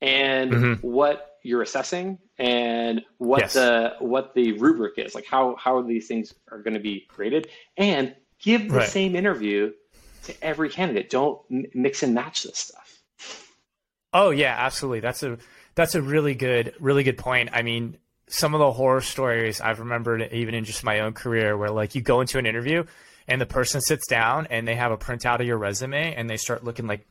and 0.00 0.50
mm-hmm. 0.50 0.86
what 0.86 1.36
you're 1.42 1.62
assessing, 1.62 2.18
and 2.42 3.02
what 3.18 3.40
yes. 3.40 3.52
the 3.52 3.94
what 4.00 4.34
the 4.34 4.52
rubric 4.58 4.98
is. 4.98 5.14
Like 5.14 5.26
how 5.26 5.54
how 5.56 5.80
these 5.80 6.08
things 6.08 6.34
are 6.50 6.58
going 6.58 6.74
to 6.74 6.80
be 6.80 7.06
graded, 7.08 7.48
and 7.76 8.14
give 8.40 8.68
the 8.68 8.78
right. 8.78 8.88
same 8.88 9.14
interview 9.14 9.72
to 10.24 10.44
every 10.44 10.68
candidate. 10.68 11.08
Don't 11.08 11.40
mix 11.72 12.02
and 12.02 12.14
match 12.14 12.42
this 12.42 12.58
stuff. 12.58 13.00
Oh 14.12 14.30
yeah, 14.30 14.56
absolutely. 14.58 15.00
That's 15.00 15.22
a 15.22 15.38
that's 15.76 15.94
a 15.94 16.02
really 16.02 16.34
good 16.34 16.74
really 16.80 17.04
good 17.04 17.16
point. 17.16 17.50
I 17.52 17.62
mean, 17.62 17.96
some 18.26 18.54
of 18.54 18.58
the 18.58 18.72
horror 18.72 19.02
stories 19.02 19.60
I've 19.60 19.78
remembered 19.78 20.28
even 20.32 20.54
in 20.54 20.64
just 20.64 20.82
my 20.82 21.00
own 21.00 21.12
career 21.12 21.56
where 21.56 21.70
like 21.70 21.94
you 21.94 22.02
go 22.02 22.20
into 22.20 22.38
an 22.38 22.46
interview 22.46 22.84
and 23.28 23.40
the 23.40 23.46
person 23.46 23.80
sits 23.80 24.08
down 24.08 24.48
and 24.50 24.66
they 24.66 24.74
have 24.74 24.90
a 24.90 24.98
printout 24.98 25.38
of 25.38 25.46
your 25.46 25.58
resume 25.58 26.12
and 26.16 26.28
they 26.28 26.36
start 26.36 26.64
looking 26.64 26.88
like 26.88 27.06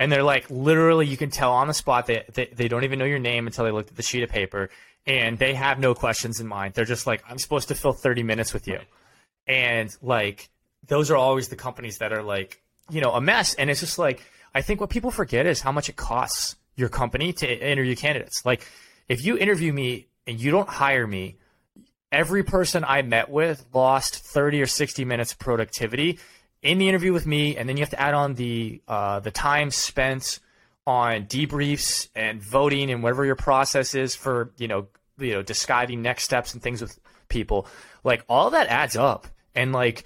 and 0.00 0.10
they're 0.10 0.24
like 0.24 0.50
literally 0.50 1.06
you 1.06 1.16
can 1.16 1.30
tell 1.30 1.52
on 1.52 1.68
the 1.68 1.74
spot 1.74 2.06
that 2.06 2.34
they, 2.34 2.46
they 2.46 2.66
don't 2.66 2.82
even 2.82 2.98
know 2.98 3.04
your 3.04 3.20
name 3.20 3.46
until 3.46 3.64
they 3.64 3.70
looked 3.70 3.90
at 3.90 3.96
the 3.96 4.02
sheet 4.02 4.24
of 4.24 4.30
paper 4.30 4.68
and 5.06 5.38
they 5.38 5.54
have 5.54 5.78
no 5.78 5.94
questions 5.94 6.40
in 6.40 6.46
mind. 6.48 6.74
They're 6.74 6.84
just 6.84 7.06
like, 7.06 7.22
I'm 7.28 7.38
supposed 7.38 7.68
to 7.68 7.74
fill 7.74 7.92
30 7.92 8.22
minutes 8.24 8.52
with 8.52 8.66
you. 8.66 8.80
And 9.46 9.88
like 10.02 10.50
those 10.88 11.10
are 11.10 11.16
always 11.16 11.48
the 11.48 11.56
companies 11.56 11.98
that 11.98 12.12
are 12.12 12.22
like, 12.22 12.60
you 12.90 13.00
know, 13.00 13.12
a 13.12 13.20
mess. 13.20 13.54
And 13.54 13.70
it's 13.70 13.80
just 13.80 13.98
like 13.98 14.22
I 14.54 14.62
think 14.62 14.80
what 14.80 14.90
people 14.90 15.10
forget 15.10 15.46
is 15.46 15.60
how 15.60 15.72
much 15.72 15.88
it 15.88 15.96
costs 15.96 16.56
your 16.76 16.88
company 16.88 17.32
to 17.34 17.70
interview 17.70 17.94
candidates. 17.94 18.44
Like, 18.44 18.66
if 19.08 19.24
you 19.24 19.36
interview 19.36 19.72
me 19.72 20.08
and 20.26 20.40
you 20.40 20.50
don't 20.50 20.68
hire 20.68 21.06
me, 21.06 21.36
every 22.10 22.42
person 22.42 22.84
I 22.86 23.02
met 23.02 23.28
with 23.28 23.64
lost 23.72 24.16
30 24.16 24.62
or 24.62 24.66
60 24.66 25.04
minutes 25.04 25.32
of 25.32 25.38
productivity 25.38 26.18
in 26.62 26.78
the 26.78 26.88
interview 26.88 27.12
with 27.12 27.26
me, 27.26 27.56
and 27.56 27.68
then 27.68 27.76
you 27.76 27.82
have 27.82 27.90
to 27.90 28.00
add 28.00 28.14
on 28.14 28.34
the 28.34 28.82
uh, 28.86 29.20
the 29.20 29.30
time 29.30 29.70
spent 29.70 30.40
on 30.86 31.24
debriefs 31.26 32.08
and 32.14 32.42
voting 32.42 32.90
and 32.90 33.02
whatever 33.02 33.24
your 33.24 33.36
process 33.36 33.94
is 33.94 34.14
for 34.14 34.52
you 34.56 34.66
know 34.68 34.88
you 35.18 35.32
know 35.32 35.42
describing 35.42 36.02
next 36.02 36.24
steps 36.24 36.52
and 36.52 36.62
things 36.62 36.80
with 36.80 36.98
people. 37.28 37.66
Like 38.04 38.24
all 38.28 38.50
that 38.50 38.68
adds 38.68 38.96
up, 38.96 39.26
and 39.54 39.72
like 39.72 40.04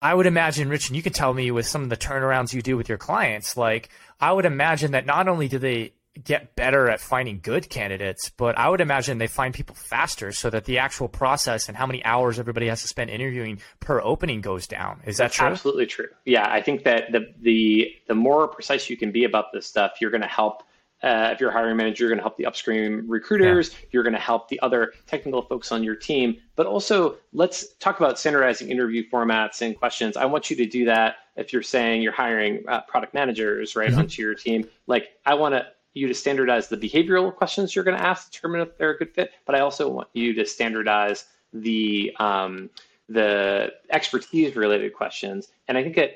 I 0.00 0.14
would 0.14 0.26
imagine, 0.26 0.68
Rich, 0.68 0.88
and 0.88 0.96
you 0.96 1.02
can 1.02 1.12
tell 1.12 1.34
me 1.34 1.50
with 1.50 1.66
some 1.66 1.82
of 1.82 1.88
the 1.88 1.96
turnarounds 1.96 2.52
you 2.52 2.62
do 2.62 2.76
with 2.76 2.88
your 2.88 2.98
clients, 2.98 3.56
like 3.56 3.88
I 4.20 4.32
would 4.32 4.44
imagine 4.44 4.92
that 4.92 5.06
not 5.06 5.28
only 5.28 5.48
do 5.48 5.58
they 5.58 5.92
get 6.24 6.54
better 6.56 6.88
at 6.88 7.00
finding 7.00 7.40
good 7.40 7.68
candidates, 7.68 8.30
but 8.36 8.58
I 8.58 8.68
would 8.68 8.80
imagine 8.80 9.18
they 9.18 9.26
find 9.26 9.54
people 9.54 9.76
faster 9.76 10.32
so 10.32 10.50
that 10.50 10.64
the 10.64 10.78
actual 10.78 11.08
process 11.08 11.68
and 11.68 11.76
how 11.76 11.86
many 11.86 12.04
hours 12.04 12.38
everybody 12.38 12.68
has 12.68 12.82
to 12.82 12.88
spend 12.88 13.10
interviewing 13.10 13.60
per 13.80 14.00
opening 14.00 14.40
goes 14.40 14.66
down. 14.66 15.00
Is 15.06 15.18
that 15.18 15.32
true? 15.32 15.46
Absolutely 15.46 15.86
true. 15.86 16.08
Yeah, 16.24 16.48
I 16.50 16.60
think 16.62 16.84
that 16.84 17.12
the 17.12 17.32
the 17.40 17.94
the 18.08 18.14
more 18.14 18.48
precise 18.48 18.90
you 18.90 18.96
can 18.96 19.12
be 19.12 19.24
about 19.24 19.52
this 19.52 19.66
stuff, 19.66 20.00
you're 20.00 20.10
going 20.10 20.22
to 20.22 20.28
help 20.28 20.62
uh, 21.02 21.30
if 21.32 21.40
you're 21.40 21.50
a 21.50 21.52
hiring 21.52 21.76
manager, 21.76 22.04
you're 22.04 22.10
going 22.10 22.18
to 22.18 22.22
help 22.22 22.36
the 22.36 22.46
upstream 22.46 23.04
recruiters. 23.08 23.70
Yeah. 23.70 23.78
You're 23.92 24.02
going 24.02 24.14
to 24.14 24.20
help 24.20 24.48
the 24.48 24.58
other 24.60 24.92
technical 25.06 25.42
folks 25.42 25.70
on 25.70 25.84
your 25.84 25.94
team. 25.94 26.36
But 26.56 26.66
also, 26.66 27.18
let's 27.32 27.74
talk 27.74 28.00
about 28.00 28.18
standardizing 28.18 28.68
interview 28.68 29.08
formats 29.08 29.62
and 29.62 29.78
questions. 29.78 30.16
I 30.16 30.24
want 30.24 30.50
you 30.50 30.56
to 30.56 30.66
do 30.66 30.84
that 30.86 31.16
if 31.36 31.52
you're 31.52 31.62
saying 31.62 32.02
you're 32.02 32.12
hiring 32.12 32.64
uh, 32.66 32.80
product 32.82 33.14
managers 33.14 33.76
right 33.76 33.90
mm-hmm. 33.90 34.00
onto 34.00 34.22
your 34.22 34.34
team. 34.34 34.68
Like, 34.88 35.10
I 35.24 35.34
want 35.34 35.54
to 35.54 35.66
you 35.94 36.06
to 36.06 36.14
standardize 36.14 36.68
the 36.68 36.76
behavioral 36.76 37.34
questions 37.34 37.74
you're 37.74 37.84
going 37.84 37.96
to 37.96 38.04
ask 38.04 38.26
to 38.26 38.32
determine 38.32 38.60
if 38.60 38.76
they're 38.78 38.90
a 38.90 38.98
good 38.98 39.14
fit. 39.14 39.32
But 39.46 39.54
I 39.54 39.60
also 39.60 39.88
want 39.88 40.08
you 40.12 40.32
to 40.34 40.46
standardize 40.46 41.24
the 41.52 42.14
um, 42.18 42.70
the 43.08 43.72
expertise 43.90 44.54
related 44.54 44.94
questions. 44.94 45.48
And 45.66 45.78
I 45.78 45.82
think 45.82 45.96
that 45.96 46.12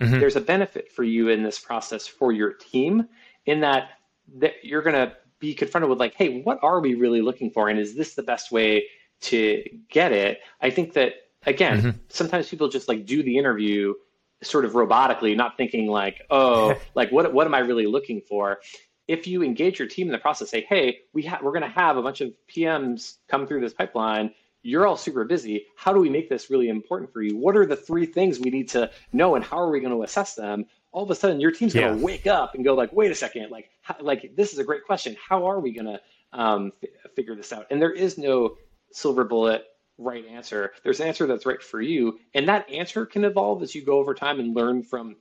mm-hmm. 0.00 0.20
there's 0.20 0.36
a 0.36 0.40
benefit 0.40 0.92
for 0.92 1.02
you 1.02 1.28
in 1.28 1.42
this 1.42 1.58
process 1.58 2.06
for 2.06 2.32
your 2.32 2.52
team 2.52 3.08
in 3.46 3.60
that 3.60 3.90
that 4.36 4.54
you're 4.62 4.82
going 4.82 4.94
to 4.94 5.16
be 5.38 5.54
confronted 5.54 5.90
with 5.90 6.00
like, 6.00 6.14
hey, 6.14 6.40
what 6.40 6.58
are 6.62 6.80
we 6.80 6.94
really 6.94 7.20
looking 7.20 7.50
for? 7.50 7.68
And 7.68 7.78
is 7.78 7.94
this 7.94 8.14
the 8.14 8.22
best 8.22 8.50
way 8.50 8.84
to 9.22 9.62
get 9.90 10.12
it? 10.12 10.40
I 10.60 10.70
think 10.70 10.94
that, 10.94 11.12
again, 11.46 11.78
mm-hmm. 11.78 11.98
sometimes 12.08 12.48
people 12.48 12.68
just 12.68 12.88
like 12.88 13.04
do 13.04 13.22
the 13.22 13.36
interview 13.36 13.94
sort 14.42 14.64
of 14.64 14.72
robotically, 14.72 15.36
not 15.36 15.56
thinking 15.56 15.86
like, 15.86 16.22
oh, 16.30 16.74
like 16.94 17.12
what, 17.12 17.32
what 17.32 17.46
am 17.46 17.54
I 17.54 17.60
really 17.60 17.86
looking 17.86 18.22
for? 18.22 18.60
If 19.06 19.26
you 19.26 19.42
engage 19.42 19.78
your 19.78 19.88
team 19.88 20.06
in 20.06 20.12
the 20.12 20.18
process, 20.18 20.50
say, 20.50 20.66
hey, 20.68 20.98
we 21.12 21.22
ha- 21.22 21.40
we're 21.42 21.52
going 21.52 21.62
to 21.62 21.68
have 21.68 21.96
a 21.96 22.02
bunch 22.02 22.20
of 22.20 22.32
PMs 22.48 23.18
come 23.28 23.46
through 23.46 23.60
this 23.60 23.74
pipeline 23.74 24.32
you're 24.66 24.86
all 24.86 24.96
super 24.96 25.24
busy. 25.24 25.66
How 25.76 25.92
do 25.92 26.00
we 26.00 26.08
make 26.08 26.30
this 26.30 26.48
really 26.48 26.70
important 26.70 27.12
for 27.12 27.20
you? 27.20 27.36
What 27.36 27.54
are 27.54 27.66
the 27.66 27.76
three 27.76 28.06
things 28.06 28.40
we 28.40 28.48
need 28.48 28.70
to 28.70 28.90
know, 29.12 29.34
and 29.34 29.44
how 29.44 29.58
are 29.58 29.68
we 29.68 29.78
going 29.78 29.92
to 29.92 30.02
assess 30.02 30.36
them? 30.36 30.64
all 30.94 31.02
of 31.02 31.10
a 31.10 31.14
sudden 31.14 31.40
your 31.40 31.50
team's 31.50 31.74
going 31.74 31.98
to 31.98 32.04
wake 32.04 32.26
up 32.26 32.54
and 32.54 32.64
go 32.64 32.74
like, 32.74 32.92
wait 32.92 33.10
a 33.10 33.14
second, 33.14 33.50
like, 33.50 33.68
how, 33.82 33.96
like 34.00 34.30
this 34.36 34.52
is 34.52 34.60
a 34.60 34.64
great 34.64 34.84
question. 34.84 35.16
How 35.28 35.46
are 35.46 35.58
we 35.60 35.72
going 35.72 35.86
to 35.86 36.00
um, 36.32 36.72
f- 36.82 37.10
figure 37.16 37.34
this 37.34 37.52
out? 37.52 37.66
And 37.70 37.82
there 37.82 37.90
is 37.90 38.16
no 38.16 38.56
silver 38.92 39.24
bullet 39.24 39.64
right 39.98 40.24
answer. 40.26 40.72
There's 40.84 41.00
an 41.00 41.08
answer 41.08 41.26
that's 41.26 41.46
right 41.46 41.60
for 41.60 41.82
you, 41.82 42.20
and 42.32 42.48
that 42.48 42.70
answer 42.70 43.04
can 43.06 43.24
evolve 43.24 43.62
as 43.62 43.74
you 43.74 43.84
go 43.84 43.98
over 43.98 44.14
time 44.14 44.38
and 44.38 44.54
learn 44.54 44.84
from 44.84 45.16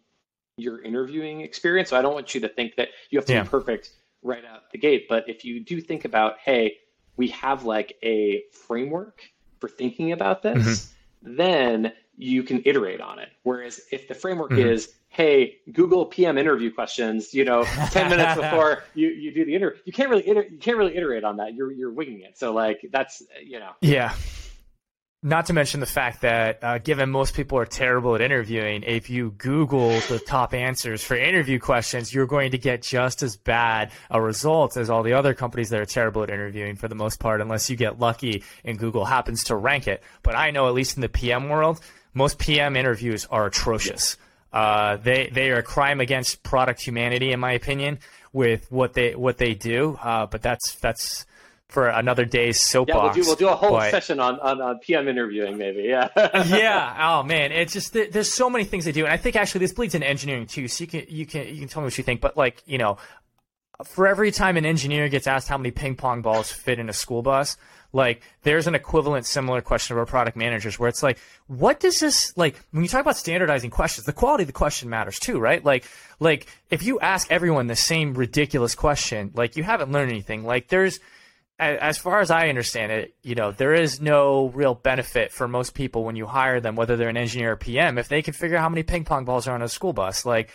your 0.57 0.81
interviewing 0.81 1.41
experience. 1.41 1.89
So 1.89 1.97
I 1.97 2.01
don't 2.01 2.13
want 2.13 2.35
you 2.35 2.41
to 2.41 2.49
think 2.49 2.75
that 2.75 2.89
you 3.09 3.17
have 3.17 3.25
to 3.25 3.33
yeah. 3.33 3.43
be 3.43 3.49
perfect 3.49 3.91
right 4.21 4.43
out 4.45 4.71
the 4.71 4.77
gate. 4.77 5.07
But 5.09 5.27
if 5.27 5.43
you 5.45 5.59
do 5.59 5.81
think 5.81 6.05
about, 6.05 6.39
hey, 6.39 6.77
we 7.17 7.27
have 7.29 7.63
like 7.63 7.97
a 8.03 8.43
framework 8.51 9.21
for 9.59 9.67
thinking 9.67 10.11
about 10.11 10.41
this, 10.41 10.57
mm-hmm. 10.57 11.35
then 11.37 11.93
you 12.17 12.43
can 12.43 12.61
iterate 12.65 13.01
on 13.01 13.19
it. 13.19 13.29
Whereas 13.43 13.81
if 13.91 14.07
the 14.07 14.15
framework 14.15 14.51
mm-hmm. 14.51 14.69
is, 14.69 14.93
hey, 15.09 15.57
Google 15.71 16.05
PM 16.05 16.37
interview 16.37 16.71
questions, 16.71 17.33
you 17.33 17.45
know, 17.45 17.63
10 17.91 18.09
minutes 18.09 18.39
before 18.39 18.83
you, 18.93 19.09
you 19.09 19.33
do 19.33 19.45
the 19.45 19.55
interview, 19.55 19.79
you 19.85 19.93
can't 19.93 20.09
really 20.09 20.29
iter- 20.29 20.47
you 20.49 20.57
can't 20.57 20.77
really 20.77 20.95
iterate 20.95 21.23
on 21.23 21.37
that. 21.37 21.55
You're 21.55 21.71
you're 21.71 21.91
winging 21.91 22.21
it. 22.21 22.37
So 22.37 22.53
like 22.53 22.87
that's 22.91 23.23
you 23.43 23.59
know. 23.59 23.71
Yeah. 23.81 24.13
Not 25.25 25.45
to 25.45 25.53
mention 25.53 25.79
the 25.79 25.85
fact 25.85 26.19
that, 26.23 26.59
uh, 26.61 26.79
given 26.79 27.09
most 27.09 27.33
people 27.33 27.57
are 27.57 27.65
terrible 27.65 28.13
at 28.13 28.19
interviewing, 28.19 28.83
if 28.83 29.09
you 29.09 29.31
Google 29.37 30.01
the 30.09 30.19
top 30.19 30.53
answers 30.53 31.01
for 31.01 31.15
interview 31.15 31.59
questions, 31.59 32.13
you're 32.13 32.27
going 32.27 32.51
to 32.51 32.57
get 32.57 32.81
just 32.81 33.23
as 33.23 33.37
bad 33.37 33.93
a 34.11 34.21
result 34.21 34.75
as 34.75 34.89
all 34.89 35.01
the 35.01 35.13
other 35.13 35.33
companies 35.33 35.69
that 35.69 35.79
are 35.79 35.85
terrible 35.85 36.23
at 36.23 36.29
interviewing 36.29 36.75
for 36.75 36.89
the 36.89 36.95
most 36.95 37.21
part, 37.21 37.39
unless 37.39 37.69
you 37.69 37.77
get 37.77 37.99
lucky 37.99 38.43
and 38.65 38.77
Google 38.77 39.05
happens 39.05 39.45
to 39.45 39.55
rank 39.55 39.87
it. 39.87 40.03
But 40.23 40.35
I 40.35 40.51
know, 40.51 40.67
at 40.67 40.73
least 40.73 40.97
in 40.97 41.01
the 41.01 41.07
PM 41.07 41.47
world, 41.47 41.79
most 42.13 42.37
PM 42.37 42.75
interviews 42.75 43.25
are 43.31 43.45
atrocious. 43.45 44.17
Uh, 44.51 44.97
they 44.97 45.29
they 45.31 45.51
are 45.51 45.59
a 45.59 45.63
crime 45.63 46.01
against 46.01 46.43
product 46.43 46.81
humanity, 46.81 47.31
in 47.31 47.39
my 47.39 47.53
opinion, 47.53 47.99
with 48.33 48.69
what 48.69 48.91
they 48.91 49.15
what 49.15 49.37
they 49.37 49.53
do. 49.53 49.97
Uh, 50.03 50.25
but 50.25 50.41
that's 50.41 50.75
that's 50.75 51.25
for 51.73 51.87
another 51.87 52.23
day's 52.23 52.61
soapbox. 52.61 53.17
Yeah, 53.17 53.23
we'll 53.23 53.23
do, 53.23 53.27
we'll 53.27 53.35
do 53.35 53.49
a 53.49 53.55
whole 53.55 53.71
but, 53.71 53.89
session 53.89 54.19
on, 54.19 54.39
on, 54.39 54.61
on, 54.61 54.77
PM 54.77 55.07
interviewing, 55.07 55.57
maybe. 55.57 55.83
Yeah. 55.83 56.07
yeah. 56.45 56.93
Oh 57.13 57.23
man, 57.23 57.51
it's 57.51 57.73
just 57.73 57.93
there's 57.93 58.31
so 58.31 58.49
many 58.49 58.63
things 58.63 58.85
they 58.85 58.91
do, 58.91 59.03
and 59.03 59.13
I 59.13 59.17
think 59.17 59.35
actually 59.35 59.59
this 59.59 59.73
bleeds 59.73 59.95
into 59.95 60.07
engineering 60.07 60.45
too. 60.45 60.67
So 60.67 60.83
you 60.83 60.87
can 60.87 61.05
you 61.09 61.25
can 61.25 61.47
you 61.47 61.59
can 61.59 61.67
tell 61.67 61.81
me 61.81 61.87
what 61.87 61.97
you 61.97 62.03
think, 62.03 62.21
but 62.21 62.37
like 62.37 62.61
you 62.65 62.77
know, 62.77 62.97
for 63.83 64.07
every 64.07 64.31
time 64.31 64.55
an 64.57 64.65
engineer 64.65 65.09
gets 65.09 65.27
asked 65.27 65.47
how 65.47 65.57
many 65.57 65.71
ping 65.71 65.95
pong 65.95 66.21
balls 66.21 66.51
fit 66.51 66.79
in 66.79 66.89
a 66.89 66.93
school 66.93 67.21
bus, 67.21 67.57
like 67.91 68.21
there's 68.43 68.67
an 68.67 68.75
equivalent 68.75 69.25
similar 69.25 69.61
question 69.61 69.95
of 69.95 69.99
our 69.99 70.05
product 70.05 70.37
managers 70.37 70.79
where 70.79 70.89
it's 70.89 71.03
like, 71.03 71.19
what 71.47 71.79
does 71.79 71.99
this 71.99 72.35
like 72.37 72.59
when 72.71 72.83
you 72.83 72.89
talk 72.89 73.01
about 73.01 73.17
standardizing 73.17 73.69
questions, 73.69 74.05
the 74.05 74.13
quality 74.13 74.43
of 74.43 74.47
the 74.47 74.53
question 74.53 74.89
matters 74.89 75.19
too, 75.19 75.39
right? 75.39 75.63
Like 75.63 75.85
like 76.19 76.47
if 76.69 76.83
you 76.83 76.99
ask 76.99 77.31
everyone 77.31 77.67
the 77.67 77.75
same 77.75 78.13
ridiculous 78.13 78.75
question, 78.75 79.31
like 79.33 79.57
you 79.57 79.63
haven't 79.63 79.91
learned 79.91 80.11
anything. 80.11 80.43
Like 80.43 80.69
there's 80.69 80.99
as 81.71 81.97
far 81.97 82.19
as 82.19 82.31
I 82.31 82.49
understand 82.49 82.91
it, 82.91 83.15
you 83.23 83.35
know, 83.35 83.51
there 83.51 83.73
is 83.73 83.99
no 84.01 84.47
real 84.49 84.75
benefit 84.75 85.31
for 85.31 85.47
most 85.47 85.73
people 85.73 86.03
when 86.03 86.15
you 86.15 86.25
hire 86.25 86.59
them, 86.59 86.75
whether 86.75 86.95
they're 86.95 87.09
an 87.09 87.17
engineer 87.17 87.53
or 87.53 87.55
PM, 87.55 87.97
if 87.97 88.07
they 88.07 88.21
can 88.21 88.33
figure 88.33 88.57
out 88.57 88.61
how 88.61 88.69
many 88.69 88.83
ping 88.83 89.03
pong 89.03 89.25
balls 89.25 89.47
are 89.47 89.55
on 89.55 89.61
a 89.61 89.69
school 89.69 89.93
bus. 89.93 90.25
Like, 90.25 90.49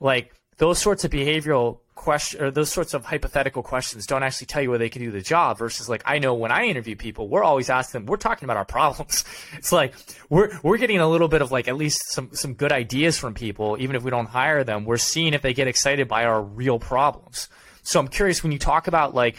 like 0.00 0.32
those 0.58 0.78
sorts 0.78 1.04
of 1.04 1.10
behavioral 1.10 1.78
question 1.94 2.42
or 2.42 2.50
those 2.50 2.70
sorts 2.70 2.94
of 2.94 3.04
hypothetical 3.04 3.62
questions 3.62 4.06
don't 4.06 4.22
actually 4.22 4.46
tell 4.46 4.62
you 4.62 4.70
whether 4.70 4.82
they 4.82 4.88
can 4.88 5.02
do 5.02 5.10
the 5.10 5.20
job 5.20 5.58
versus 5.58 5.88
like 5.88 6.02
I 6.04 6.18
know 6.18 6.34
when 6.34 6.50
I 6.50 6.64
interview 6.64 6.96
people, 6.96 7.28
we're 7.28 7.44
always 7.44 7.70
asking 7.70 8.00
them, 8.00 8.06
we're 8.06 8.16
talking 8.16 8.44
about 8.44 8.56
our 8.56 8.64
problems. 8.64 9.24
It's 9.56 9.70
like 9.72 9.94
we're 10.28 10.58
we're 10.62 10.78
getting 10.78 10.98
a 10.98 11.08
little 11.08 11.28
bit 11.28 11.42
of 11.42 11.52
like 11.52 11.68
at 11.68 11.76
least 11.76 12.00
some 12.12 12.30
some 12.32 12.54
good 12.54 12.72
ideas 12.72 13.18
from 13.18 13.34
people, 13.34 13.76
even 13.78 13.94
if 13.94 14.02
we 14.02 14.10
don't 14.10 14.26
hire 14.26 14.64
them. 14.64 14.84
We're 14.84 14.96
seeing 14.96 15.34
if 15.34 15.42
they 15.42 15.54
get 15.54 15.68
excited 15.68 16.08
by 16.08 16.24
our 16.24 16.42
real 16.42 16.78
problems. 16.78 17.48
So 17.82 18.00
I'm 18.00 18.08
curious 18.08 18.42
when 18.42 18.52
you 18.52 18.58
talk 18.58 18.86
about 18.86 19.14
like 19.14 19.36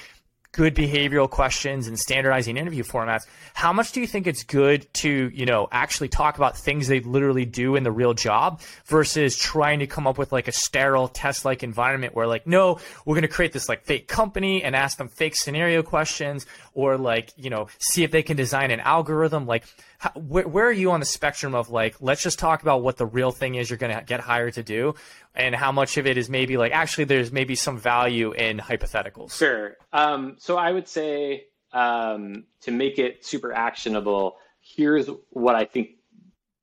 good 0.53 0.75
behavioral 0.75 1.27
questions 1.29 1.87
and 1.87 1.99
standardizing 1.99 2.57
interview 2.57 2.83
formats, 2.83 3.25
how 3.55 3.73
much 3.73 3.91
do 3.91 3.99
you 3.99 4.07
think 4.07 4.27
it's 4.27 4.43
good 4.43 4.87
to, 4.93 5.29
you 5.33 5.45
know, 5.45 5.67
actually 5.71 6.07
talk 6.07 6.37
about 6.37 6.55
things 6.55 6.87
they 6.87 6.99
literally 6.99 7.43
do 7.43 7.75
in 7.75 7.83
the 7.83 7.91
real 7.91 8.13
job 8.13 8.61
versus 8.85 9.35
trying 9.35 9.79
to 9.79 9.87
come 9.87 10.05
up 10.05 10.17
with 10.17 10.31
like 10.31 10.47
a 10.47 10.51
sterile 10.51 11.07
test 11.07 11.43
like 11.43 11.63
environment 11.63 12.15
where 12.15 12.27
like, 12.27 12.45
no, 12.45 12.79
we're 13.03 13.15
going 13.15 13.23
to 13.23 13.27
create 13.27 13.51
this 13.51 13.67
like 13.67 13.83
fake 13.83 14.07
company 14.07 14.63
and 14.63 14.75
ask 14.75 14.97
them 14.97 15.07
fake 15.07 15.35
scenario 15.35 15.81
questions 15.81 16.45
or 16.73 16.97
like, 16.97 17.31
you 17.35 17.49
know, 17.49 17.67
see 17.79 18.03
if 18.03 18.11
they 18.11 18.23
can 18.23 18.37
design 18.37 18.71
an 18.71 18.79
algorithm. 18.79 19.45
Like, 19.45 19.63
how, 19.97 20.11
where, 20.11 20.47
where 20.47 20.65
are 20.65 20.71
you 20.71 20.91
on 20.91 20.99
the 20.99 21.05
spectrum 21.05 21.55
of 21.55 21.69
like, 21.69 21.95
let's 22.01 22.21
just 22.21 22.39
talk 22.39 22.61
about 22.61 22.81
what 22.81 22.97
the 22.97 23.05
real 23.05 23.31
thing 23.31 23.55
is 23.55 23.69
you're 23.69 23.77
going 23.77 23.95
to 23.95 24.03
get 24.03 24.19
hired 24.19 24.55
to 24.55 24.63
do 24.63 24.95
and 25.35 25.55
how 25.55 25.71
much 25.71 25.97
of 25.97 26.07
it 26.07 26.17
is 26.17 26.29
maybe 26.29 26.57
like 26.57 26.71
actually 26.71 27.05
there's 27.05 27.31
maybe 27.31 27.55
some 27.55 27.77
value 27.77 28.31
in 28.31 28.57
hypotheticals. 28.57 29.37
Sure. 29.37 29.77
Um, 29.91 30.35
so 30.39 30.57
I 30.57 30.71
would 30.71 30.87
say 30.87 31.45
um, 31.71 32.45
to 32.61 32.71
make 32.71 32.99
it 32.99 33.25
super 33.25 33.53
actionable, 33.53 34.37
here's 34.61 35.07
what 35.29 35.55
I 35.55 35.65
think 35.65 35.89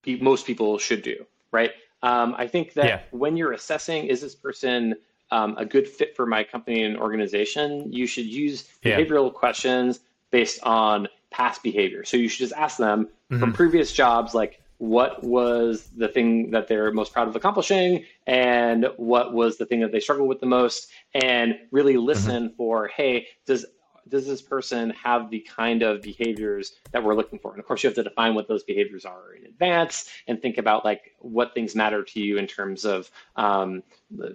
pe- 0.03 0.21
most 0.21 0.47
people 0.47 0.79
should 0.79 1.03
do. 1.03 1.27
Right. 1.53 1.73
Um, 2.03 2.35
I 2.39 2.47
think 2.47 2.75
that 2.75 2.87
yeah. 2.87 3.01
when 3.11 3.37
you're 3.37 3.53
assessing, 3.53 4.07
is 4.07 4.21
this 4.23 4.35
person 4.35 4.95
um, 5.31 5.57
a 5.59 5.64
good 5.64 5.89
fit 5.89 6.16
for 6.16 6.26
my 6.26 6.45
company 6.45 6.83
and 6.83 6.97
organization? 6.97 7.93
You 7.93 8.07
should 8.07 8.26
use 8.26 8.68
behavioral 8.85 9.33
yeah. 9.33 9.39
questions 9.39 10.01
based 10.31 10.62
on 10.62 11.09
past 11.31 11.62
behavior. 11.62 12.05
So 12.05 12.16
you 12.16 12.28
should 12.28 12.41
just 12.41 12.55
ask 12.55 12.76
them 12.76 13.07
mm-hmm. 13.07 13.41
from 13.41 13.53
previous 13.53 13.93
jobs, 13.93 14.35
like 14.35 14.61
what 14.81 15.22
was 15.22 15.91
the 15.95 16.09
thing 16.09 16.51
that 16.53 16.66
they're 16.66 16.91
most 16.91 17.12
proud 17.12 17.28
of 17.28 17.37
accomplishing 17.37 18.03
and 18.26 18.89
what 18.97 19.35
was 19.35 19.59
the 19.59 19.66
thing 19.66 19.81
that 19.81 19.93
they 19.93 20.01
struggled 20.01 20.26
with 20.26 20.41
the 20.41 20.47
most 20.47 20.91
and 21.12 21.55
really 21.70 21.95
mm-hmm. 21.95 22.07
listen 22.07 22.47
mm-hmm. 22.47 22.57
for 22.57 22.89
hey 22.89 23.26
does 23.45 23.66
does 24.11 24.27
this 24.27 24.43
person 24.43 24.91
have 24.91 25.31
the 25.31 25.41
kind 25.41 25.83
of 25.83 26.03
behaviors 26.03 26.75
that 26.93 27.03
we're 27.03 27.15
looking 27.15 27.39
for? 27.39 27.53
And 27.53 27.61
of 27.61 27.67
course, 27.67 27.83
you 27.83 27.89
have 27.89 27.95
to 27.95 28.03
define 28.03 28.35
what 28.35 28.49
those 28.49 28.65
behaviors 28.65 29.05
are 29.05 29.35
in 29.35 29.47
advance 29.47 30.11
and 30.27 30.43
think 30.43 30.59
about 30.59 30.85
like 30.85 31.15
what 31.19 31.55
things 31.55 31.75
matter 31.75 32.03
to 32.03 32.21
you 32.21 32.37
in 32.39 32.47
terms 32.47 32.85
of, 32.85 33.11
um, 33.37 33.83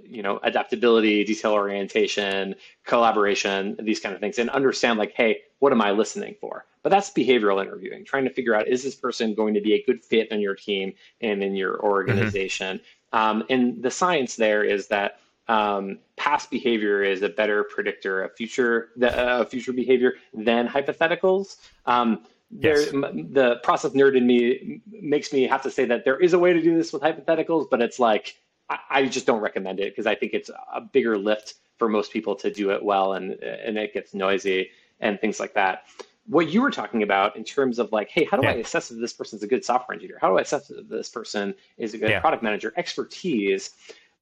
you 0.03 0.23
know, 0.23 0.39
adaptability, 0.43 1.23
detail 1.23 1.51
orientation, 1.53 2.55
collaboration, 2.85 3.75
these 3.81 3.99
kind 3.99 4.15
of 4.15 4.21
things, 4.21 4.39
and 4.39 4.49
understand 4.49 4.97
like, 4.97 5.13
hey, 5.13 5.41
what 5.59 5.71
am 5.71 5.81
I 5.81 5.91
listening 5.91 6.35
for? 6.39 6.65
But 6.81 6.89
that's 6.89 7.09
behavioral 7.09 7.61
interviewing, 7.61 8.05
trying 8.05 8.25
to 8.25 8.29
figure 8.29 8.55
out 8.55 8.67
is 8.67 8.83
this 8.83 8.95
person 8.95 9.33
going 9.33 9.55
to 9.55 9.61
be 9.61 9.73
a 9.73 9.83
good 9.83 10.03
fit 10.03 10.31
in 10.31 10.39
your 10.39 10.55
team 10.55 10.93
and 11.21 11.43
in 11.43 11.55
your 11.55 11.81
organization? 11.81 12.77
Mm-hmm. 12.77 13.17
Um, 13.17 13.43
and 13.49 13.81
the 13.81 13.91
science 13.91 14.35
there 14.35 14.63
is 14.63 14.87
that 14.87 15.19
um, 15.47 15.99
past 16.15 16.49
behavior 16.49 17.03
is 17.03 17.21
a 17.21 17.29
better 17.29 17.63
predictor 17.63 18.23
of 18.23 18.35
future 18.35 18.89
the, 18.95 19.15
uh, 19.15 19.45
future 19.45 19.73
behavior 19.73 20.15
than 20.33 20.67
hypotheticals. 20.67 21.57
Um, 21.85 22.23
yes. 22.49 22.89
the 22.91 23.59
process 23.63 23.91
nerd 23.91 24.17
in 24.17 24.25
me 24.25 24.81
makes 24.89 25.31
me 25.31 25.43
have 25.43 25.61
to 25.63 25.71
say 25.71 25.85
that 25.85 26.05
there 26.05 26.19
is 26.19 26.33
a 26.33 26.39
way 26.39 26.53
to 26.53 26.61
do 26.61 26.75
this 26.75 26.91
with 26.91 27.01
hypotheticals, 27.01 27.69
but 27.69 27.81
it's 27.81 27.99
like 27.99 28.35
I, 28.69 28.79
I 28.89 29.05
just 29.05 29.25
don't 29.25 29.41
recommend 29.41 29.79
it 29.79 29.91
because 29.91 30.07
I 30.07 30.15
think 30.15 30.33
it's 30.33 30.49
a 30.73 30.81
bigger 30.81 31.17
lift 31.17 31.55
for 31.77 31.89
most 31.89 32.11
people 32.11 32.35
to 32.37 32.51
do 32.51 32.71
it 32.71 32.83
well, 32.83 33.13
and 33.13 33.31
and 33.43 33.77
it 33.77 33.93
gets 33.93 34.13
noisy 34.13 34.71
and 34.99 35.19
things 35.19 35.39
like 35.39 35.53
that. 35.53 35.85
What 36.27 36.49
you 36.49 36.61
were 36.61 36.71
talking 36.71 37.03
about 37.03 37.35
in 37.35 37.43
terms 37.43 37.77
of 37.77 37.91
like, 37.91 38.09
hey, 38.09 38.23
how 38.25 38.37
do 38.37 38.43
yeah. 38.43 38.53
I 38.53 38.55
assess 38.55 38.89
if 38.89 38.99
this 38.99 39.13
person's 39.13 39.43
a 39.43 39.47
good 39.47 39.63
software 39.63 39.93
engineer? 39.93 40.17
How 40.19 40.29
do 40.29 40.39
I 40.39 40.41
assess 40.41 40.71
if 40.71 40.87
this 40.89 41.09
person 41.09 41.53
is 41.77 41.93
a 41.93 41.99
good 41.99 42.09
yeah. 42.09 42.19
product 42.19 42.41
manager? 42.41 42.73
Expertise. 42.77 43.71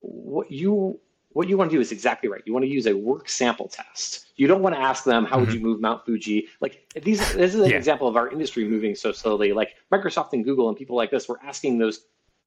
What 0.02 0.52
you 0.52 1.00
what 1.34 1.50
you 1.50 1.58
want 1.58 1.72
to 1.72 1.78
do 1.78 1.82
is 1.82 1.92
exactly 1.92 2.30
right. 2.30 2.42
You 2.46 2.54
want 2.54 2.64
to 2.64 2.72
use 2.72 2.88
a 2.88 2.94
work 2.94 3.30
sample 3.30 3.68
test. 3.68 4.28
You 4.36 4.48
don't 4.48 4.62
want 4.62 4.76
to 4.76 4.82
ask 4.82 5.04
them, 5.04 5.26
how 5.26 5.38
mm-hmm. 5.38 5.46
would 5.46 5.54
you 5.54 5.60
move 5.60 5.82
Mount 5.82 6.06
Fuji? 6.06 6.48
Like 6.62 6.88
these, 7.02 7.20
this 7.34 7.54
is 7.54 7.60
an 7.60 7.70
yeah. 7.70 7.78
example 7.78 8.08
of 8.08 8.16
our 8.16 8.30
industry 8.30 8.66
moving 8.66 8.96
so 8.96 9.12
slowly. 9.12 9.54
Like 9.54 9.76
Microsoft 9.92 10.34
and 10.34 10.44
Google 10.44 10.70
and 10.70 10.78
people 10.78 10.96
like 10.96 11.12
this 11.12 11.28
were 11.28 11.40
asking 11.44 11.80
those 11.80 12.06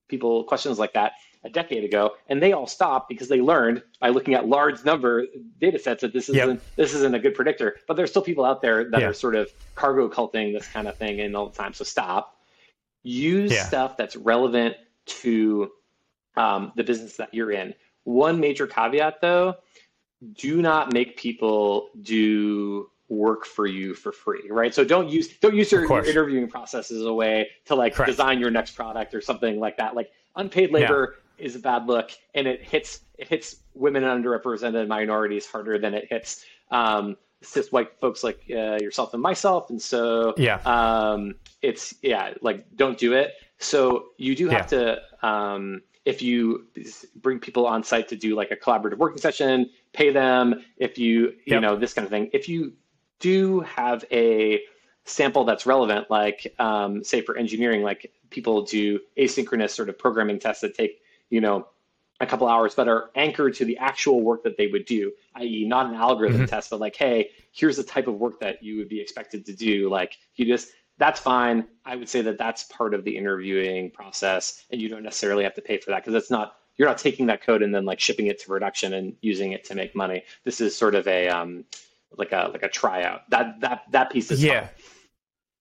people 0.08 0.44
questions 0.44 0.78
like 0.78 0.92
that 0.92 1.12
a 1.44 1.50
decade 1.50 1.84
ago, 1.84 2.12
and 2.28 2.42
they 2.42 2.52
all 2.52 2.66
stopped 2.66 3.08
because 3.08 3.28
they 3.28 3.40
learned 3.40 3.82
by 4.00 4.08
looking 4.08 4.34
at 4.34 4.48
large 4.48 4.84
number 4.84 5.26
data 5.60 5.78
sets 5.78 6.02
that 6.02 6.12
this 6.12 6.28
isn't 6.28 6.36
yep. 6.36 6.62
this 6.76 6.94
isn't 6.94 7.14
a 7.14 7.18
good 7.18 7.34
predictor. 7.34 7.76
But 7.86 7.96
there's 7.96 8.10
still 8.10 8.22
people 8.22 8.44
out 8.44 8.62
there 8.62 8.90
that 8.90 9.00
yeah. 9.00 9.08
are 9.08 9.12
sort 9.12 9.36
of 9.36 9.50
cargo 9.74 10.08
culting 10.08 10.52
this 10.52 10.66
kind 10.66 10.88
of 10.88 10.96
thing 10.96 11.20
and 11.20 11.36
all 11.36 11.48
the 11.48 11.56
time. 11.56 11.72
So 11.72 11.84
stop. 11.84 12.36
Use 13.04 13.52
yeah. 13.52 13.64
stuff 13.64 13.96
that's 13.96 14.16
relevant 14.16 14.74
to 15.06 15.70
um, 16.36 16.72
the 16.74 16.82
business 16.82 17.16
that 17.16 17.32
you're 17.32 17.52
in. 17.52 17.74
One 18.06 18.38
major 18.38 18.68
caveat 18.68 19.20
though, 19.20 19.56
do 20.34 20.62
not 20.62 20.92
make 20.92 21.16
people 21.16 21.90
do 22.02 22.88
work 23.08 23.44
for 23.44 23.66
you 23.66 23.94
for 23.94 24.12
free, 24.12 24.48
right? 24.48 24.72
So 24.72 24.84
don't 24.84 25.08
use 25.08 25.36
don't 25.38 25.56
use 25.56 25.72
your, 25.72 25.84
your 25.86 26.04
interviewing 26.04 26.48
process 26.48 26.92
as 26.92 27.02
a 27.02 27.12
way 27.12 27.48
to 27.64 27.74
like 27.74 27.94
Correct. 27.94 28.10
design 28.10 28.38
your 28.38 28.52
next 28.52 28.76
product 28.76 29.12
or 29.12 29.20
something 29.20 29.58
like 29.58 29.76
that. 29.78 29.96
Like 29.96 30.12
unpaid 30.36 30.70
labor 30.70 31.16
yeah. 31.36 31.46
is 31.46 31.56
a 31.56 31.58
bad 31.58 31.88
look, 31.88 32.12
and 32.36 32.46
it 32.46 32.62
hits 32.62 33.00
it 33.18 33.26
hits 33.26 33.56
women 33.74 34.04
and 34.04 34.24
underrepresented 34.24 34.86
minorities 34.86 35.44
harder 35.44 35.76
than 35.76 35.92
it 35.92 36.06
hits 36.08 36.44
um, 36.70 37.16
cis 37.42 37.72
white 37.72 37.98
folks 38.00 38.22
like 38.22 38.40
uh, 38.50 38.78
yourself 38.80 39.14
and 39.14 39.22
myself. 39.22 39.68
And 39.70 39.82
so 39.82 40.32
yeah, 40.36 40.60
um, 40.64 41.34
it's 41.60 41.92
yeah, 42.02 42.34
like 42.40 42.64
don't 42.76 42.98
do 42.98 43.14
it. 43.14 43.32
So 43.58 44.10
you 44.16 44.36
do 44.36 44.48
have 44.48 44.70
yeah. 44.70 44.96
to 45.22 45.26
um, 45.26 45.82
if 46.06 46.22
you 46.22 46.66
bring 47.16 47.40
people 47.40 47.66
on 47.66 47.82
site 47.82 48.08
to 48.08 48.16
do 48.16 48.36
like 48.36 48.52
a 48.52 48.56
collaborative 48.56 48.96
working 48.96 49.18
session, 49.18 49.68
pay 49.92 50.10
them. 50.10 50.64
If 50.76 50.98
you, 50.98 51.34
you 51.44 51.54
yep. 51.54 51.62
know, 51.62 51.76
this 51.76 51.92
kind 51.92 52.06
of 52.06 52.10
thing. 52.10 52.30
If 52.32 52.48
you 52.48 52.74
do 53.18 53.60
have 53.60 54.04
a 54.12 54.62
sample 55.04 55.44
that's 55.44 55.66
relevant, 55.66 56.08
like 56.08 56.54
um, 56.60 57.02
say 57.02 57.22
for 57.22 57.36
engineering, 57.36 57.82
like 57.82 58.12
people 58.30 58.62
do 58.62 59.00
asynchronous 59.18 59.70
sort 59.70 59.88
of 59.88 59.98
programming 59.98 60.38
tests 60.38 60.62
that 60.62 60.76
take, 60.76 61.02
you 61.28 61.40
know, 61.40 61.66
a 62.20 62.26
couple 62.26 62.46
hours, 62.46 62.74
but 62.74 62.88
are 62.88 63.10
anchored 63.16 63.54
to 63.54 63.64
the 63.64 63.76
actual 63.76 64.22
work 64.22 64.44
that 64.44 64.56
they 64.56 64.68
would 64.68 64.86
do, 64.86 65.12
i.e., 65.34 65.66
not 65.66 65.86
an 65.86 65.94
algorithm 65.94 66.42
mm-hmm. 66.42 66.46
test, 66.46 66.70
but 66.70 66.80
like, 66.80 66.96
hey, 66.96 67.30
here's 67.50 67.76
the 67.76 67.82
type 67.82 68.06
of 68.06 68.14
work 68.14 68.40
that 68.40 68.62
you 68.62 68.78
would 68.78 68.88
be 68.88 69.00
expected 69.00 69.44
to 69.44 69.52
do. 69.52 69.90
Like, 69.90 70.16
you 70.36 70.46
just 70.46 70.68
that's 70.98 71.20
fine. 71.20 71.66
I 71.84 71.96
would 71.96 72.08
say 72.08 72.22
that 72.22 72.38
that's 72.38 72.64
part 72.64 72.94
of 72.94 73.04
the 73.04 73.16
interviewing 73.16 73.90
process, 73.90 74.64
and 74.70 74.80
you 74.80 74.88
don't 74.88 75.02
necessarily 75.02 75.44
have 75.44 75.54
to 75.54 75.62
pay 75.62 75.78
for 75.78 75.90
that 75.90 76.04
because 76.04 76.14
it's 76.14 76.30
not 76.30 76.56
you're 76.76 76.88
not 76.88 76.98
taking 76.98 77.26
that 77.26 77.42
code 77.42 77.62
and 77.62 77.74
then 77.74 77.84
like 77.84 78.00
shipping 78.00 78.26
it 78.26 78.40
to 78.40 78.46
production 78.46 78.92
and 78.92 79.14
using 79.20 79.52
it 79.52 79.64
to 79.64 79.74
make 79.74 79.94
money. 79.94 80.24
This 80.44 80.60
is 80.60 80.76
sort 80.76 80.94
of 80.94 81.06
a 81.06 81.28
um, 81.28 81.64
like 82.16 82.32
a 82.32 82.50
like 82.52 82.62
a 82.62 82.68
tryout. 82.68 83.28
That 83.30 83.60
that 83.60 83.82
that 83.90 84.10
piece 84.10 84.30
is 84.30 84.42
yeah. 84.42 84.66
Fun. 84.66 84.70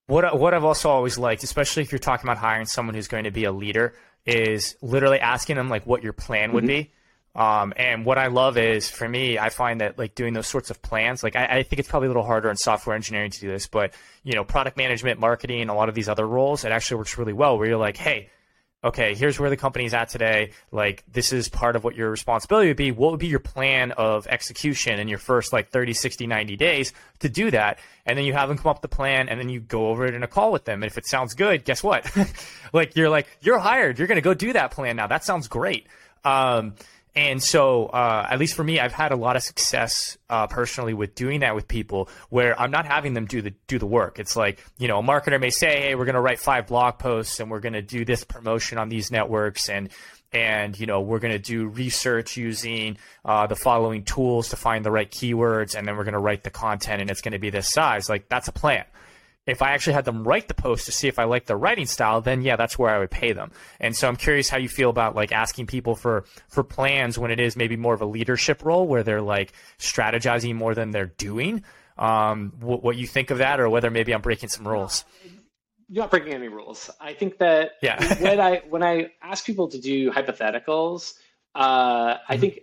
What 0.07 0.39
what 0.39 0.53
I've 0.53 0.63
also 0.63 0.89
always 0.89 1.17
liked, 1.17 1.43
especially 1.43 1.83
if 1.83 1.91
you're 1.91 1.99
talking 1.99 2.27
about 2.27 2.37
hiring 2.37 2.65
someone 2.65 2.95
who's 2.95 3.07
going 3.07 3.23
to 3.23 3.31
be 3.31 3.45
a 3.45 3.51
leader, 3.51 3.95
is 4.25 4.75
literally 4.81 5.19
asking 5.19 5.55
them 5.55 5.69
like 5.69 5.85
what 5.85 6.03
your 6.03 6.13
plan 6.13 6.53
would 6.53 6.63
mm-hmm. 6.63 6.83
be. 6.83 6.93
Um, 7.35 7.73
and 7.75 8.05
what 8.05 8.17
I 8.17 8.27
love 8.27 8.57
is 8.57 8.89
for 8.89 9.07
me, 9.07 9.37
I 9.37 9.49
find 9.49 9.81
that 9.81 9.99
like 9.99 10.15
doing 10.15 10.33
those 10.33 10.47
sorts 10.47 10.69
of 10.69 10.81
plans, 10.81 11.21
like 11.21 11.35
I, 11.35 11.57
I, 11.57 11.63
think 11.63 11.79
it's 11.79 11.89
probably 11.89 12.07
a 12.07 12.09
little 12.09 12.23
harder 12.23 12.49
in 12.49 12.55
software 12.55 12.95
engineering 12.95 13.29
to 13.31 13.39
do 13.41 13.49
this, 13.49 13.67
but 13.67 13.93
you 14.23 14.33
know, 14.33 14.45
product 14.45 14.77
management, 14.77 15.19
marketing, 15.19 15.67
a 15.67 15.75
lot 15.75 15.89
of 15.89 15.95
these 15.95 16.07
other 16.07 16.25
roles, 16.25 16.63
it 16.63 16.71
actually 16.71 16.97
works 16.97 17.17
really 17.17 17.33
well 17.33 17.57
where 17.57 17.67
you're 17.67 17.77
like, 17.77 17.97
hey, 17.97 18.29
okay, 18.85 19.15
here's 19.15 19.39
where 19.39 19.49
the 19.49 19.57
company's 19.57 19.93
at 19.93 20.09
today. 20.09 20.51
Like 20.71 21.03
this 21.11 21.33
is 21.33 21.49
part 21.49 21.75
of 21.75 21.83
what 21.83 21.95
your 21.95 22.09
responsibility 22.09 22.69
would 22.69 22.77
be. 22.77 22.91
What 22.91 23.11
would 23.11 23.19
be 23.19 23.27
your 23.27 23.39
plan 23.39 23.91
of 23.91 24.27
execution 24.27 24.99
in 24.99 25.07
your 25.07 25.17
first 25.17 25.51
like 25.51 25.71
30, 25.71 25.93
60, 25.93 26.27
90 26.27 26.55
days 26.55 26.93
to 27.19 27.27
do 27.27 27.51
that? 27.51 27.79
And 28.05 28.17
then 28.17 28.25
you 28.25 28.33
have 28.33 28.47
them 28.47 28.57
come 28.57 28.69
up 28.69 28.77
with 28.77 28.89
the 28.89 28.95
plan 28.95 29.27
and 29.27 29.39
then 29.39 29.49
you 29.49 29.59
go 29.59 29.87
over 29.87 30.05
it 30.05 30.13
in 30.13 30.23
a 30.23 30.27
call 30.27 30.51
with 30.51 30.65
them. 30.65 30.83
And 30.83 30.89
if 30.89 30.97
it 30.97 31.07
sounds 31.07 31.33
good, 31.33 31.65
guess 31.65 31.83
what? 31.83 32.09
like 32.73 32.95
you're 32.95 33.09
like, 33.09 33.27
you're 33.41 33.59
hired. 33.59 33.97
You're 33.97 34.07
going 34.07 34.17
to 34.17 34.21
go 34.21 34.35
do 34.35 34.53
that 34.53 34.71
plan 34.71 34.95
now. 34.95 35.07
That 35.07 35.25
sounds 35.25 35.47
great. 35.47 35.87
Um, 36.23 36.75
And 37.15 37.41
so, 37.41 37.85
uh, 37.85 38.27
at 38.29 38.39
least 38.39 38.55
for 38.55 38.63
me, 38.63 38.77
I've 38.77 38.91
had 38.91 39.13
a 39.13 39.15
lot 39.15 39.37
of 39.37 39.43
success 39.43 40.17
uh, 40.29 40.47
personally 40.47 40.93
with 40.93 41.15
doing 41.15 41.39
that 41.39 41.55
with 41.55 41.65
people, 41.65 42.09
where 42.29 42.59
I'm 42.59 42.71
not 42.71 42.85
having 42.85 43.13
them 43.13 43.25
do 43.25 43.41
the 43.41 43.53
do 43.67 43.79
the 43.79 43.85
work. 43.85 44.19
It's 44.19 44.35
like 44.35 44.63
you 44.77 44.89
know, 44.89 44.99
a 44.99 45.03
marketer 45.03 45.39
may 45.39 45.49
say, 45.49 45.79
"Hey, 45.79 45.95
we're 45.95 46.03
going 46.03 46.15
to 46.15 46.21
write 46.21 46.39
five 46.39 46.67
blog 46.67 46.99
posts, 46.99 47.39
and 47.39 47.49
we're 47.49 47.61
going 47.61 47.73
to 47.73 47.81
do 47.81 48.03
this 48.03 48.25
promotion 48.25 48.77
on 48.77 48.89
these 48.89 49.11
networks, 49.11 49.69
and 49.69 49.89
and 50.33 50.77
you 50.77 50.87
know, 50.87 50.99
we're 50.99 51.19
going 51.19 51.31
to 51.31 51.39
do 51.39 51.67
research 51.67 52.35
using 52.35 52.97
uh, 53.23 53.47
the 53.47 53.55
following 53.55 54.03
tools 54.03 54.49
to 54.49 54.57
find 54.57 54.83
the 54.83 54.91
right 54.91 55.09
keywords, 55.09 55.73
and 55.73 55.87
then 55.87 55.95
we're 55.95 56.03
going 56.03 56.15
to 56.15 56.19
write 56.19 56.43
the 56.43 56.49
content, 56.49 57.01
and 57.01 57.09
it's 57.09 57.21
going 57.21 57.31
to 57.31 57.39
be 57.39 57.49
this 57.49 57.69
size." 57.69 58.09
Like 58.09 58.27
that's 58.27 58.49
a 58.49 58.53
plan 58.53 58.83
if 59.45 59.61
I 59.61 59.71
actually 59.71 59.93
had 59.93 60.05
them 60.05 60.23
write 60.23 60.47
the 60.47 60.53
post 60.53 60.85
to 60.85 60.91
see 60.91 61.07
if 61.07 61.19
I 61.19 61.25
like 61.25 61.45
their 61.45 61.57
writing 61.57 61.85
style, 61.85 62.21
then 62.21 62.41
yeah, 62.41 62.55
that's 62.55 62.79
where 62.79 62.93
I 62.93 62.99
would 62.99 63.11
pay 63.11 63.31
them. 63.31 63.51
And 63.79 63.95
so 63.95 64.07
I'm 64.07 64.15
curious 64.15 64.49
how 64.49 64.57
you 64.57 64.69
feel 64.69 64.89
about 64.89 65.15
like 65.15 65.31
asking 65.31 65.67
people 65.67 65.95
for 65.95 66.25
for 66.47 66.63
plans 66.63 67.17
when 67.17 67.31
it 67.31 67.39
is 67.39 67.55
maybe 67.55 67.77
more 67.77 67.93
of 67.93 68.01
a 68.01 68.05
leadership 68.05 68.63
role 68.65 68.87
where 68.87 69.03
they're 69.03 69.21
like 69.21 69.53
strategizing 69.77 70.55
more 70.55 70.73
than 70.73 70.91
they're 70.91 71.05
doing. 71.17 71.63
Um, 71.97 72.53
what, 72.59 72.83
what 72.83 72.97
you 72.97 73.07
think 73.07 73.29
of 73.29 73.37
that, 73.37 73.59
or 73.59 73.69
whether 73.69 73.89
maybe 73.89 74.13
I'm 74.13 74.21
breaking 74.21 74.49
some 74.49 74.67
rules. 74.67 75.05
You're 75.87 76.03
not 76.03 76.11
breaking 76.11 76.33
any 76.33 76.49
rules. 76.49 76.89
I 76.99 77.13
think 77.13 77.37
that 77.37 77.73
yeah. 77.81 78.21
when 78.21 78.39
I 78.39 78.63
when 78.69 78.83
I 78.83 79.11
ask 79.21 79.45
people 79.45 79.69
to 79.69 79.79
do 79.79 80.11
hypotheticals, 80.11 81.13
uh, 81.53 82.17
I 82.27 82.33
mm-hmm. 82.33 82.41
think 82.41 82.59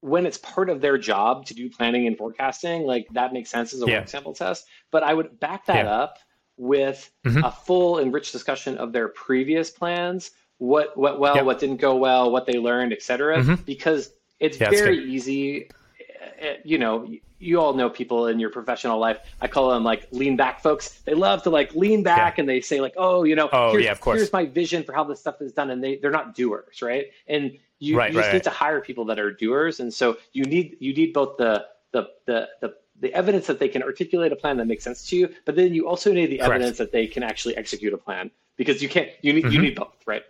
when 0.00 0.26
it's 0.26 0.38
part 0.38 0.70
of 0.70 0.80
their 0.80 0.96
job 0.96 1.46
to 1.46 1.54
do 1.54 1.68
planning 1.68 2.06
and 2.06 2.16
forecasting, 2.16 2.82
like 2.82 3.08
that 3.12 3.32
makes 3.32 3.50
sense 3.50 3.72
as 3.72 3.82
a 3.82 3.86
yeah. 3.86 3.98
work 3.98 4.08
sample 4.08 4.32
test. 4.32 4.66
But 4.90 5.02
I 5.02 5.12
would 5.12 5.40
back 5.40 5.66
that 5.66 5.86
yeah. 5.86 5.92
up 5.92 6.18
with 6.56 7.10
mm-hmm. 7.24 7.44
a 7.44 7.50
full 7.50 7.98
and 7.98 8.12
rich 8.12 8.32
discussion 8.32 8.78
of 8.78 8.92
their 8.92 9.08
previous 9.08 9.70
plans, 9.70 10.32
what 10.58 10.96
went 10.96 11.18
well, 11.18 11.36
yep. 11.36 11.44
what 11.44 11.58
didn't 11.58 11.76
go 11.76 11.96
well, 11.96 12.30
what 12.30 12.46
they 12.46 12.58
learned, 12.58 12.92
etc. 12.92 13.38
Mm-hmm. 13.38 13.62
Because 13.62 14.10
it's 14.40 14.60
yeah, 14.60 14.70
very 14.70 14.98
easy. 15.10 15.70
Eh, 16.00 16.24
eh, 16.38 16.56
you 16.64 16.78
know, 16.78 17.08
you 17.40 17.60
all 17.60 17.72
know 17.74 17.88
people 17.88 18.26
in 18.26 18.40
your 18.40 18.50
professional 18.50 18.98
life. 18.98 19.18
I 19.40 19.48
call 19.48 19.70
them 19.70 19.84
like 19.84 20.08
lean 20.10 20.36
back 20.36 20.60
folks. 20.60 21.00
They 21.00 21.14
love 21.14 21.42
to 21.44 21.50
like 21.50 21.74
lean 21.74 22.02
back 22.02 22.38
and 22.38 22.48
they 22.48 22.60
say 22.60 22.80
like, 22.80 22.94
oh, 22.96 23.24
you 23.24 23.36
know, 23.36 23.48
oh, 23.52 23.76
yeah, 23.76 23.92
of 23.92 24.00
course. 24.00 24.18
here's 24.18 24.32
my 24.32 24.46
vision 24.46 24.82
for 24.82 24.92
how 24.92 25.04
this 25.04 25.20
stuff 25.20 25.40
is 25.40 25.52
done, 25.52 25.70
and 25.70 25.82
they 25.82 25.96
they're 25.96 26.10
not 26.10 26.34
doers, 26.34 26.82
right? 26.82 27.06
And 27.28 27.58
you, 27.78 27.96
right, 27.96 28.12
you 28.12 28.18
just 28.18 28.28
right, 28.28 28.34
need 28.34 28.44
to 28.44 28.50
hire 28.50 28.80
people 28.80 29.06
that 29.06 29.18
are 29.18 29.32
doers, 29.32 29.80
and 29.80 29.92
so 29.92 30.18
you 30.32 30.44
need 30.44 30.76
you 30.80 30.94
need 30.94 31.12
both 31.12 31.36
the 31.36 31.64
the 31.92 32.08
the 32.26 32.48
the 32.60 32.74
the 33.00 33.14
evidence 33.14 33.46
that 33.46 33.58
they 33.60 33.68
can 33.68 33.82
articulate 33.82 34.32
a 34.32 34.36
plan 34.36 34.56
that 34.56 34.66
makes 34.66 34.84
sense 34.84 35.06
to 35.08 35.16
you, 35.16 35.34
but 35.44 35.54
then 35.54 35.72
you 35.72 35.88
also 35.88 36.12
need 36.12 36.26
the 36.26 36.38
Correct. 36.38 36.54
evidence 36.54 36.78
that 36.78 36.92
they 36.92 37.06
can 37.06 37.22
actually 37.22 37.56
execute 37.56 37.92
a 37.92 37.98
plan 37.98 38.30
because 38.56 38.82
you 38.82 38.88
can't 38.88 39.08
you 39.22 39.32
need 39.32 39.44
mm-hmm. 39.44 39.52
you 39.54 39.62
need 39.62 39.76
both, 39.76 39.94
right? 40.06 40.22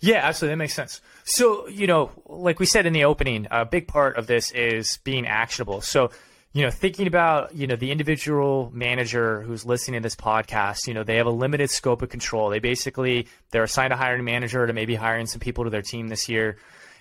Yeah, 0.00 0.26
absolutely, 0.26 0.54
that 0.54 0.58
makes 0.58 0.74
sense. 0.74 1.00
So 1.24 1.68
you 1.68 1.86
know, 1.86 2.10
like 2.26 2.58
we 2.58 2.66
said 2.66 2.86
in 2.86 2.92
the 2.92 3.04
opening, 3.04 3.46
a 3.50 3.64
big 3.64 3.88
part 3.88 4.16
of 4.16 4.26
this 4.26 4.50
is 4.52 4.98
being 5.04 5.26
actionable. 5.26 5.80
So 5.80 6.10
you 6.52 6.62
know, 6.62 6.70
thinking 6.70 7.06
about, 7.06 7.54
you 7.54 7.66
know, 7.66 7.76
the 7.76 7.92
individual 7.92 8.70
manager 8.74 9.40
who's 9.42 9.64
listening 9.64 10.00
to 10.00 10.02
this 10.02 10.16
podcast, 10.16 10.88
you 10.88 10.94
know, 10.94 11.04
they 11.04 11.16
have 11.16 11.26
a 11.26 11.30
limited 11.30 11.70
scope 11.70 12.02
of 12.02 12.08
control. 12.08 12.50
They 12.50 12.58
basically, 12.58 13.28
they're 13.50 13.62
assigned 13.62 13.92
a 13.92 13.96
hiring 13.96 14.24
manager 14.24 14.66
to 14.66 14.72
maybe 14.72 14.96
hiring 14.96 15.26
some 15.26 15.38
people 15.38 15.64
to 15.64 15.70
their 15.70 15.82
team 15.82 16.08
this 16.08 16.28
year. 16.28 16.56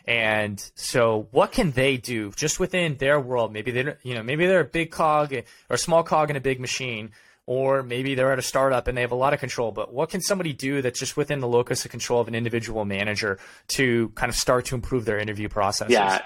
And 0.05 0.63
so 0.75 1.27
what 1.31 1.51
can 1.51 1.71
they 1.71 1.97
do 1.97 2.31
just 2.31 2.59
within 2.59 2.97
their 2.97 3.19
world? 3.19 3.51
Maybe 3.51 3.71
they, 3.71 3.95
you 4.03 4.13
know, 4.13 4.23
maybe 4.23 4.45
they're 4.45 4.61
a 4.61 4.65
big 4.65 4.91
cog 4.91 5.33
or 5.33 5.43
a 5.69 5.77
small 5.77 6.03
cog 6.03 6.29
in 6.29 6.35
a 6.35 6.41
big 6.41 6.59
machine, 6.59 7.11
or 7.47 7.81
maybe 7.81 8.13
they're 8.13 8.31
at 8.31 8.39
a 8.39 8.43
startup 8.43 8.87
and 8.87 8.95
they 8.95 9.01
have 9.01 9.11
a 9.11 9.15
lot 9.15 9.33
of 9.33 9.39
control. 9.39 9.71
But 9.71 9.91
what 9.91 10.09
can 10.09 10.21
somebody 10.21 10.53
do 10.53 10.83
that's 10.83 10.99
just 10.99 11.17
within 11.17 11.39
the 11.39 11.47
locus 11.47 11.85
of 11.85 11.91
control 11.91 12.21
of 12.21 12.27
an 12.27 12.35
individual 12.35 12.85
manager 12.85 13.39
to 13.69 14.09
kind 14.09 14.29
of 14.29 14.35
start 14.35 14.65
to 14.65 14.75
improve 14.75 15.05
their 15.05 15.17
interview 15.17 15.49
process? 15.49 15.89
Yeah, 15.89 16.21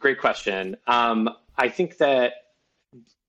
great 0.00 0.20
question. 0.20 0.76
Um, 0.88 1.30
I 1.56 1.68
think 1.68 1.98
that 1.98 2.32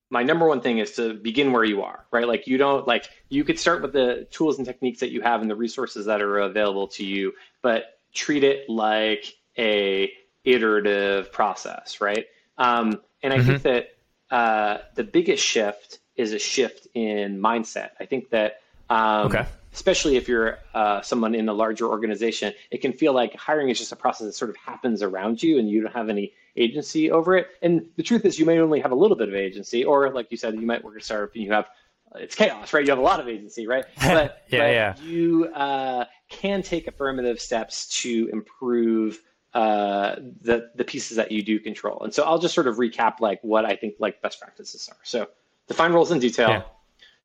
my 0.09 0.23
number 0.23 0.47
one 0.47 0.61
thing 0.61 0.77
is 0.77 0.93
to 0.93 1.13
begin 1.13 1.51
where 1.51 1.63
you 1.63 1.83
are, 1.83 2.05
right? 2.11 2.27
Like 2.27 2.47
you 2.47 2.57
don't 2.57 2.87
like 2.87 3.09
you 3.29 3.43
could 3.43 3.59
start 3.59 3.81
with 3.81 3.93
the 3.93 4.27
tools 4.31 4.57
and 4.57 4.65
techniques 4.65 4.99
that 5.01 5.11
you 5.11 5.21
have 5.21 5.41
and 5.41 5.49
the 5.49 5.55
resources 5.55 6.05
that 6.05 6.21
are 6.21 6.39
available 6.39 6.87
to 6.89 7.05
you, 7.05 7.33
but 7.61 7.99
treat 8.13 8.43
it 8.43 8.69
like 8.69 9.35
a 9.57 10.11
iterative 10.43 11.31
process, 11.31 11.99
right? 11.99 12.25
Um, 12.57 13.01
and 13.21 13.33
I 13.33 13.37
mm-hmm. 13.37 13.47
think 13.47 13.61
that 13.63 13.95
uh, 14.31 14.77
the 14.95 15.03
biggest 15.03 15.45
shift 15.45 15.99
is 16.15 16.33
a 16.33 16.39
shift 16.39 16.87
in 16.93 17.39
mindset. 17.39 17.89
I 17.99 18.05
think 18.05 18.29
that 18.29 18.61
um, 18.89 19.27
okay 19.27 19.45
especially 19.77 20.17
if 20.17 20.27
you're 20.27 20.57
uh, 20.73 21.01
someone 21.01 21.35
in 21.35 21.47
a 21.49 21.53
larger 21.53 21.85
organization, 21.85 22.51
it 22.71 22.81
can 22.81 22.93
feel 22.93 23.13
like 23.13 23.35
hiring 23.35 23.69
is 23.69 23.77
just 23.77 23.91
a 23.91 23.95
process 23.95 24.25
that 24.25 24.33
sort 24.33 24.49
of 24.49 24.55
happens 24.57 25.03
around 25.03 25.43
you 25.43 25.59
and 25.59 25.69
you 25.69 25.83
don't 25.83 25.93
have 25.93 26.09
any 26.09 26.33
agency 26.57 27.11
over 27.11 27.35
it. 27.37 27.47
And 27.61 27.87
the 27.95 28.03
truth 28.03 28.25
is, 28.25 28.39
you 28.39 28.45
may 28.45 28.59
only 28.59 28.79
have 28.79 28.91
a 28.91 28.95
little 28.95 29.17
bit 29.17 29.29
of 29.29 29.35
agency, 29.35 29.83
or 29.83 30.11
like 30.11 30.27
you 30.31 30.37
said, 30.37 30.55
you 30.55 30.65
might 30.65 30.83
work 30.83 30.95
at 30.95 31.01
a 31.01 31.05
startup 31.05 31.33
and 31.33 31.43
you 31.43 31.51
have 31.51 31.67
it's 32.15 32.35
chaos, 32.35 32.73
right? 32.73 32.83
You 32.83 32.91
have 32.91 32.99
a 32.99 33.03
lot 33.03 33.19
of 33.19 33.27
agency, 33.27 33.67
right? 33.67 33.85
But, 33.97 34.43
yeah, 34.49 34.59
but 34.59 34.71
yeah. 34.71 34.95
you 35.01 35.45
uh, 35.53 36.05
can 36.29 36.63
take 36.63 36.87
affirmative 36.87 37.39
steps 37.39 37.87
to 38.01 38.29
improve 38.31 39.21
uh, 39.53 40.15
the 40.41 40.69
the 40.75 40.83
pieces 40.83 41.17
that 41.17 41.31
you 41.31 41.43
do 41.43 41.59
control. 41.59 42.01
And 42.03 42.13
so 42.13 42.23
I'll 42.23 42.39
just 42.39 42.53
sort 42.53 42.67
of 42.67 42.77
recap 42.77 43.19
like 43.19 43.39
what 43.41 43.65
I 43.65 43.75
think 43.75 43.95
like 43.99 44.21
best 44.21 44.39
practices 44.39 44.87
are. 44.89 44.97
So 45.03 45.27
define 45.67 45.93
roles 45.93 46.11
in 46.11 46.19
detail, 46.19 46.49
yeah. 46.49 46.61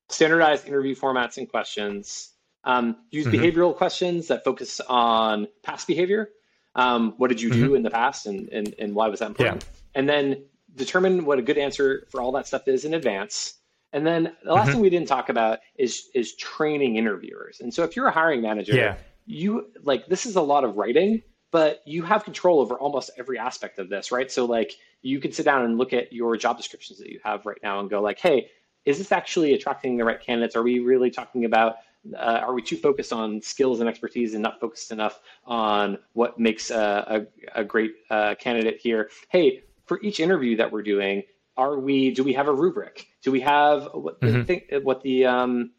standardize 0.09 0.65
interview 0.65 0.95
formats 0.95 1.37
and 1.37 1.49
questions, 1.49 2.31
um, 2.63 2.97
use 3.11 3.25
mm-hmm. 3.25 3.35
behavioral 3.35 3.75
questions 3.75 4.27
that 4.27 4.43
focus 4.43 4.79
on 4.81 5.47
past 5.63 5.87
behavior. 5.87 6.29
Um, 6.75 7.13
what 7.17 7.27
did 7.27 7.41
you 7.41 7.51
do 7.51 7.67
mm-hmm. 7.67 7.75
in 7.75 7.83
the 7.83 7.89
past 7.89 8.25
and, 8.25 8.49
and, 8.49 8.73
and 8.79 8.95
why 8.95 9.07
was 9.07 9.19
that 9.19 9.27
important? 9.27 9.63
Yeah. 9.63 9.79
And 9.95 10.09
then 10.09 10.43
determine 10.75 11.25
what 11.25 11.39
a 11.39 11.41
good 11.41 11.57
answer 11.57 12.07
for 12.09 12.21
all 12.21 12.31
that 12.33 12.47
stuff 12.47 12.67
is 12.67 12.85
in 12.85 12.93
advance. 12.93 13.55
And 13.91 14.07
then 14.07 14.35
the 14.43 14.53
last 14.53 14.65
mm-hmm. 14.65 14.73
thing 14.73 14.81
we 14.81 14.89
didn't 14.89 15.07
talk 15.07 15.29
about 15.29 15.59
is 15.77 16.09
is 16.15 16.35
training 16.35 16.95
interviewers. 16.95 17.59
And 17.59 17.71
so 17.71 17.83
if 17.83 17.95
you're 17.95 18.07
a 18.07 18.11
hiring 18.11 18.41
manager, 18.41 18.75
yeah. 18.75 18.95
you 19.27 19.67
like 19.83 20.07
this 20.07 20.25
is 20.25 20.35
a 20.35 20.41
lot 20.41 20.63
of 20.63 20.75
writing, 20.77 21.21
but 21.51 21.81
you 21.85 22.01
have 22.01 22.23
control 22.23 22.59
over 22.59 22.75
almost 22.75 23.11
every 23.19 23.37
aspect 23.37 23.77
of 23.77 23.89
this, 23.89 24.11
right? 24.11 24.31
So 24.31 24.45
like 24.45 24.73
you 25.03 25.19
can 25.19 25.31
sit 25.31 25.45
down 25.45 25.63
and 25.63 25.77
look 25.77 25.93
at 25.93 26.11
your 26.11 26.35
job 26.37 26.57
descriptions 26.57 26.97
that 26.99 27.09
you 27.09 27.19
have 27.23 27.45
right 27.45 27.59
now 27.61 27.79
and 27.79 27.89
go 27.89 28.01
like, 28.01 28.19
hey, 28.19 28.49
is 28.85 28.97
this 28.97 29.11
actually 29.11 29.53
attracting 29.53 29.97
the 29.97 30.05
right 30.05 30.19
candidates? 30.19 30.55
Are 30.55 30.63
we 30.63 30.79
really 30.79 31.11
talking 31.11 31.45
about 31.45 31.75
uh, 32.13 32.17
are 32.17 32.53
we 32.53 32.61
too 32.61 32.77
focused 32.77 33.13
on 33.13 33.41
skills 33.41 33.79
and 33.79 33.89
expertise 33.89 34.33
and 34.33 34.43
not 34.43 34.59
focused 34.59 34.91
enough 34.91 35.19
on 35.45 35.97
what 36.13 36.39
makes 36.39 36.69
a, 36.69 37.27
a, 37.53 37.61
a 37.61 37.63
great 37.63 37.93
uh, 38.09 38.35
candidate 38.35 38.79
here? 38.81 39.09
Hey, 39.29 39.63
for 39.85 40.01
each 40.01 40.19
interview 40.19 40.57
that 40.57 40.71
we're 40.71 40.83
doing, 40.83 41.23
are 41.55 41.77
we? 41.77 42.11
Do 42.11 42.23
we 42.23 42.33
have 42.33 42.47
a 42.47 42.53
rubric? 42.53 43.07
Do 43.21 43.31
we 43.31 43.41
have 43.41 43.89
what 43.93 44.19
mm-hmm. 44.21 44.39
the 44.39 44.43
thing, 44.43 44.61
what 44.83 45.01
the 45.01 45.25
um, 45.25 45.71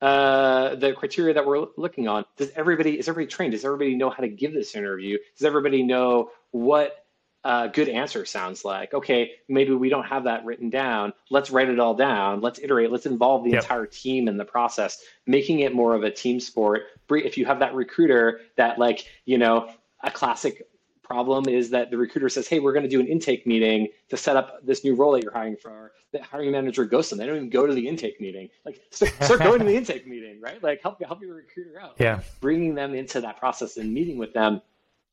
uh, 0.00 0.74
the 0.74 0.92
criteria 0.92 1.34
that 1.34 1.46
we're 1.46 1.66
looking 1.76 2.08
on? 2.08 2.24
Does 2.36 2.50
everybody 2.54 2.98
is 2.98 3.08
everybody 3.08 3.30
trained? 3.30 3.52
Does 3.52 3.64
everybody 3.64 3.94
know 3.94 4.10
how 4.10 4.22
to 4.22 4.28
give 4.28 4.52
this 4.52 4.74
interview? 4.74 5.18
Does 5.38 5.46
everybody 5.46 5.82
know 5.82 6.30
what 6.50 7.01
a 7.44 7.68
good 7.68 7.88
answer 7.88 8.24
sounds 8.24 8.64
like. 8.64 8.94
Okay, 8.94 9.32
maybe 9.48 9.72
we 9.72 9.88
don't 9.88 10.06
have 10.06 10.24
that 10.24 10.44
written 10.44 10.70
down. 10.70 11.12
Let's 11.30 11.50
write 11.50 11.68
it 11.68 11.80
all 11.80 11.94
down. 11.94 12.40
Let's 12.40 12.60
iterate. 12.60 12.92
Let's 12.92 13.06
involve 13.06 13.44
the 13.44 13.50
yep. 13.50 13.62
entire 13.62 13.86
team 13.86 14.28
in 14.28 14.36
the 14.36 14.44
process, 14.44 15.02
making 15.26 15.60
it 15.60 15.74
more 15.74 15.94
of 15.94 16.02
a 16.04 16.10
team 16.10 16.38
sport. 16.40 16.82
If 17.10 17.36
you 17.36 17.44
have 17.46 17.58
that 17.58 17.74
recruiter 17.74 18.40
that, 18.56 18.78
like, 18.78 19.06
you 19.24 19.38
know, 19.38 19.70
a 20.02 20.10
classic 20.10 20.66
problem 21.02 21.46
is 21.48 21.70
that 21.70 21.90
the 21.90 21.98
recruiter 21.98 22.28
says, 22.28 22.48
"Hey, 22.48 22.58
we're 22.58 22.72
going 22.72 22.84
to 22.84 22.88
do 22.88 23.00
an 23.00 23.06
intake 23.06 23.46
meeting 23.46 23.88
to 24.08 24.16
set 24.16 24.36
up 24.36 24.64
this 24.64 24.82
new 24.84 24.94
role 24.94 25.12
that 25.12 25.22
you're 25.22 25.32
hiring 25.32 25.56
for." 25.56 25.92
The 26.12 26.22
hiring 26.22 26.52
manager 26.52 26.84
ghosts 26.84 27.10
them. 27.10 27.18
They 27.18 27.26
don't 27.26 27.36
even 27.36 27.50
go 27.50 27.66
to 27.66 27.74
the 27.74 27.86
intake 27.86 28.20
meeting. 28.20 28.48
Like, 28.64 28.80
start, 28.90 29.12
start 29.22 29.40
going 29.40 29.58
to 29.58 29.64
the 29.64 29.76
intake 29.76 30.06
meeting, 30.06 30.40
right? 30.40 30.62
Like, 30.62 30.80
help 30.80 31.02
help 31.04 31.20
your 31.20 31.34
recruiter 31.34 31.80
out. 31.80 31.96
Yeah, 31.98 32.20
bringing 32.40 32.74
them 32.74 32.94
into 32.94 33.20
that 33.20 33.38
process 33.38 33.76
and 33.76 33.92
meeting 33.92 34.16
with 34.16 34.32
them 34.32 34.62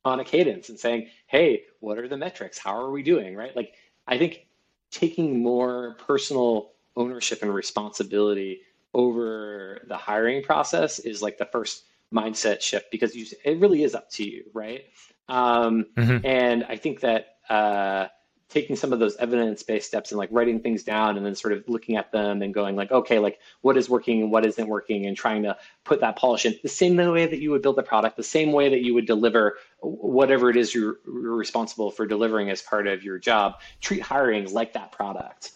on 0.05 0.19
a 0.19 0.23
cadence 0.23 0.69
and 0.69 0.79
saying, 0.79 1.07
hey, 1.27 1.63
what 1.79 1.97
are 1.97 2.07
the 2.07 2.17
metrics? 2.17 2.57
How 2.57 2.75
are 2.75 2.91
we 2.91 3.03
doing? 3.03 3.35
Right. 3.35 3.55
Like, 3.55 3.73
I 4.07 4.17
think 4.17 4.47
taking 4.91 5.43
more 5.43 5.95
personal 6.07 6.71
ownership 6.95 7.41
and 7.41 7.53
responsibility 7.53 8.61
over 8.93 9.85
the 9.87 9.97
hiring 9.97 10.43
process 10.43 10.99
is 10.99 11.21
like 11.21 11.37
the 11.37 11.45
first 11.45 11.83
mindset 12.13 12.61
shift 12.61 12.89
because 12.91 13.15
you, 13.15 13.25
it 13.45 13.59
really 13.59 13.83
is 13.83 13.93
up 13.93 14.09
to 14.11 14.23
you. 14.23 14.45
Right. 14.53 14.85
Um, 15.27 15.85
mm-hmm. 15.95 16.25
And 16.25 16.63
I 16.63 16.75
think 16.77 17.01
that, 17.01 17.37
uh, 17.49 18.07
taking 18.49 18.75
some 18.75 18.91
of 18.91 18.99
those 18.99 19.15
evidence-based 19.17 19.87
steps 19.87 20.11
and 20.11 20.17
like 20.17 20.29
writing 20.31 20.59
things 20.59 20.83
down 20.83 21.17
and 21.17 21.25
then 21.25 21.35
sort 21.35 21.53
of 21.53 21.63
looking 21.67 21.95
at 21.95 22.11
them 22.11 22.41
and 22.41 22.53
going 22.53 22.75
like 22.75 22.91
okay 22.91 23.19
like 23.19 23.39
what 23.61 23.77
is 23.77 23.89
working 23.89 24.21
and 24.21 24.31
what 24.31 24.45
isn't 24.45 24.67
working? 24.67 25.05
and 25.05 25.15
trying 25.15 25.43
to 25.43 25.55
put 25.83 26.01
that 26.01 26.15
polish 26.15 26.45
in. 26.45 26.55
The 26.63 26.69
same 26.69 26.95
way 26.95 27.25
that 27.25 27.39
you 27.39 27.51
would 27.51 27.61
build 27.61 27.77
a 27.79 27.83
product 27.83 28.17
the 28.17 28.23
same 28.23 28.51
way 28.51 28.69
that 28.69 28.81
you 28.81 28.93
would 28.93 29.05
deliver 29.05 29.57
whatever 29.81 30.49
it 30.49 30.57
is 30.57 30.73
you're, 30.73 30.97
you're 31.05 31.35
responsible 31.35 31.91
for 31.91 32.05
delivering 32.05 32.49
as 32.49 32.61
part 32.61 32.87
of 32.87 33.03
your 33.03 33.19
job 33.19 33.59
treat 33.81 34.01
hiring 34.01 34.51
like 34.51 34.73
that 34.73 34.91
product. 34.91 35.51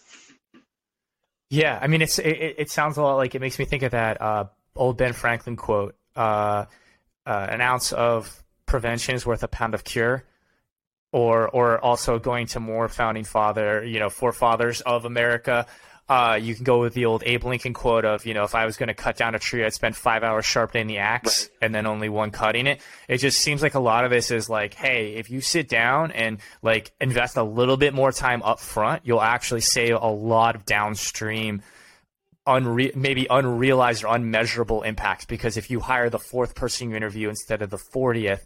Yeah 1.49 1.79
i 1.81 1.87
mean 1.87 2.01
it's 2.01 2.19
it, 2.19 2.55
it 2.57 2.69
sounds 2.69 2.97
a 2.97 3.01
lot 3.01 3.15
like 3.15 3.35
it 3.35 3.41
makes 3.41 3.57
me 3.57 3.65
think 3.65 3.83
of 3.83 3.91
that 3.91 4.21
uh, 4.21 4.45
old 4.75 4.97
ben 4.97 5.13
franklin 5.13 5.55
quote 5.55 5.95
uh, 6.15 6.65
uh, 7.25 7.47
an 7.49 7.61
ounce 7.61 7.91
of 7.91 8.43
prevention 8.65 9.15
is 9.15 9.25
worth 9.25 9.43
a 9.43 9.47
pound 9.47 9.73
of 9.73 9.83
cure 9.83 10.25
or 11.13 11.47
or 11.47 11.79
also 11.79 12.19
going 12.19 12.47
to 12.47 12.59
more 12.59 12.89
founding 12.89 13.23
father, 13.23 13.83
you 13.85 13.99
know, 13.99 14.09
forefathers 14.09 14.81
of 14.81 15.05
America. 15.05 15.65
Uh, 16.09 16.37
you 16.39 16.53
can 16.53 16.65
go 16.65 16.81
with 16.81 16.93
the 16.93 17.05
old 17.05 17.23
Abe 17.25 17.45
Lincoln 17.45 17.73
quote 17.73 18.03
of, 18.03 18.25
you 18.25 18.33
know, 18.33 18.43
if 18.43 18.55
I 18.55 18.65
was 18.65 18.75
going 18.75 18.87
to 18.87 18.93
cut 18.93 19.15
down 19.15 19.35
a 19.35 19.39
tree, 19.39 19.63
I'd 19.63 19.73
spend 19.73 19.95
five 19.95 20.21
hours 20.21 20.45
sharpening 20.45 20.87
the 20.87 20.97
axe 20.97 21.43
right. 21.43 21.65
and 21.65 21.73
then 21.73 21.85
only 21.85 22.09
one 22.09 22.29
cutting 22.29 22.67
it. 22.67 22.81
It 23.07 23.19
just 23.19 23.39
seems 23.39 23.61
like 23.61 23.73
a 23.73 23.79
lot 23.79 24.03
of 24.03 24.11
this 24.11 24.29
is 24.29 24.49
like, 24.49 24.73
hey, 24.73 25.13
if 25.13 25.29
you 25.29 25.39
sit 25.39 25.69
down 25.69 26.11
and 26.11 26.39
like 26.61 26.91
invest 26.99 27.37
a 27.37 27.43
little 27.43 27.77
bit 27.77 27.93
more 27.93 28.11
time 28.11 28.43
up 28.43 28.59
front, 28.59 29.03
you'll 29.05 29.21
actually 29.21 29.61
save 29.61 29.95
a 29.95 30.07
lot 30.07 30.57
of 30.57 30.65
downstream 30.65 31.61
unre- 32.45 32.95
maybe 32.95 33.25
unrealized 33.29 34.03
or 34.03 34.13
unmeasurable 34.13 34.81
impacts 34.81 35.25
because 35.25 35.55
if 35.55 35.71
you 35.71 35.79
hire 35.79 36.09
the 36.09 36.19
fourth 36.19 36.53
person 36.53 36.89
you 36.89 36.97
interview 36.97 37.29
instead 37.29 37.61
of 37.61 37.69
the 37.69 37.77
40th 37.77 38.41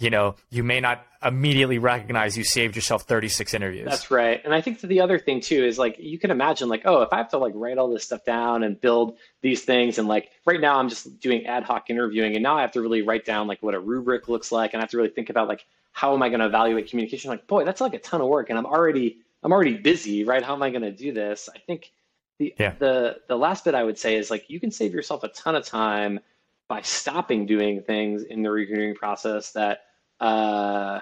you 0.00 0.08
know, 0.08 0.34
you 0.48 0.64
may 0.64 0.80
not 0.80 1.06
immediately 1.22 1.78
recognize 1.78 2.36
you 2.36 2.42
saved 2.42 2.74
yourself 2.74 3.02
36 3.02 3.52
interviews. 3.52 3.84
That's 3.84 4.10
right. 4.10 4.40
And 4.42 4.54
I 4.54 4.62
think 4.62 4.80
the 4.80 5.00
other 5.00 5.18
thing 5.18 5.40
too 5.40 5.62
is 5.62 5.78
like 5.78 5.98
you 5.98 6.18
can 6.18 6.30
imagine 6.30 6.70
like, 6.70 6.82
oh, 6.86 7.02
if 7.02 7.12
I 7.12 7.18
have 7.18 7.28
to 7.30 7.38
like 7.38 7.52
write 7.54 7.76
all 7.76 7.90
this 7.90 8.04
stuff 8.04 8.24
down 8.24 8.62
and 8.62 8.80
build 8.80 9.18
these 9.42 9.62
things 9.62 9.98
and 9.98 10.08
like 10.08 10.30
right 10.46 10.60
now 10.60 10.78
I'm 10.78 10.88
just 10.88 11.20
doing 11.20 11.44
ad 11.44 11.64
hoc 11.64 11.90
interviewing 11.90 12.34
and 12.34 12.42
now 12.42 12.56
I 12.56 12.62
have 12.62 12.72
to 12.72 12.80
really 12.80 13.02
write 13.02 13.26
down 13.26 13.46
like 13.46 13.62
what 13.62 13.74
a 13.74 13.80
rubric 13.80 14.28
looks 14.28 14.50
like 14.50 14.72
and 14.72 14.80
I 14.80 14.82
have 14.82 14.90
to 14.90 14.96
really 14.96 15.10
think 15.10 15.28
about 15.28 15.48
like 15.48 15.66
how 15.92 16.14
am 16.14 16.22
I 16.22 16.28
going 16.28 16.40
to 16.40 16.46
evaluate 16.46 16.88
communication? 16.88 17.30
Like, 17.30 17.46
boy, 17.46 17.64
that's 17.64 17.82
like 17.82 17.92
a 17.92 17.98
ton 17.98 18.22
of 18.22 18.28
work 18.28 18.48
and 18.48 18.58
I'm 18.58 18.66
already 18.66 19.18
I'm 19.42 19.52
already 19.52 19.74
busy, 19.74 20.24
right? 20.24 20.42
How 20.42 20.54
am 20.54 20.62
I 20.62 20.70
going 20.70 20.82
to 20.82 20.92
do 20.92 21.12
this? 21.12 21.50
I 21.54 21.58
think 21.58 21.92
the 22.38 22.54
yeah. 22.58 22.74
the 22.78 23.18
the 23.28 23.36
last 23.36 23.66
bit 23.66 23.74
I 23.74 23.84
would 23.84 23.98
say 23.98 24.16
is 24.16 24.30
like 24.30 24.48
you 24.48 24.60
can 24.60 24.70
save 24.70 24.94
yourself 24.94 25.24
a 25.24 25.28
ton 25.28 25.54
of 25.56 25.66
time 25.66 26.20
by 26.68 26.80
stopping 26.80 27.44
doing 27.44 27.82
things 27.82 28.22
in 28.22 28.42
the 28.42 28.50
recruiting 28.50 28.94
process 28.94 29.52
that 29.52 29.80
uh, 30.20 31.00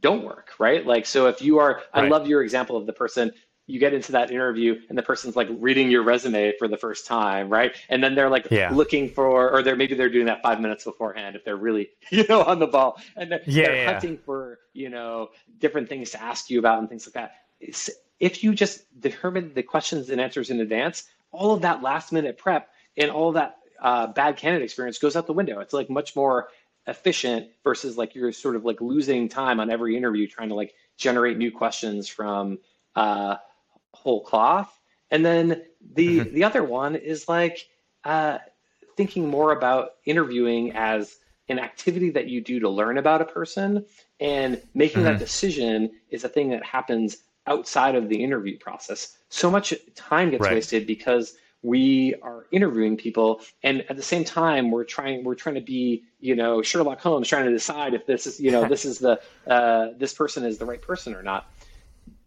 don't 0.00 0.24
work, 0.24 0.52
right? 0.58 0.84
Like, 0.84 1.06
so 1.06 1.26
if 1.26 1.42
you 1.42 1.58
are, 1.58 1.82
right. 1.94 2.04
I 2.04 2.08
love 2.08 2.26
your 2.26 2.42
example 2.42 2.76
of 2.76 2.86
the 2.86 2.92
person 2.92 3.32
you 3.66 3.80
get 3.80 3.94
into 3.94 4.12
that 4.12 4.30
interview 4.30 4.78
and 4.88 4.98
the 4.98 5.02
person's 5.02 5.36
like 5.36 5.48
reading 5.58 5.90
your 5.90 6.02
resume 6.02 6.52
for 6.58 6.68
the 6.68 6.76
first 6.76 7.06
time, 7.06 7.48
right? 7.48 7.74
And 7.88 8.04
then 8.04 8.14
they're 8.14 8.28
like 8.28 8.48
yeah. 8.50 8.70
looking 8.70 9.08
for, 9.08 9.50
or 9.50 9.62
they're 9.62 9.76
maybe 9.76 9.94
they're 9.94 10.10
doing 10.10 10.26
that 10.26 10.42
five 10.42 10.60
minutes 10.60 10.84
beforehand 10.84 11.34
if 11.34 11.44
they're 11.44 11.56
really, 11.56 11.88
you 12.10 12.26
know, 12.28 12.42
on 12.42 12.58
the 12.58 12.66
ball, 12.66 13.00
and 13.16 13.32
they're, 13.32 13.40
yeah, 13.46 13.64
they're 13.64 13.76
yeah. 13.76 13.92
hunting 13.92 14.18
for, 14.18 14.58
you 14.74 14.90
know, 14.90 15.30
different 15.58 15.88
things 15.88 16.10
to 16.10 16.22
ask 16.22 16.50
you 16.50 16.58
about 16.58 16.78
and 16.80 16.88
things 16.88 17.06
like 17.06 17.14
that. 17.14 17.36
It's, 17.60 17.88
if 18.20 18.44
you 18.44 18.54
just 18.54 18.84
determine 19.00 19.54
the 19.54 19.62
questions 19.62 20.10
and 20.10 20.20
answers 20.20 20.50
in 20.50 20.60
advance, 20.60 21.04
all 21.32 21.54
of 21.54 21.62
that 21.62 21.82
last 21.82 22.12
minute 22.12 22.36
prep 22.36 22.68
and 22.96 23.10
all 23.10 23.32
that 23.32 23.56
uh, 23.80 24.06
bad 24.06 24.36
candidate 24.36 24.64
experience 24.64 24.98
goes 24.98 25.16
out 25.16 25.26
the 25.26 25.32
window. 25.32 25.60
It's 25.60 25.72
like 25.72 25.90
much 25.90 26.14
more 26.14 26.48
efficient 26.86 27.48
versus 27.62 27.96
like 27.96 28.14
you're 28.14 28.32
sort 28.32 28.56
of 28.56 28.64
like 28.64 28.80
losing 28.80 29.28
time 29.28 29.60
on 29.60 29.70
every 29.70 29.96
interview 29.96 30.26
trying 30.26 30.50
to 30.50 30.54
like 30.54 30.74
generate 30.96 31.38
new 31.38 31.50
questions 31.50 32.08
from 32.08 32.58
uh, 32.94 33.36
whole 33.92 34.22
cloth. 34.22 34.70
And 35.10 35.24
then 35.24 35.62
the 35.94 36.20
mm-hmm. 36.20 36.34
the 36.34 36.44
other 36.44 36.64
one 36.64 36.96
is 36.96 37.28
like 37.28 37.66
uh, 38.04 38.38
thinking 38.96 39.28
more 39.28 39.52
about 39.52 39.90
interviewing 40.04 40.72
as 40.72 41.16
an 41.48 41.58
activity 41.58 42.10
that 42.10 42.28
you 42.28 42.40
do 42.40 42.60
to 42.60 42.68
learn 42.68 42.98
about 42.98 43.20
a 43.20 43.26
person 43.26 43.84
and 44.20 44.60
making 44.74 45.02
mm-hmm. 45.02 45.12
that 45.12 45.18
decision 45.18 45.90
is 46.08 46.24
a 46.24 46.28
thing 46.28 46.50
that 46.50 46.64
happens 46.64 47.18
outside 47.46 47.94
of 47.94 48.08
the 48.08 48.22
interview 48.22 48.58
process. 48.58 49.18
So 49.28 49.50
much 49.50 49.74
time 49.94 50.30
gets 50.30 50.42
right. 50.42 50.54
wasted 50.54 50.86
because 50.86 51.36
we 51.64 52.14
are 52.22 52.44
interviewing 52.52 52.96
people 52.96 53.40
and 53.62 53.84
at 53.88 53.96
the 53.96 54.02
same 54.02 54.22
time 54.22 54.70
we're 54.70 54.84
trying 54.84 55.24
we're 55.24 55.34
trying 55.34 55.54
to 55.54 55.60
be 55.60 56.04
you 56.20 56.36
know 56.36 56.62
sherlock 56.62 57.00
holmes 57.00 57.26
trying 57.26 57.46
to 57.46 57.50
decide 57.50 57.94
if 57.94 58.06
this 58.06 58.26
is 58.26 58.38
you 58.38 58.50
know 58.50 58.68
this 58.68 58.84
is 58.84 58.98
the 58.98 59.20
uh, 59.48 59.88
this 59.96 60.12
person 60.12 60.44
is 60.44 60.58
the 60.58 60.64
right 60.64 60.82
person 60.82 61.14
or 61.14 61.22
not 61.22 61.50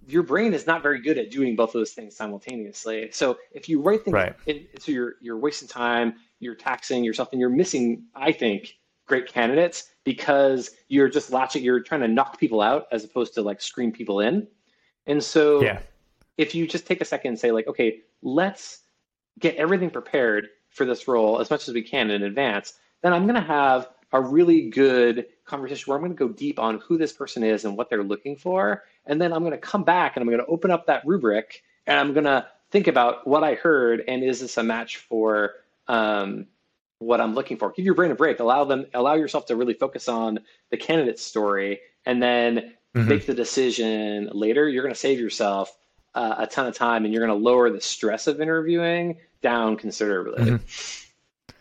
your 0.08 0.24
brain 0.24 0.54
is 0.54 0.66
not 0.66 0.82
very 0.82 1.00
good 1.00 1.18
at 1.18 1.30
doing 1.30 1.56
both 1.56 1.70
of 1.70 1.74
those 1.74 1.92
things 1.92 2.16
simultaneously 2.16 3.10
so 3.12 3.38
if 3.54 3.70
you 3.70 3.80
write 3.80 4.04
things 4.04 4.14
right. 4.14 4.36
It, 4.48 4.82
so 4.82 4.92
you're 4.92 5.16
you're 5.22 5.38
wasting 5.38 5.68
time 5.68 6.16
you're 6.40 6.56
taxing 6.56 7.04
yourself 7.04 7.30
and 7.32 7.40
you're 7.40 7.50
missing 7.50 8.04
i 8.16 8.32
think 8.32 8.76
great 9.06 9.32
candidates 9.32 9.92
because 10.04 10.72
you're 10.88 11.10
just 11.10 11.32
latching 11.32 11.64
you're 11.64 11.80
trying 11.80 12.02
to 12.02 12.08
knock 12.08 12.40
people 12.40 12.60
out 12.60 12.88
as 12.92 13.04
opposed 13.04 13.36
to 13.36 13.42
like 13.44 13.62
screen 13.62 13.92
people 13.92 14.20
in 14.20 14.48
and 15.06 15.24
so 15.24 15.62
yeah. 15.62 15.80
if 16.38 16.56
you 16.56 16.68
just 16.68 16.88
take 16.88 17.02
a 17.02 17.06
second 17.06 17.30
and 17.30 17.40
say 17.40 17.52
like 17.52 17.68
okay 17.68 18.00
let's 18.24 18.80
get 19.40 19.56
everything 19.56 19.90
prepared 19.90 20.50
for 20.70 20.86
this 20.86 21.08
role 21.08 21.40
as 21.40 21.50
much 21.50 21.68
as 21.68 21.74
we 21.74 21.82
can 21.82 22.10
in 22.12 22.24
advance, 22.24 22.74
then 23.02 23.14
I'm 23.14 23.24
going 23.24 23.36
to 23.36 23.42
have 23.42 23.90
a 24.12 24.22
really 24.22 24.70
good 24.70 25.26
conversation 25.46 25.90
where 25.90 25.98
I'm 25.98 26.04
going 26.04 26.16
to 26.16 26.28
go 26.28 26.30
deep 26.30 26.60
on 26.60 26.80
who 26.80 26.98
this 26.98 27.12
person 27.12 27.44
is 27.44 27.66
and 27.66 27.78
what 27.78 27.90
they're 27.90 28.04
looking 28.04 28.38
for. 28.38 28.84
And 29.06 29.22
then 29.22 29.34
I'm 29.34 29.42
going 29.42 29.52
to 29.52 29.58
come 29.58 29.84
back 29.84 30.16
and 30.16 30.22
I'm 30.22 30.28
going 30.28 30.40
to 30.40 30.46
open 30.46 30.72
up 30.72 30.88
that 30.88 31.06
rubric 31.06 31.64
and 31.86 32.00
I'm 32.00 32.14
going 32.14 32.26
to 32.26 32.48
think 32.72 32.88
about 32.88 33.28
what 33.28 33.44
I 33.44 33.56
heard 33.56 34.04
and 34.08 34.24
is 34.24 34.42
this 34.42 34.58
a 34.58 34.64
match 34.64 34.98
for 34.98 35.54
um, 35.88 36.48
what 37.00 37.22
I'm 37.22 37.34
looking 37.34 37.58
for. 37.58 37.72
Give 37.72 37.86
your 37.86 37.96
brain 37.96 38.12
a 38.12 38.16
break. 38.16 38.40
Allow 38.40 38.66
them, 38.66 38.86
allow 38.94 39.16
yourself 39.16 39.46
to 39.48 39.56
really 39.56 39.74
focus 39.74 40.08
on 40.08 40.40
the 40.72 40.78
candidate's 40.78 41.24
story, 41.24 41.80
and 42.06 42.22
then 42.22 42.74
mm-hmm. 42.96 43.08
make 43.08 43.26
the 43.26 43.34
decision 43.34 44.30
later. 44.34 44.68
You're 44.68 44.84
going 44.84 44.94
to 44.94 45.00
save 45.00 45.20
yourself 45.20 45.77
uh, 46.18 46.36
a 46.40 46.48
ton 46.48 46.66
of 46.66 46.76
time, 46.76 47.06
and 47.06 47.14
you're 47.14 47.26
going 47.26 47.38
to 47.38 47.44
lower 47.44 47.70
the 47.70 47.80
stress 47.80 48.26
of 48.26 48.42
interviewing 48.42 49.18
down 49.44 49.78
considerably. 49.78 50.44
Mm-hmm. 50.44 51.54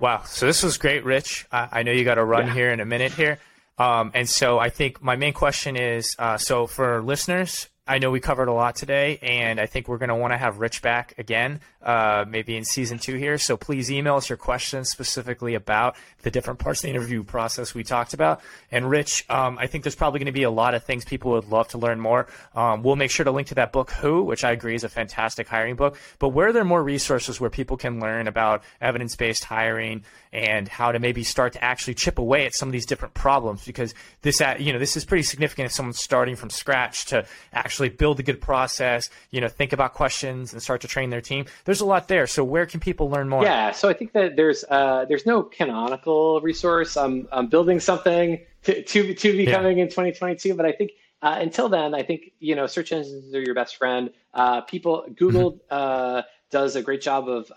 Wow. 0.00 0.22
So 0.24 0.46
this 0.46 0.62
was 0.62 0.78
great, 0.78 1.04
Rich. 1.04 1.46
I, 1.52 1.68
I 1.72 1.82
know 1.82 1.92
you 1.92 2.04
got 2.04 2.14
to 2.14 2.24
run 2.24 2.46
yeah. 2.46 2.54
here 2.54 2.70
in 2.70 2.80
a 2.80 2.86
minute 2.86 3.12
here. 3.12 3.38
Um, 3.76 4.12
and 4.14 4.28
so 4.28 4.58
I 4.58 4.70
think 4.70 5.02
my 5.02 5.16
main 5.16 5.34
question 5.34 5.76
is 5.76 6.16
uh, 6.18 6.38
so 6.38 6.66
for 6.66 7.02
listeners, 7.02 7.68
I 7.88 7.96
know 7.96 8.10
we 8.10 8.20
covered 8.20 8.48
a 8.48 8.52
lot 8.52 8.76
today, 8.76 9.18
and 9.22 9.58
I 9.58 9.64
think 9.64 9.88
we're 9.88 9.96
going 9.96 10.10
to 10.10 10.14
want 10.14 10.34
to 10.34 10.36
have 10.36 10.58
Rich 10.58 10.82
back 10.82 11.14
again, 11.16 11.60
uh, 11.82 12.26
maybe 12.28 12.54
in 12.54 12.62
season 12.66 12.98
two 12.98 13.14
here. 13.14 13.38
So 13.38 13.56
please 13.56 13.90
email 13.90 14.16
us 14.16 14.28
your 14.28 14.36
questions 14.36 14.90
specifically 14.90 15.54
about 15.54 15.96
the 16.20 16.30
different 16.30 16.58
parts 16.58 16.80
of 16.80 16.82
the 16.82 16.90
interview 16.90 17.24
process 17.24 17.74
we 17.74 17.84
talked 17.84 18.12
about. 18.12 18.42
And 18.70 18.90
Rich, 18.90 19.24
um, 19.30 19.56
I 19.56 19.68
think 19.68 19.84
there's 19.84 19.94
probably 19.94 20.18
going 20.18 20.26
to 20.26 20.32
be 20.32 20.42
a 20.42 20.50
lot 20.50 20.74
of 20.74 20.84
things 20.84 21.06
people 21.06 21.30
would 21.30 21.48
love 21.48 21.68
to 21.68 21.78
learn 21.78 21.98
more. 21.98 22.26
Um, 22.54 22.82
we'll 22.82 22.96
make 22.96 23.10
sure 23.10 23.24
to 23.24 23.30
link 23.30 23.48
to 23.48 23.54
that 23.54 23.72
book, 23.72 23.90
Who, 23.92 24.22
which 24.22 24.44
I 24.44 24.50
agree 24.50 24.74
is 24.74 24.84
a 24.84 24.90
fantastic 24.90 25.48
hiring 25.48 25.76
book. 25.76 25.96
But 26.18 26.28
where 26.28 26.48
are 26.48 26.52
there 26.52 26.64
more 26.64 26.82
resources 26.82 27.40
where 27.40 27.48
people 27.48 27.78
can 27.78 28.00
learn 28.00 28.28
about 28.28 28.64
evidence 28.82 29.16
based 29.16 29.44
hiring 29.44 30.04
and 30.30 30.68
how 30.68 30.92
to 30.92 30.98
maybe 30.98 31.24
start 31.24 31.54
to 31.54 31.64
actually 31.64 31.94
chip 31.94 32.18
away 32.18 32.44
at 32.44 32.54
some 32.54 32.68
of 32.68 32.74
these 32.74 32.84
different 32.84 33.14
problems? 33.14 33.64
Because 33.64 33.94
this, 34.20 34.42
uh, 34.42 34.56
you 34.58 34.74
know, 34.74 34.78
this 34.78 34.94
is 34.94 35.06
pretty 35.06 35.22
significant 35.22 35.64
if 35.64 35.72
someone's 35.72 35.98
starting 35.98 36.36
from 36.36 36.50
scratch 36.50 37.06
to 37.06 37.24
actually 37.54 37.77
actually 37.78 37.96
build 37.96 38.18
a 38.18 38.22
good 38.24 38.40
process, 38.40 39.08
you 39.30 39.40
know, 39.40 39.46
think 39.46 39.72
about 39.72 39.94
questions 39.94 40.52
and 40.52 40.60
start 40.60 40.80
to 40.80 40.88
train 40.88 41.10
their 41.10 41.20
team. 41.20 41.46
There's 41.64 41.80
a 41.80 41.86
lot 41.86 42.08
there. 42.08 42.26
So 42.26 42.42
where 42.42 42.66
can 42.66 42.80
people 42.80 43.08
learn 43.08 43.28
more? 43.28 43.44
Yeah, 43.44 43.70
so 43.70 43.88
I 43.88 43.92
think 43.92 44.12
that 44.14 44.34
there's 44.34 44.64
uh, 44.68 45.04
there's 45.08 45.26
no 45.26 45.44
canonical 45.44 46.40
resource. 46.40 46.96
I'm 46.96 47.28
I'm 47.30 47.46
building 47.46 47.78
something 47.78 48.40
to 48.64 48.82
to, 48.82 49.14
to 49.14 49.32
be 49.36 49.46
coming 49.46 49.78
yeah. 49.78 49.84
in 49.84 49.90
2022, 49.90 50.54
but 50.54 50.66
I 50.66 50.72
think 50.72 50.90
uh, 51.22 51.36
until 51.38 51.68
then, 51.68 51.94
I 51.94 52.02
think 52.02 52.32
you 52.40 52.56
know 52.56 52.66
search 52.66 52.90
engines 52.92 53.32
are 53.32 53.40
your 53.40 53.54
best 53.54 53.76
friend. 53.76 54.10
Uh, 54.34 54.62
people, 54.62 55.06
Google 55.14 55.52
mm-hmm. 55.52 55.60
uh, 55.70 56.22
does 56.50 56.74
a 56.74 56.82
great 56.82 57.00
job 57.00 57.28
of 57.28 57.52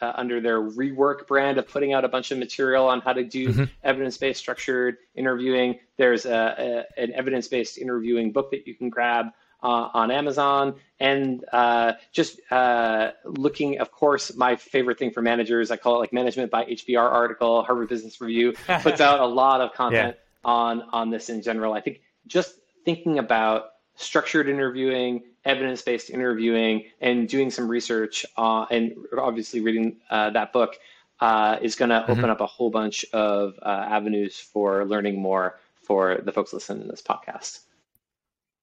uh, 0.00 0.12
under 0.14 0.40
their 0.40 0.60
rework 0.60 1.26
brand 1.26 1.58
of 1.58 1.68
putting 1.68 1.92
out 1.92 2.04
a 2.04 2.08
bunch 2.08 2.30
of 2.30 2.38
material 2.38 2.86
on 2.86 3.00
how 3.00 3.12
to 3.12 3.24
do 3.24 3.48
mm-hmm. 3.48 3.64
evidence-based 3.82 4.38
structured 4.38 4.96
interviewing. 5.14 5.78
There's 5.96 6.26
a, 6.26 6.86
a, 6.96 7.02
an 7.02 7.12
evidence-based 7.12 7.78
interviewing 7.78 8.32
book 8.32 8.50
that 8.50 8.66
you 8.66 8.74
can 8.74 8.90
grab 8.90 9.26
uh, 9.62 9.88
on 9.92 10.10
Amazon, 10.10 10.76
and 11.00 11.44
uh, 11.52 11.94
just 12.12 12.40
uh, 12.50 13.10
looking, 13.24 13.80
of 13.80 13.90
course, 13.90 14.34
my 14.36 14.54
favorite 14.56 14.98
thing 14.98 15.10
for 15.10 15.20
managers, 15.20 15.70
I 15.70 15.76
call 15.76 15.96
it 15.96 15.98
like 15.98 16.12
Management 16.12 16.50
by 16.50 16.64
HBR 16.64 17.00
article. 17.00 17.62
Harvard 17.64 17.88
Business 17.88 18.20
Review 18.20 18.52
puts 18.82 19.00
out 19.00 19.20
a 19.20 19.26
lot 19.26 19.60
of 19.60 19.72
content 19.72 20.16
yeah. 20.16 20.50
on 20.50 20.82
on 20.92 21.10
this 21.10 21.28
in 21.28 21.42
general. 21.42 21.72
I 21.72 21.80
think 21.80 22.02
just 22.26 22.54
thinking 22.84 23.18
about 23.18 23.70
structured 23.96 24.48
interviewing, 24.48 25.22
evidence-based 25.48 26.10
interviewing, 26.10 26.84
and 27.00 27.28
doing 27.28 27.50
some 27.50 27.66
research, 27.68 28.24
uh, 28.36 28.66
and 28.70 28.94
obviously 29.18 29.60
reading 29.60 29.96
uh, 30.10 30.30
that 30.30 30.52
book 30.52 30.76
uh, 31.20 31.56
is 31.60 31.74
going 31.74 31.88
to 31.88 31.96
mm-hmm. 31.96 32.12
open 32.12 32.30
up 32.30 32.40
a 32.40 32.46
whole 32.46 32.70
bunch 32.70 33.04
of 33.12 33.54
avenues 33.64 34.38
for 34.38 34.84
learning 34.84 35.20
more 35.20 35.58
for 35.82 36.20
the 36.22 36.30
folks 36.30 36.52
listening 36.52 36.82
to 36.82 36.88
this 36.88 37.02
podcast. 37.02 37.60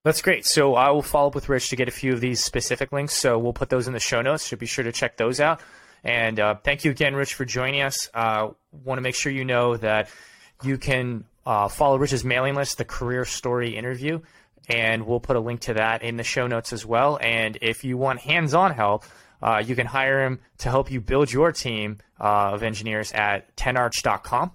That's 0.06 0.22
great. 0.22 0.46
So 0.46 0.76
I 0.76 0.92
will 0.92 1.02
follow 1.02 1.30
up 1.30 1.36
with 1.36 1.50
Rich 1.50 1.70
to 1.70 1.76
get 1.76 1.88
a 1.88 1.92
few 1.92 2.14
of 2.14 2.22
these 2.22 2.44
specific 2.44 2.92
links. 2.92 3.16
So 3.16 3.40
we'll 3.40 3.54
put 3.54 3.70
those 3.70 3.88
in 3.88 3.94
the 3.94 4.00
show 4.00 4.22
notes. 4.22 4.44
So 4.46 4.56
be 4.56 4.68
sure 4.68 4.84
to 4.84 4.92
check 4.92 5.18
those 5.18 5.40
out. 5.40 5.62
And 6.04 6.40
uh, 6.40 6.56
thank 6.64 6.86
you 6.86 6.92
again, 6.92 7.16
Rich, 7.16 7.34
for 7.34 7.44
joining 7.44 7.82
us. 7.82 8.08
Uh, 8.14 8.50
Want 8.84 9.00
to 9.00 9.02
make 9.02 9.16
sure 9.16 9.32
you 9.32 9.46
know 9.46 9.78
that 9.78 10.10
you 10.62 10.78
can 10.78 11.24
uh, 11.46 11.68
follow 11.70 11.98
Rich's 11.98 12.24
mailing 12.24 12.54
list, 12.54 12.78
the 12.78 12.86
Career 12.86 13.26
Story 13.26 13.76
Interview, 13.76 14.20
and 14.68 15.06
we'll 15.06 15.20
put 15.20 15.36
a 15.36 15.40
link 15.40 15.62
to 15.62 15.76
that 15.76 16.02
in 16.04 16.18
the 16.18 16.24
show 16.24 16.48
notes 16.48 16.74
as 16.74 16.86
well. 16.86 17.18
And 17.22 17.58
if 17.62 17.84
you 17.84 17.98
want 17.98 18.20
hands-on 18.20 18.72
help, 18.72 19.06
uh, 19.42 19.62
you 19.66 19.76
can 19.76 19.88
hire 19.88 20.26
him 20.26 20.40
to 20.60 20.70
help 20.70 20.92
you 20.92 21.02
build 21.02 21.32
your 21.32 21.52
team 21.52 22.00
uh, 22.20 22.54
of 22.54 22.64
engineers 22.64 23.12
at 23.12 23.56
10arch.com. 23.56 24.52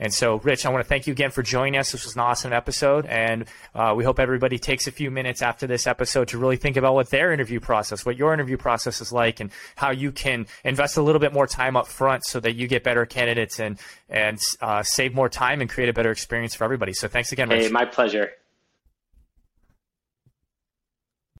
And 0.00 0.12
so, 0.12 0.36
Rich, 0.38 0.66
I 0.66 0.70
want 0.70 0.84
to 0.84 0.88
thank 0.88 1.06
you 1.06 1.12
again 1.12 1.30
for 1.30 1.42
joining 1.42 1.78
us. 1.78 1.92
This 1.92 2.04
was 2.04 2.14
an 2.14 2.20
awesome 2.20 2.52
episode, 2.52 3.06
and 3.06 3.44
uh, 3.74 3.94
we 3.96 4.04
hope 4.04 4.18
everybody 4.18 4.58
takes 4.58 4.86
a 4.86 4.90
few 4.90 5.10
minutes 5.10 5.40
after 5.40 5.66
this 5.66 5.86
episode 5.86 6.28
to 6.28 6.38
really 6.38 6.56
think 6.56 6.76
about 6.76 6.94
what 6.94 7.10
their 7.10 7.32
interview 7.32 7.60
process, 7.60 8.04
what 8.04 8.16
your 8.16 8.34
interview 8.34 8.56
process 8.56 9.00
is 9.00 9.12
like, 9.12 9.38
and 9.40 9.50
how 9.76 9.92
you 9.92 10.10
can 10.10 10.46
invest 10.64 10.96
a 10.96 11.02
little 11.02 11.20
bit 11.20 11.32
more 11.32 11.46
time 11.46 11.76
up 11.76 11.86
front 11.86 12.24
so 12.26 12.40
that 12.40 12.56
you 12.56 12.66
get 12.66 12.82
better 12.82 13.06
candidates 13.06 13.60
and 13.60 13.78
and 14.08 14.40
uh, 14.60 14.82
save 14.82 15.14
more 15.14 15.28
time 15.28 15.60
and 15.60 15.70
create 15.70 15.88
a 15.88 15.92
better 15.92 16.10
experience 16.10 16.54
for 16.54 16.64
everybody. 16.64 16.92
So, 16.92 17.06
thanks 17.06 17.30
again, 17.30 17.48
Rich. 17.48 17.66
Hey, 17.66 17.70
my 17.70 17.84
pleasure. 17.84 18.32